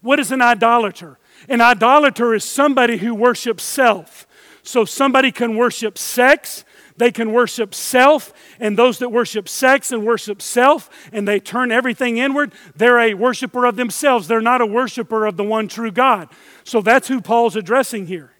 What 0.00 0.20
is 0.20 0.30
an 0.30 0.40
idolater? 0.40 1.18
An 1.48 1.60
idolater 1.60 2.34
is 2.34 2.44
somebody 2.44 2.98
who 2.98 3.14
worships 3.14 3.64
self. 3.64 4.26
So 4.62 4.84
somebody 4.84 5.32
can 5.32 5.56
worship 5.56 5.98
sex, 5.98 6.64
they 6.96 7.10
can 7.10 7.32
worship 7.32 7.74
self, 7.74 8.32
and 8.58 8.78
those 8.78 8.98
that 8.98 9.10
worship 9.10 9.48
sex 9.48 9.92
and 9.92 10.04
worship 10.04 10.40
self 10.40 10.88
and 11.12 11.26
they 11.26 11.40
turn 11.40 11.70
everything 11.70 12.16
inward, 12.16 12.52
they're 12.74 12.98
a 12.98 13.14
worshiper 13.14 13.66
of 13.66 13.76
themselves. 13.76 14.28
They're 14.28 14.40
not 14.40 14.60
a 14.60 14.66
worshiper 14.66 15.26
of 15.26 15.36
the 15.36 15.44
one 15.44 15.68
true 15.68 15.90
God. 15.90 16.28
So 16.64 16.80
that's 16.80 17.08
who 17.08 17.20
Paul's 17.20 17.56
addressing 17.56 18.06
here. 18.06 18.32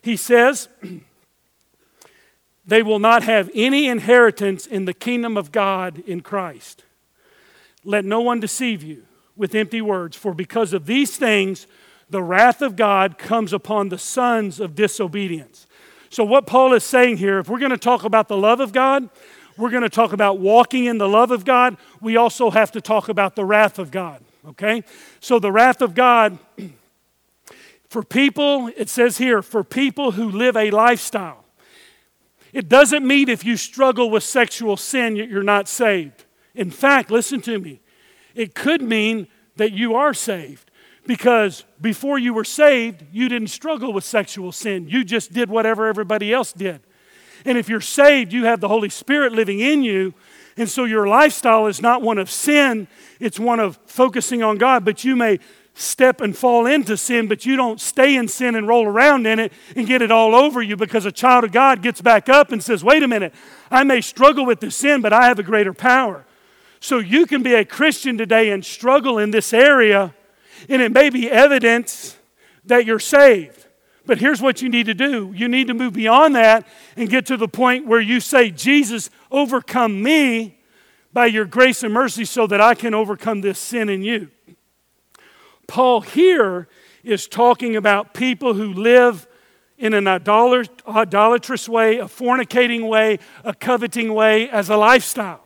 He 0.00 0.16
says, 0.16 0.68
they 2.66 2.82
will 2.82 2.98
not 2.98 3.22
have 3.24 3.50
any 3.54 3.88
inheritance 3.88 4.66
in 4.66 4.84
the 4.84 4.94
kingdom 4.94 5.36
of 5.36 5.52
God 5.52 6.02
in 6.06 6.20
Christ. 6.20 6.84
Let 7.84 8.04
no 8.04 8.20
one 8.20 8.40
deceive 8.40 8.82
you 8.82 9.04
with 9.36 9.54
empty 9.54 9.80
words, 9.80 10.16
for 10.16 10.34
because 10.34 10.72
of 10.72 10.86
these 10.86 11.16
things, 11.16 11.66
the 12.10 12.22
wrath 12.22 12.60
of 12.60 12.76
God 12.76 13.16
comes 13.16 13.52
upon 13.52 13.88
the 13.88 13.98
sons 13.98 14.60
of 14.60 14.74
disobedience. 14.74 15.66
So, 16.12 16.24
what 16.24 16.46
Paul 16.46 16.74
is 16.74 16.84
saying 16.84 17.16
here, 17.16 17.38
if 17.38 17.48
we're 17.48 17.58
going 17.58 17.70
to 17.70 17.78
talk 17.78 18.04
about 18.04 18.28
the 18.28 18.36
love 18.36 18.60
of 18.60 18.70
God, 18.70 19.08
we're 19.56 19.70
going 19.70 19.82
to 19.82 19.88
talk 19.88 20.12
about 20.12 20.38
walking 20.38 20.84
in 20.84 20.98
the 20.98 21.08
love 21.08 21.30
of 21.30 21.46
God, 21.46 21.78
we 22.02 22.18
also 22.18 22.50
have 22.50 22.70
to 22.72 22.82
talk 22.82 23.08
about 23.08 23.34
the 23.34 23.46
wrath 23.46 23.78
of 23.78 23.90
God. 23.90 24.22
Okay? 24.46 24.84
So, 25.20 25.38
the 25.38 25.50
wrath 25.50 25.80
of 25.80 25.94
God, 25.94 26.38
for 27.88 28.02
people, 28.02 28.70
it 28.76 28.90
says 28.90 29.16
here, 29.16 29.40
for 29.40 29.64
people 29.64 30.12
who 30.12 30.30
live 30.30 30.54
a 30.54 30.70
lifestyle. 30.70 31.46
It 32.52 32.68
doesn't 32.68 33.06
mean 33.06 33.30
if 33.30 33.42
you 33.42 33.56
struggle 33.56 34.10
with 34.10 34.22
sexual 34.22 34.76
sin, 34.76 35.16
you're 35.16 35.42
not 35.42 35.66
saved. 35.66 36.26
In 36.54 36.70
fact, 36.70 37.10
listen 37.10 37.40
to 37.40 37.58
me, 37.58 37.80
it 38.34 38.54
could 38.54 38.82
mean 38.82 39.28
that 39.56 39.72
you 39.72 39.94
are 39.94 40.12
saved. 40.12 40.70
Because 41.06 41.64
before 41.80 42.18
you 42.18 42.32
were 42.32 42.44
saved, 42.44 43.04
you 43.12 43.28
didn't 43.28 43.48
struggle 43.48 43.92
with 43.92 44.04
sexual 44.04 44.52
sin. 44.52 44.88
You 44.88 45.04
just 45.04 45.32
did 45.32 45.50
whatever 45.50 45.86
everybody 45.86 46.32
else 46.32 46.52
did. 46.52 46.80
And 47.44 47.58
if 47.58 47.68
you're 47.68 47.80
saved, 47.80 48.32
you 48.32 48.44
have 48.44 48.60
the 48.60 48.68
Holy 48.68 48.88
Spirit 48.88 49.32
living 49.32 49.58
in 49.58 49.82
you. 49.82 50.14
And 50.56 50.68
so 50.68 50.84
your 50.84 51.08
lifestyle 51.08 51.66
is 51.66 51.80
not 51.80 52.02
one 52.02 52.18
of 52.18 52.30
sin, 52.30 52.86
it's 53.18 53.40
one 53.40 53.58
of 53.58 53.78
focusing 53.86 54.42
on 54.42 54.58
God. 54.58 54.84
But 54.84 55.02
you 55.02 55.16
may 55.16 55.40
step 55.74 56.20
and 56.20 56.36
fall 56.36 56.66
into 56.66 56.96
sin, 56.96 57.26
but 57.26 57.46
you 57.46 57.56
don't 57.56 57.80
stay 57.80 58.14
in 58.14 58.28
sin 58.28 58.54
and 58.54 58.68
roll 58.68 58.86
around 58.86 59.26
in 59.26 59.38
it 59.38 59.52
and 59.74 59.86
get 59.86 60.02
it 60.02 60.10
all 60.10 60.34
over 60.34 60.62
you 60.62 60.76
because 60.76 61.06
a 61.06 61.12
child 61.12 61.44
of 61.44 61.52
God 61.52 61.82
gets 61.82 62.00
back 62.00 62.28
up 62.28 62.52
and 62.52 62.62
says, 62.62 62.84
Wait 62.84 63.02
a 63.02 63.08
minute, 63.08 63.34
I 63.70 63.82
may 63.82 64.02
struggle 64.02 64.44
with 64.44 64.60
this 64.60 64.76
sin, 64.76 65.00
but 65.00 65.12
I 65.12 65.26
have 65.26 65.38
a 65.38 65.42
greater 65.42 65.72
power. 65.72 66.26
So 66.78 66.98
you 66.98 67.26
can 67.26 67.42
be 67.42 67.54
a 67.54 67.64
Christian 67.64 68.18
today 68.18 68.50
and 68.50 68.64
struggle 68.64 69.18
in 69.18 69.30
this 69.30 69.52
area 69.52 70.14
and 70.68 70.82
it 70.82 70.92
may 70.92 71.10
be 71.10 71.30
evidence 71.30 72.16
that 72.64 72.86
you're 72.86 72.98
saved. 72.98 73.66
But 74.04 74.18
here's 74.18 74.42
what 74.42 74.62
you 74.62 74.68
need 74.68 74.86
to 74.86 74.94
do 74.94 75.32
you 75.34 75.48
need 75.48 75.68
to 75.68 75.74
move 75.74 75.92
beyond 75.92 76.34
that 76.34 76.66
and 76.96 77.08
get 77.08 77.26
to 77.26 77.36
the 77.36 77.48
point 77.48 77.86
where 77.86 78.00
you 78.00 78.20
say, 78.20 78.50
Jesus, 78.50 79.10
overcome 79.30 80.02
me 80.02 80.58
by 81.12 81.26
your 81.26 81.44
grace 81.44 81.82
and 81.82 81.92
mercy 81.92 82.24
so 82.24 82.46
that 82.46 82.60
I 82.60 82.74
can 82.74 82.94
overcome 82.94 83.42
this 83.42 83.58
sin 83.58 83.88
in 83.88 84.02
you. 84.02 84.28
Paul 85.66 86.00
here 86.00 86.68
is 87.04 87.28
talking 87.28 87.76
about 87.76 88.14
people 88.14 88.54
who 88.54 88.72
live 88.72 89.26
in 89.78 89.94
an 89.94 90.06
idolatrous 90.06 91.68
way, 91.68 91.98
a 91.98 92.04
fornicating 92.04 92.88
way, 92.88 93.18
a 93.44 93.52
coveting 93.52 94.14
way 94.14 94.48
as 94.48 94.68
a 94.68 94.76
lifestyle. 94.76 95.44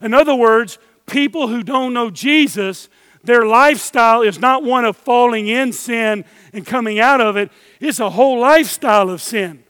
In 0.00 0.14
other 0.14 0.34
words, 0.34 0.78
people 1.06 1.48
who 1.48 1.62
don't 1.62 1.92
know 1.92 2.10
Jesus 2.10 2.88
their 3.26 3.44
lifestyle 3.44 4.22
is 4.22 4.38
not 4.38 4.62
one 4.62 4.84
of 4.84 4.96
falling 4.96 5.48
in 5.48 5.72
sin 5.72 6.24
and 6.52 6.66
coming 6.66 6.98
out 6.98 7.20
of 7.20 7.36
it, 7.36 7.50
it's 7.80 8.00
a 8.00 8.10
whole 8.10 8.40
lifestyle 8.40 9.10
of 9.10 9.20
sin. 9.20 9.64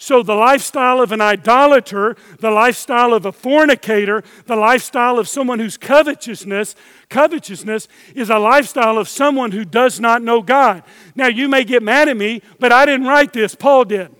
So, 0.00 0.22
the 0.22 0.34
lifestyle 0.36 1.02
of 1.02 1.10
an 1.10 1.20
idolater, 1.20 2.16
the 2.38 2.52
lifestyle 2.52 3.12
of 3.12 3.26
a 3.26 3.32
fornicator, 3.32 4.22
the 4.46 4.54
lifestyle 4.54 5.18
of 5.18 5.28
someone 5.28 5.58
whose 5.58 5.76
covetousness, 5.76 6.76
covetousness 7.08 7.88
is 8.14 8.30
a 8.30 8.38
lifestyle 8.38 8.96
of 8.96 9.08
someone 9.08 9.50
who 9.50 9.64
does 9.64 9.98
not 9.98 10.22
know 10.22 10.40
God. 10.40 10.84
Now, 11.16 11.26
you 11.26 11.48
may 11.48 11.64
get 11.64 11.82
mad 11.82 12.08
at 12.08 12.16
me, 12.16 12.42
but 12.60 12.70
I 12.70 12.86
didn't 12.86 13.08
write 13.08 13.32
this, 13.32 13.56
Paul 13.56 13.86
did. 13.86 14.14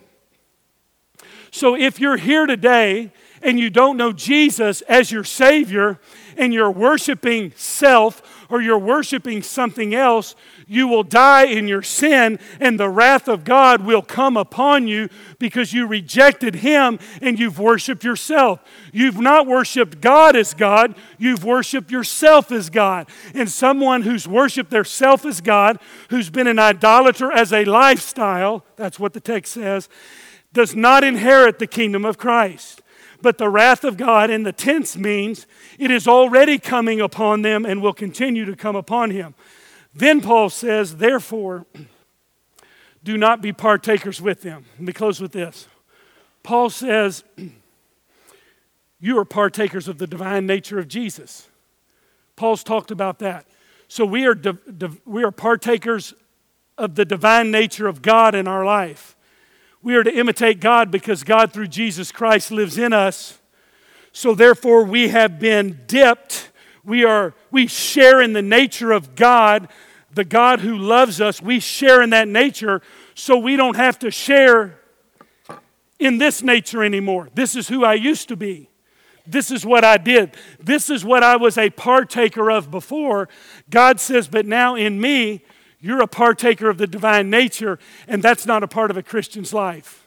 So, 1.49 1.75
if 1.75 1.97
you're 1.97 2.17
here 2.17 2.45
today 2.45 3.13
and 3.41 3.57
you 3.57 3.69
don't 3.69 3.95
know 3.95 4.11
Jesus 4.11 4.81
as 4.81 5.13
your 5.13 5.23
Savior 5.23 5.97
and 6.35 6.53
you're 6.53 6.71
worshiping 6.71 7.53
self 7.55 8.38
or 8.49 8.61
you're 8.61 8.79
worshiping 8.79 9.41
something 9.41 9.93
else, 9.93 10.35
you 10.67 10.87
will 10.87 11.03
die 11.03 11.45
in 11.45 11.67
your 11.67 11.81
sin, 11.81 12.39
and 12.59 12.79
the 12.79 12.89
wrath 12.89 13.27
of 13.27 13.43
God 13.43 13.85
will 13.85 14.01
come 14.01 14.37
upon 14.37 14.87
you 14.87 15.09
because 15.37 15.73
you 15.73 15.87
rejected 15.87 16.55
Him 16.55 16.99
and 17.21 17.39
you've 17.39 17.59
worshiped 17.59 18.03
yourself. 18.03 18.59
You've 18.91 19.19
not 19.19 19.47
worshiped 19.47 20.01
God 20.01 20.35
as 20.35 20.53
God, 20.53 20.95
you've 21.17 21.43
worshiped 21.43 21.91
yourself 21.91 22.51
as 22.51 22.69
God. 22.69 23.07
And 23.33 23.49
someone 23.49 24.01
who's 24.01 24.27
worshiped 24.27 24.71
their 24.71 24.83
self 24.83 25.25
as 25.25 25.41
God, 25.41 25.79
who's 26.09 26.29
been 26.29 26.47
an 26.47 26.59
idolater 26.59 27.31
as 27.31 27.53
a 27.53 27.65
lifestyle, 27.65 28.65
that's 28.75 28.99
what 28.99 29.13
the 29.13 29.19
text 29.19 29.53
says, 29.53 29.89
does 30.53 30.75
not 30.75 31.03
inherit 31.03 31.59
the 31.59 31.67
kingdom 31.67 32.05
of 32.05 32.17
Christ. 32.17 32.81
But 33.21 33.37
the 33.37 33.49
wrath 33.49 33.83
of 33.83 33.97
God 33.97 34.29
in 34.29 34.43
the 34.43 34.53
tense 34.53 34.95
means 34.95 35.45
it 35.77 35.91
is 35.91 36.07
already 36.07 36.57
coming 36.57 37.01
upon 37.01 37.41
them 37.41 37.65
and 37.65 37.81
will 37.81 37.93
continue 37.93 38.45
to 38.45 38.55
come 38.55 38.75
upon 38.75 39.11
him. 39.11 39.35
Then 39.93 40.21
Paul 40.21 40.49
says, 40.49 40.97
therefore, 40.97 41.65
do 43.03 43.17
not 43.17 43.41
be 43.41 43.51
partakers 43.51 44.21
with 44.21 44.41
them. 44.41 44.65
Let 44.77 44.81
me 44.81 44.93
close 44.93 45.19
with 45.19 45.31
this. 45.31 45.67
Paul 46.43 46.69
says, 46.69 47.23
you 48.99 49.17
are 49.17 49.25
partakers 49.25 49.87
of 49.87 49.97
the 49.97 50.07
divine 50.07 50.45
nature 50.45 50.79
of 50.79 50.87
Jesus. 50.87 51.47
Paul's 52.35 52.63
talked 52.63 52.91
about 52.91 53.19
that. 53.19 53.45
So 53.87 54.05
we 54.05 54.25
are, 54.27 54.35
we 55.05 55.23
are 55.23 55.31
partakers 55.31 56.13
of 56.77 56.95
the 56.95 57.05
divine 57.05 57.51
nature 57.51 57.87
of 57.87 58.01
God 58.01 58.35
in 58.35 58.47
our 58.47 58.63
life. 58.63 59.15
We 59.81 59.95
are 59.95 60.03
to 60.03 60.13
imitate 60.13 60.59
God 60.59 60.91
because 60.91 61.23
God, 61.23 61.53
through 61.53 61.67
Jesus 61.67 62.11
Christ, 62.11 62.51
lives 62.51 62.77
in 62.77 62.91
us. 62.91 63.39
So 64.11 64.35
therefore, 64.35 64.83
we 64.83 65.09
have 65.09 65.39
been 65.39 65.81
dipped. 65.87 66.51
We, 66.83 67.05
are, 67.05 67.33
we 67.51 67.67
share 67.67 68.21
in 68.21 68.33
the 68.33 68.41
nature 68.41 68.91
of 68.91 69.15
God, 69.15 69.69
the 70.13 70.25
God 70.25 70.59
who 70.59 70.77
loves 70.77 71.21
us. 71.21 71.41
We 71.41 71.59
share 71.59 72.01
in 72.01 72.09
that 72.09 72.27
nature 72.27 72.81
so 73.13 73.37
we 73.37 73.55
don't 73.55 73.75
have 73.75 73.99
to 73.99 74.11
share 74.11 74.79
in 75.99 76.17
this 76.17 76.41
nature 76.41 76.83
anymore. 76.83 77.29
This 77.33 77.55
is 77.55 77.67
who 77.67 77.85
I 77.85 77.93
used 77.93 78.27
to 78.29 78.35
be. 78.35 78.69
This 79.27 79.51
is 79.51 79.65
what 79.65 79.83
I 79.83 79.97
did. 79.97 80.35
This 80.59 80.89
is 80.89 81.05
what 81.05 81.23
I 81.23 81.35
was 81.35 81.57
a 81.57 81.69
partaker 81.69 82.49
of 82.49 82.71
before. 82.71 83.29
God 83.69 83.99
says, 83.99 84.27
but 84.27 84.45
now 84.45 84.75
in 84.75 84.99
me, 84.99 85.43
you're 85.81 86.01
a 86.01 86.07
partaker 86.07 86.69
of 86.69 86.77
the 86.77 86.87
divine 86.87 87.29
nature, 87.29 87.79
and 88.07 88.21
that's 88.21 88.45
not 88.45 88.63
a 88.63 88.67
part 88.67 88.91
of 88.91 88.97
a 88.97 89.03
Christian's 89.03 89.53
life. 89.53 90.05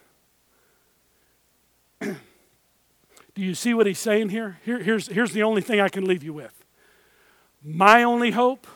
Do 2.01 2.13
you 3.37 3.55
see 3.55 3.73
what 3.73 3.87
he's 3.87 3.99
saying 3.99 4.29
here? 4.29 4.59
here 4.65 4.79
here's, 4.79 5.07
here's 5.07 5.33
the 5.33 5.43
only 5.43 5.63
thing 5.63 5.81
I 5.81 5.89
can 5.89 6.05
leave 6.05 6.23
you 6.23 6.35
with. 6.35 6.53
My 7.65 8.03
only 8.03 8.33
hope 8.33 8.67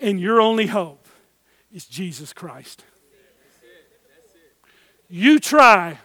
and 0.00 0.20
your 0.20 0.40
only 0.40 0.66
hope 0.66 1.06
is 1.72 1.86
Jesus 1.86 2.32
Christ. 2.32 2.84
You 5.08 5.38
try, 5.38 5.98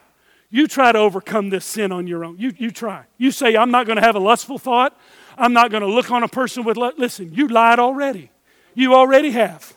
you 0.52 0.68
try 0.68 0.92
to 0.92 1.00
overcome 1.00 1.50
this 1.50 1.66
sin 1.66 1.92
on 1.92 2.06
your 2.06 2.24
own. 2.24 2.38
You, 2.38 2.54
you 2.56 2.70
try. 2.70 3.06
You 3.18 3.32
say, 3.32 3.56
I'm 3.56 3.72
not 3.72 3.88
going 3.88 3.96
to 3.96 4.04
have 4.04 4.16
a 4.16 4.20
lustful 4.20 4.60
thought. 4.60 4.96
I'm 5.38 5.54
not 5.54 5.72
going 5.72 5.82
to 5.82 5.88
look 5.88 6.12
on 6.12 6.22
a 6.22 6.28
person 6.28 6.64
with, 6.64 6.78
listen, 6.78 7.34
you 7.34 7.48
lied 7.48 7.80
already. 7.80 8.30
You 8.76 8.94
already 8.94 9.32
have. 9.32 9.74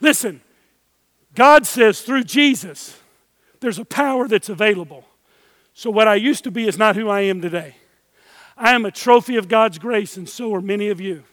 Listen, 0.00 0.40
God 1.34 1.66
says 1.66 2.00
through 2.00 2.24
Jesus, 2.24 2.98
there's 3.60 3.78
a 3.78 3.84
power 3.84 4.26
that's 4.26 4.48
available. 4.48 5.04
So, 5.74 5.90
what 5.90 6.08
I 6.08 6.16
used 6.16 6.44
to 6.44 6.50
be 6.50 6.66
is 6.66 6.76
not 6.76 6.96
who 6.96 7.08
I 7.08 7.20
am 7.20 7.40
today. 7.40 7.76
I 8.56 8.74
am 8.74 8.84
a 8.84 8.90
trophy 8.90 9.36
of 9.36 9.48
God's 9.48 9.78
grace, 9.78 10.16
and 10.16 10.28
so 10.28 10.54
are 10.54 10.60
many 10.60 10.88
of 10.88 11.00
you. 11.00 11.24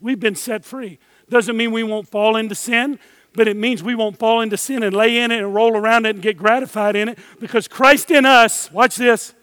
We've 0.00 0.20
been 0.20 0.36
set 0.36 0.64
free. 0.64 0.98
Doesn't 1.28 1.56
mean 1.56 1.72
we 1.72 1.82
won't 1.82 2.08
fall 2.08 2.36
into 2.36 2.54
sin, 2.54 2.98
but 3.34 3.48
it 3.48 3.56
means 3.56 3.82
we 3.82 3.94
won't 3.94 4.18
fall 4.18 4.40
into 4.40 4.56
sin 4.56 4.82
and 4.82 4.94
lay 4.94 5.18
in 5.18 5.32
it 5.32 5.38
and 5.38 5.54
roll 5.54 5.76
around 5.76 6.06
it 6.06 6.10
and 6.10 6.22
get 6.22 6.36
gratified 6.36 6.94
in 6.94 7.08
it 7.08 7.18
because 7.40 7.66
Christ 7.66 8.10
in 8.10 8.24
us, 8.26 8.70
watch 8.70 8.96
this, 8.96 9.34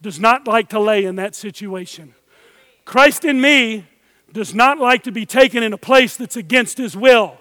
does 0.00 0.18
not 0.18 0.48
like 0.48 0.70
to 0.70 0.80
lay 0.80 1.04
in 1.04 1.16
that 1.16 1.34
situation. 1.34 2.14
Christ 2.84 3.24
in 3.24 3.40
me 3.40 3.86
does 4.32 4.54
not 4.54 4.78
like 4.78 5.04
to 5.04 5.12
be 5.12 5.26
taken 5.26 5.62
in 5.62 5.72
a 5.72 5.78
place 5.78 6.16
that's 6.16 6.36
against 6.36 6.78
his 6.78 6.96
will. 6.96 7.38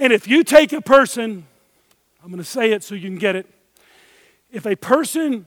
And 0.00 0.14
if 0.14 0.26
you 0.26 0.42
take 0.42 0.72
a 0.72 0.80
person, 0.80 1.46
I'm 2.24 2.30
going 2.30 2.42
to 2.42 2.44
say 2.44 2.72
it 2.72 2.82
so 2.82 2.94
you 2.94 3.02
can 3.02 3.18
get 3.18 3.36
it. 3.36 3.46
If 4.50 4.66
a 4.66 4.74
person 4.74 5.44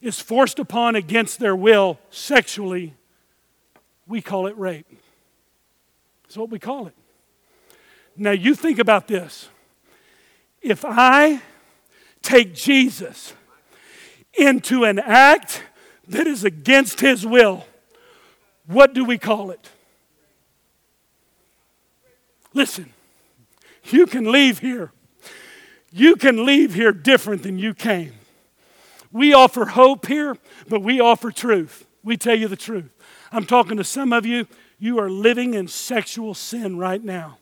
is 0.00 0.18
forced 0.18 0.58
upon 0.58 0.96
against 0.96 1.38
their 1.38 1.54
will 1.54 2.00
sexually, 2.10 2.94
we 4.08 4.20
call 4.20 4.48
it 4.48 4.58
rape. 4.58 4.86
That's 6.24 6.36
what 6.36 6.50
we 6.50 6.58
call 6.58 6.88
it. 6.88 6.94
Now, 8.16 8.32
you 8.32 8.56
think 8.56 8.80
about 8.80 9.06
this. 9.06 9.48
If 10.60 10.84
I 10.84 11.40
take 12.20 12.54
Jesus 12.54 13.32
into 14.34 14.82
an 14.82 14.98
act 14.98 15.62
that 16.08 16.26
is 16.26 16.42
against 16.42 16.98
his 16.98 17.24
will, 17.24 17.64
what 18.66 18.92
do 18.92 19.04
we 19.04 19.18
call 19.18 19.52
it? 19.52 19.70
Listen, 22.52 22.92
you 23.84 24.06
can 24.06 24.30
leave 24.30 24.60
here. 24.60 24.92
You 25.92 26.16
can 26.16 26.46
leave 26.46 26.74
here 26.74 26.92
different 26.92 27.42
than 27.42 27.58
you 27.58 27.74
came. 27.74 28.12
We 29.10 29.34
offer 29.34 29.66
hope 29.66 30.06
here, 30.06 30.36
but 30.68 30.80
we 30.80 31.00
offer 31.00 31.30
truth. 31.30 31.86
We 32.02 32.16
tell 32.16 32.34
you 32.34 32.48
the 32.48 32.56
truth. 32.56 32.90
I'm 33.30 33.44
talking 33.44 33.76
to 33.76 33.84
some 33.84 34.12
of 34.12 34.24
you, 34.24 34.46
you 34.78 34.98
are 34.98 35.10
living 35.10 35.54
in 35.54 35.68
sexual 35.68 36.34
sin 36.34 36.78
right 36.78 37.02
now. 37.02 37.38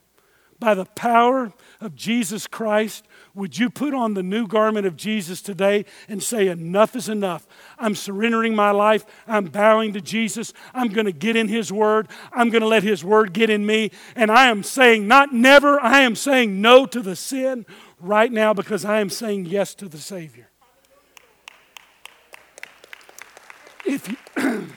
By 0.61 0.75
the 0.75 0.85
power 0.85 1.53
of 1.81 1.97
Jesus 1.97 2.47
Christ, 2.47 3.07
would 3.35 3.59
you 3.59 3.71
put 3.71 3.95
on 3.95 4.13
the 4.13 4.23
new 4.23 4.47
garment 4.47 4.87
of 4.87 4.95
Jesus 4.95 5.41
today 5.41 5.87
and 6.07 6.23
say, 6.23 6.49
Enough 6.49 6.95
is 6.95 7.09
enough? 7.09 7.47
I'm 7.79 7.95
surrendering 7.95 8.55
my 8.55 8.71
life. 8.71 9.07
I'm 9.27 9.47
bowing 9.47 9.95
to 9.95 10.03
Jesus. 10.03 10.53
I'm 10.75 10.89
going 10.89 11.07
to 11.07 11.13
get 11.13 11.37
in 11.37 11.49
His 11.49 11.73
Word. 11.73 12.09
I'm 12.31 12.51
going 12.51 12.61
to 12.61 12.69
let 12.69 12.83
His 12.83 13.03
Word 13.03 13.33
get 13.33 13.49
in 13.49 13.65
me. 13.65 13.91
And 14.15 14.31
I 14.31 14.49
am 14.49 14.63
saying, 14.63 15.09
not 15.09 15.33
never, 15.33 15.81
I 15.81 16.03
am 16.03 16.15
saying 16.15 16.61
no 16.61 16.85
to 16.87 17.01
the 17.01 17.17
sin 17.17 17.65
right 17.99 18.31
now 18.31 18.53
because 18.53 18.85
I 18.85 19.01
am 19.01 19.09
saying 19.09 19.47
yes 19.47 19.75
to 19.77 19.89
the 19.89 19.99
Savior. 19.99 20.49
If, 23.87 24.09
you, 24.09 24.17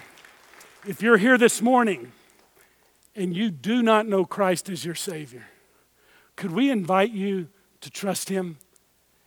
if 0.88 1.02
you're 1.02 1.18
here 1.18 1.38
this 1.38 1.62
morning 1.62 2.14
and 3.16 3.36
you 3.36 3.52
do 3.52 3.84
not 3.84 4.08
know 4.08 4.24
Christ 4.24 4.70
as 4.70 4.86
your 4.86 4.96
Savior, 4.96 5.44
could 6.36 6.52
we 6.52 6.70
invite 6.70 7.12
you 7.12 7.48
to 7.82 7.90
trust 7.90 8.30
Him 8.30 8.58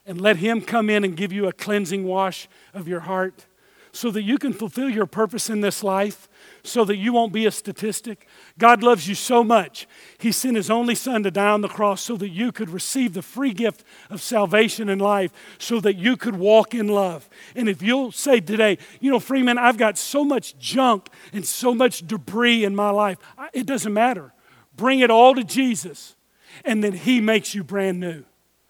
and 0.05 0.19
let 0.19 0.37
Him 0.37 0.61
come 0.61 0.89
in 0.89 1.03
and 1.03 1.15
give 1.15 1.31
you 1.31 1.47
a 1.47 1.53
cleansing 1.53 2.03
wash 2.03 2.47
of 2.73 2.87
your 2.87 3.01
heart 3.01 3.45
so 3.91 4.11
that 4.11 4.21
you 4.21 4.37
can 4.37 4.53
fulfill 4.53 4.89
your 4.89 5.07
purpose 5.07 5.49
in 5.49 5.61
this 5.61 5.83
life, 5.83 6.29
so 6.63 6.85
that 6.85 6.97
you 6.97 7.13
won't 7.13 7.33
be 7.33 7.47
a 7.47 7.51
statistic. 7.51 8.27
God 8.59 8.83
loves 8.83 9.07
you 9.07 9.15
so 9.15 9.43
much. 9.43 9.87
He 10.19 10.31
sent 10.31 10.55
His 10.55 10.69
only 10.69 10.93
Son 10.93 11.23
to 11.23 11.31
die 11.31 11.49
on 11.49 11.61
the 11.61 11.67
cross 11.67 12.01
so 12.01 12.15
that 12.17 12.29
you 12.29 12.51
could 12.51 12.69
receive 12.69 13.13
the 13.13 13.23
free 13.23 13.53
gift 13.53 13.83
of 14.11 14.21
salvation 14.21 14.87
and 14.87 15.01
life, 15.01 15.31
so 15.57 15.79
that 15.79 15.95
you 15.95 16.15
could 16.15 16.35
walk 16.35 16.75
in 16.75 16.87
love. 16.87 17.27
And 17.55 17.67
if 17.67 17.81
you'll 17.81 18.11
say 18.11 18.39
today, 18.39 18.77
you 18.99 19.09
know, 19.09 19.19
Freeman, 19.19 19.57
I've 19.57 19.77
got 19.77 19.97
so 19.97 20.23
much 20.23 20.59
junk 20.59 21.09
and 21.33 21.45
so 21.45 21.73
much 21.73 22.05
debris 22.05 22.65
in 22.65 22.75
my 22.75 22.91
life, 22.91 23.17
it 23.51 23.65
doesn't 23.65 23.93
matter. 23.93 24.31
Bring 24.75 24.99
it 24.99 25.09
all 25.09 25.33
to 25.33 25.43
Jesus, 25.43 26.15
and 26.65 26.83
then 26.83 26.93
He 26.93 27.21
makes 27.21 27.55
you 27.55 27.63
brand 27.63 27.99
new. 27.99 28.23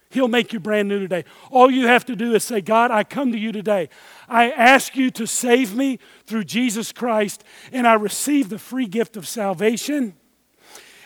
He'll 0.09 0.29
make 0.29 0.53
you 0.53 0.59
brand 0.59 0.88
new 0.88 0.99
today. 0.99 1.25
All 1.51 1.69
you 1.69 1.88
have 1.88 2.05
to 2.05 2.15
do 2.15 2.33
is 2.33 2.43
say, 2.43 2.61
God, 2.61 2.91
I 2.91 3.03
come 3.03 3.31
to 3.33 3.38
you 3.38 3.51
today. 3.51 3.89
I 4.29 4.51
ask 4.51 4.95
you 4.95 5.11
to 5.11 5.27
save 5.27 5.75
me 5.75 5.99
through 6.25 6.45
Jesus 6.45 6.93
Christ, 6.93 7.43
and 7.73 7.85
I 7.85 7.93
receive 7.93 8.49
the 8.49 8.59
free 8.59 8.88
gift 8.88 9.17
of 9.17 9.27
salvation, 9.27 10.15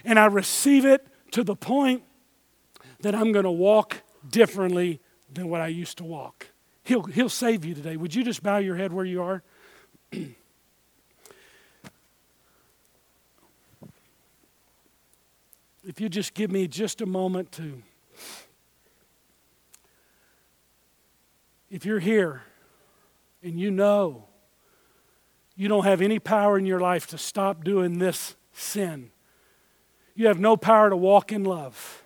and 0.06 0.20
I 0.20 0.26
receive 0.26 0.86
it 0.86 1.08
to 1.32 1.44
the 1.44 1.56
point 1.56 2.04
that 3.00 3.16
I'm 3.16 3.32
going 3.32 3.46
to 3.46 3.52
walk 3.52 3.98
differently 4.30 5.00
than 5.34 5.50
what 5.50 5.62
I 5.62 5.68
used 5.68 5.98
to 5.98 6.04
walk. 6.04 6.48
He'll, 6.84 7.04
he'll 7.04 7.30
save 7.30 7.66
you 7.66 7.74
today. 7.74 7.98
Would 7.98 8.14
you 8.14 8.24
just 8.24 8.44
bow 8.44 8.58
your 8.58 8.76
head 8.76 8.94
where 8.94 9.06
you 9.06 9.24
are? 9.24 9.44
if 15.92 16.00
you 16.00 16.08
just 16.08 16.34
give 16.34 16.50
me 16.50 16.70
just 16.70 17.02
a 17.02 17.06
moment 17.06 17.52
to. 17.52 17.84
If 21.70 21.86
you're 21.86 22.00
here 22.00 22.44
and 23.44 23.60
you 23.60 23.72
know 23.72 24.24
you 25.58 25.68
don't 25.68 25.84
have 25.84 26.02
any 26.02 26.18
power 26.18 26.58
in 26.58 26.66
your 26.66 26.80
life 26.80 27.08
to 27.08 27.18
stop 27.18 27.66
doing 27.66 28.00
this 28.00 28.38
sin, 28.54 29.12
you 30.16 30.28
have 30.28 30.40
no 30.40 30.56
power 30.56 30.90
to 30.90 30.96
walk 30.96 31.34
in 31.34 31.44
love, 31.44 32.04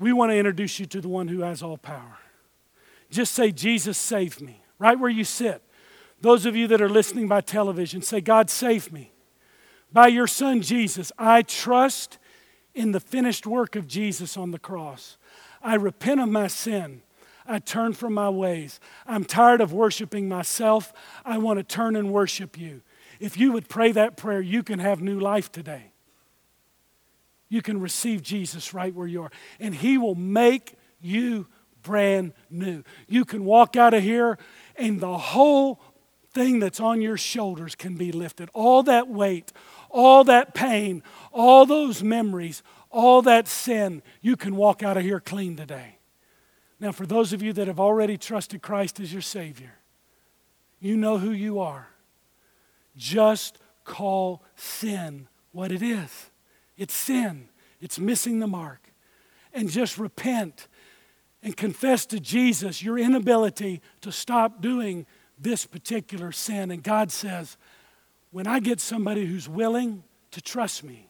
we 0.00 0.12
want 0.12 0.32
to 0.32 0.36
introduce 0.36 0.80
you 0.80 0.86
to 0.86 1.00
the 1.00 1.08
one 1.08 1.28
who 1.28 1.42
has 1.42 1.62
all 1.62 1.76
power. 1.76 2.18
Just 3.08 3.36
say, 3.36 3.52
Jesus, 3.52 3.96
save 3.96 4.40
me, 4.40 4.64
right 4.80 4.98
where 4.98 5.10
you 5.10 5.22
sit. 5.22 5.62
Those 6.20 6.44
of 6.44 6.56
you 6.56 6.66
that 6.66 6.80
are 6.80 6.88
listening 6.88 7.28
by 7.28 7.40
television, 7.40 8.02
say, 8.02 8.20
God, 8.20 8.50
save 8.50 8.92
me. 8.92 9.12
By 9.92 10.08
your 10.08 10.26
son 10.26 10.60
Jesus, 10.60 11.12
I 11.16 11.42
trust 11.42 12.18
in 12.74 12.92
the 12.92 13.00
finished 13.00 13.46
work 13.46 13.76
of 13.76 13.86
Jesus 13.86 14.36
on 14.36 14.50
the 14.50 14.58
cross. 14.58 15.16
I 15.62 15.74
repent 15.74 16.20
of 16.20 16.28
my 16.28 16.46
sin. 16.46 17.02
I 17.46 17.58
turn 17.58 17.92
from 17.92 18.14
my 18.14 18.30
ways. 18.30 18.80
I'm 19.06 19.24
tired 19.24 19.60
of 19.60 19.72
worshiping 19.72 20.28
myself. 20.28 20.92
I 21.24 21.38
want 21.38 21.58
to 21.58 21.64
turn 21.64 21.96
and 21.96 22.12
worship 22.12 22.58
you. 22.58 22.82
If 23.20 23.36
you 23.36 23.52
would 23.52 23.68
pray 23.68 23.92
that 23.92 24.16
prayer, 24.16 24.40
you 24.40 24.62
can 24.62 24.78
have 24.78 25.00
new 25.00 25.18
life 25.18 25.50
today. 25.50 25.92
You 27.48 27.62
can 27.62 27.80
receive 27.80 28.22
Jesus 28.22 28.72
right 28.72 28.94
where 28.94 29.06
you 29.06 29.22
are, 29.22 29.30
and 29.60 29.74
He 29.74 29.98
will 29.98 30.14
make 30.14 30.74
you 31.00 31.46
brand 31.82 32.32
new. 32.48 32.82
You 33.08 33.24
can 33.24 33.44
walk 33.44 33.76
out 33.76 33.92
of 33.92 34.02
here, 34.02 34.38
and 34.76 35.00
the 35.00 35.18
whole 35.18 35.80
thing 36.32 36.60
that's 36.60 36.80
on 36.80 37.02
your 37.02 37.16
shoulders 37.16 37.74
can 37.74 37.96
be 37.96 38.10
lifted. 38.10 38.48
All 38.54 38.82
that 38.84 39.08
weight, 39.08 39.52
all 39.92 40.24
that 40.24 40.54
pain, 40.54 41.02
all 41.32 41.66
those 41.66 42.02
memories, 42.02 42.62
all 42.90 43.22
that 43.22 43.46
sin, 43.46 44.02
you 44.20 44.36
can 44.36 44.56
walk 44.56 44.82
out 44.82 44.96
of 44.96 45.02
here 45.02 45.20
clean 45.20 45.56
today. 45.56 45.98
Now, 46.80 46.90
for 46.90 47.06
those 47.06 47.32
of 47.32 47.42
you 47.42 47.52
that 47.52 47.68
have 47.68 47.78
already 47.78 48.16
trusted 48.16 48.60
Christ 48.62 48.98
as 48.98 49.12
your 49.12 49.22
Savior, 49.22 49.74
you 50.80 50.96
know 50.96 51.18
who 51.18 51.30
you 51.30 51.60
are. 51.60 51.88
Just 52.96 53.58
call 53.84 54.42
sin 54.56 55.28
what 55.52 55.70
it 55.70 55.82
is 55.82 56.30
it's 56.76 56.94
sin, 56.94 57.48
it's 57.80 57.98
missing 57.98 58.40
the 58.40 58.46
mark. 58.46 58.92
And 59.52 59.70
just 59.70 59.98
repent 59.98 60.66
and 61.42 61.56
confess 61.56 62.06
to 62.06 62.18
Jesus 62.18 62.82
your 62.82 62.98
inability 62.98 63.82
to 64.00 64.10
stop 64.10 64.62
doing 64.62 65.06
this 65.38 65.66
particular 65.66 66.32
sin. 66.32 66.70
And 66.70 66.82
God 66.82 67.12
says, 67.12 67.58
when 68.32 68.46
I 68.46 68.58
get 68.58 68.80
somebody 68.80 69.26
who's 69.26 69.48
willing 69.48 70.02
to 70.32 70.40
trust 70.40 70.82
me, 70.82 71.06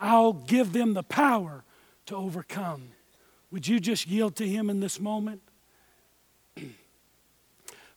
I'll 0.00 0.32
give 0.32 0.72
them 0.72 0.92
the 0.92 1.02
power 1.02 1.64
to 2.06 2.16
overcome. 2.16 2.90
Would 3.50 3.66
you 3.66 3.80
just 3.80 4.06
yield 4.06 4.36
to 4.36 4.46
Him 4.46 4.68
in 4.68 4.80
this 4.80 5.00
moment? 5.00 5.40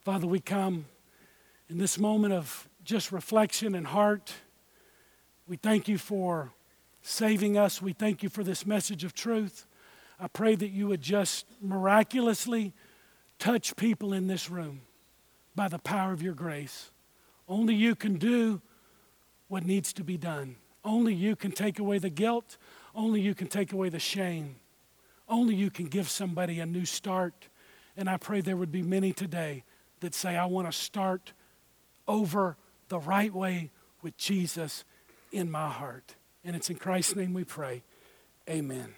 Father, 0.05 0.27
we 0.27 0.39
come 0.39 0.85
in 1.69 1.79
this 1.79 1.99
moment 1.99 2.33
of 2.33 2.69
just 2.83 3.11
reflection 3.11 3.75
and 3.75 3.87
heart. 3.87 4.33
We 5.47 5.57
thank 5.57 5.87
you 5.87 5.97
for 5.97 6.53
saving 7.01 7.57
us. 7.57 7.81
We 7.81 7.93
thank 7.93 8.21
you 8.23 8.29
for 8.29 8.43
this 8.43 8.65
message 8.65 9.03
of 9.03 9.13
truth. 9.13 9.65
I 10.19 10.27
pray 10.27 10.55
that 10.55 10.69
you 10.69 10.87
would 10.87 11.01
just 11.01 11.47
miraculously 11.59 12.73
touch 13.39 13.75
people 13.75 14.13
in 14.13 14.27
this 14.27 14.51
room 14.51 14.81
by 15.55 15.67
the 15.67 15.79
power 15.79 16.13
of 16.13 16.21
your 16.21 16.35
grace. 16.35 16.90
Only 17.51 17.75
you 17.75 17.95
can 17.95 18.17
do 18.17 18.61
what 19.49 19.65
needs 19.65 19.91
to 19.93 20.05
be 20.05 20.15
done. 20.15 20.55
Only 20.85 21.13
you 21.13 21.35
can 21.35 21.51
take 21.51 21.79
away 21.79 21.97
the 21.97 22.09
guilt. 22.09 22.55
Only 22.95 23.19
you 23.19 23.35
can 23.35 23.47
take 23.47 23.73
away 23.73 23.89
the 23.89 23.99
shame. 23.99 24.55
Only 25.27 25.53
you 25.53 25.69
can 25.69 25.87
give 25.87 26.09
somebody 26.09 26.61
a 26.61 26.65
new 26.65 26.85
start. 26.85 27.49
And 27.97 28.09
I 28.09 28.15
pray 28.15 28.39
there 28.39 28.55
would 28.55 28.71
be 28.71 28.81
many 28.81 29.11
today 29.11 29.65
that 29.99 30.15
say, 30.15 30.37
I 30.37 30.45
want 30.45 30.71
to 30.71 30.71
start 30.71 31.33
over 32.07 32.55
the 32.87 32.99
right 32.99 33.33
way 33.33 33.71
with 34.01 34.15
Jesus 34.15 34.85
in 35.33 35.51
my 35.51 35.67
heart. 35.67 36.15
And 36.45 36.55
it's 36.55 36.69
in 36.69 36.77
Christ's 36.77 37.17
name 37.17 37.33
we 37.33 37.43
pray. 37.43 37.83
Amen. 38.49 38.95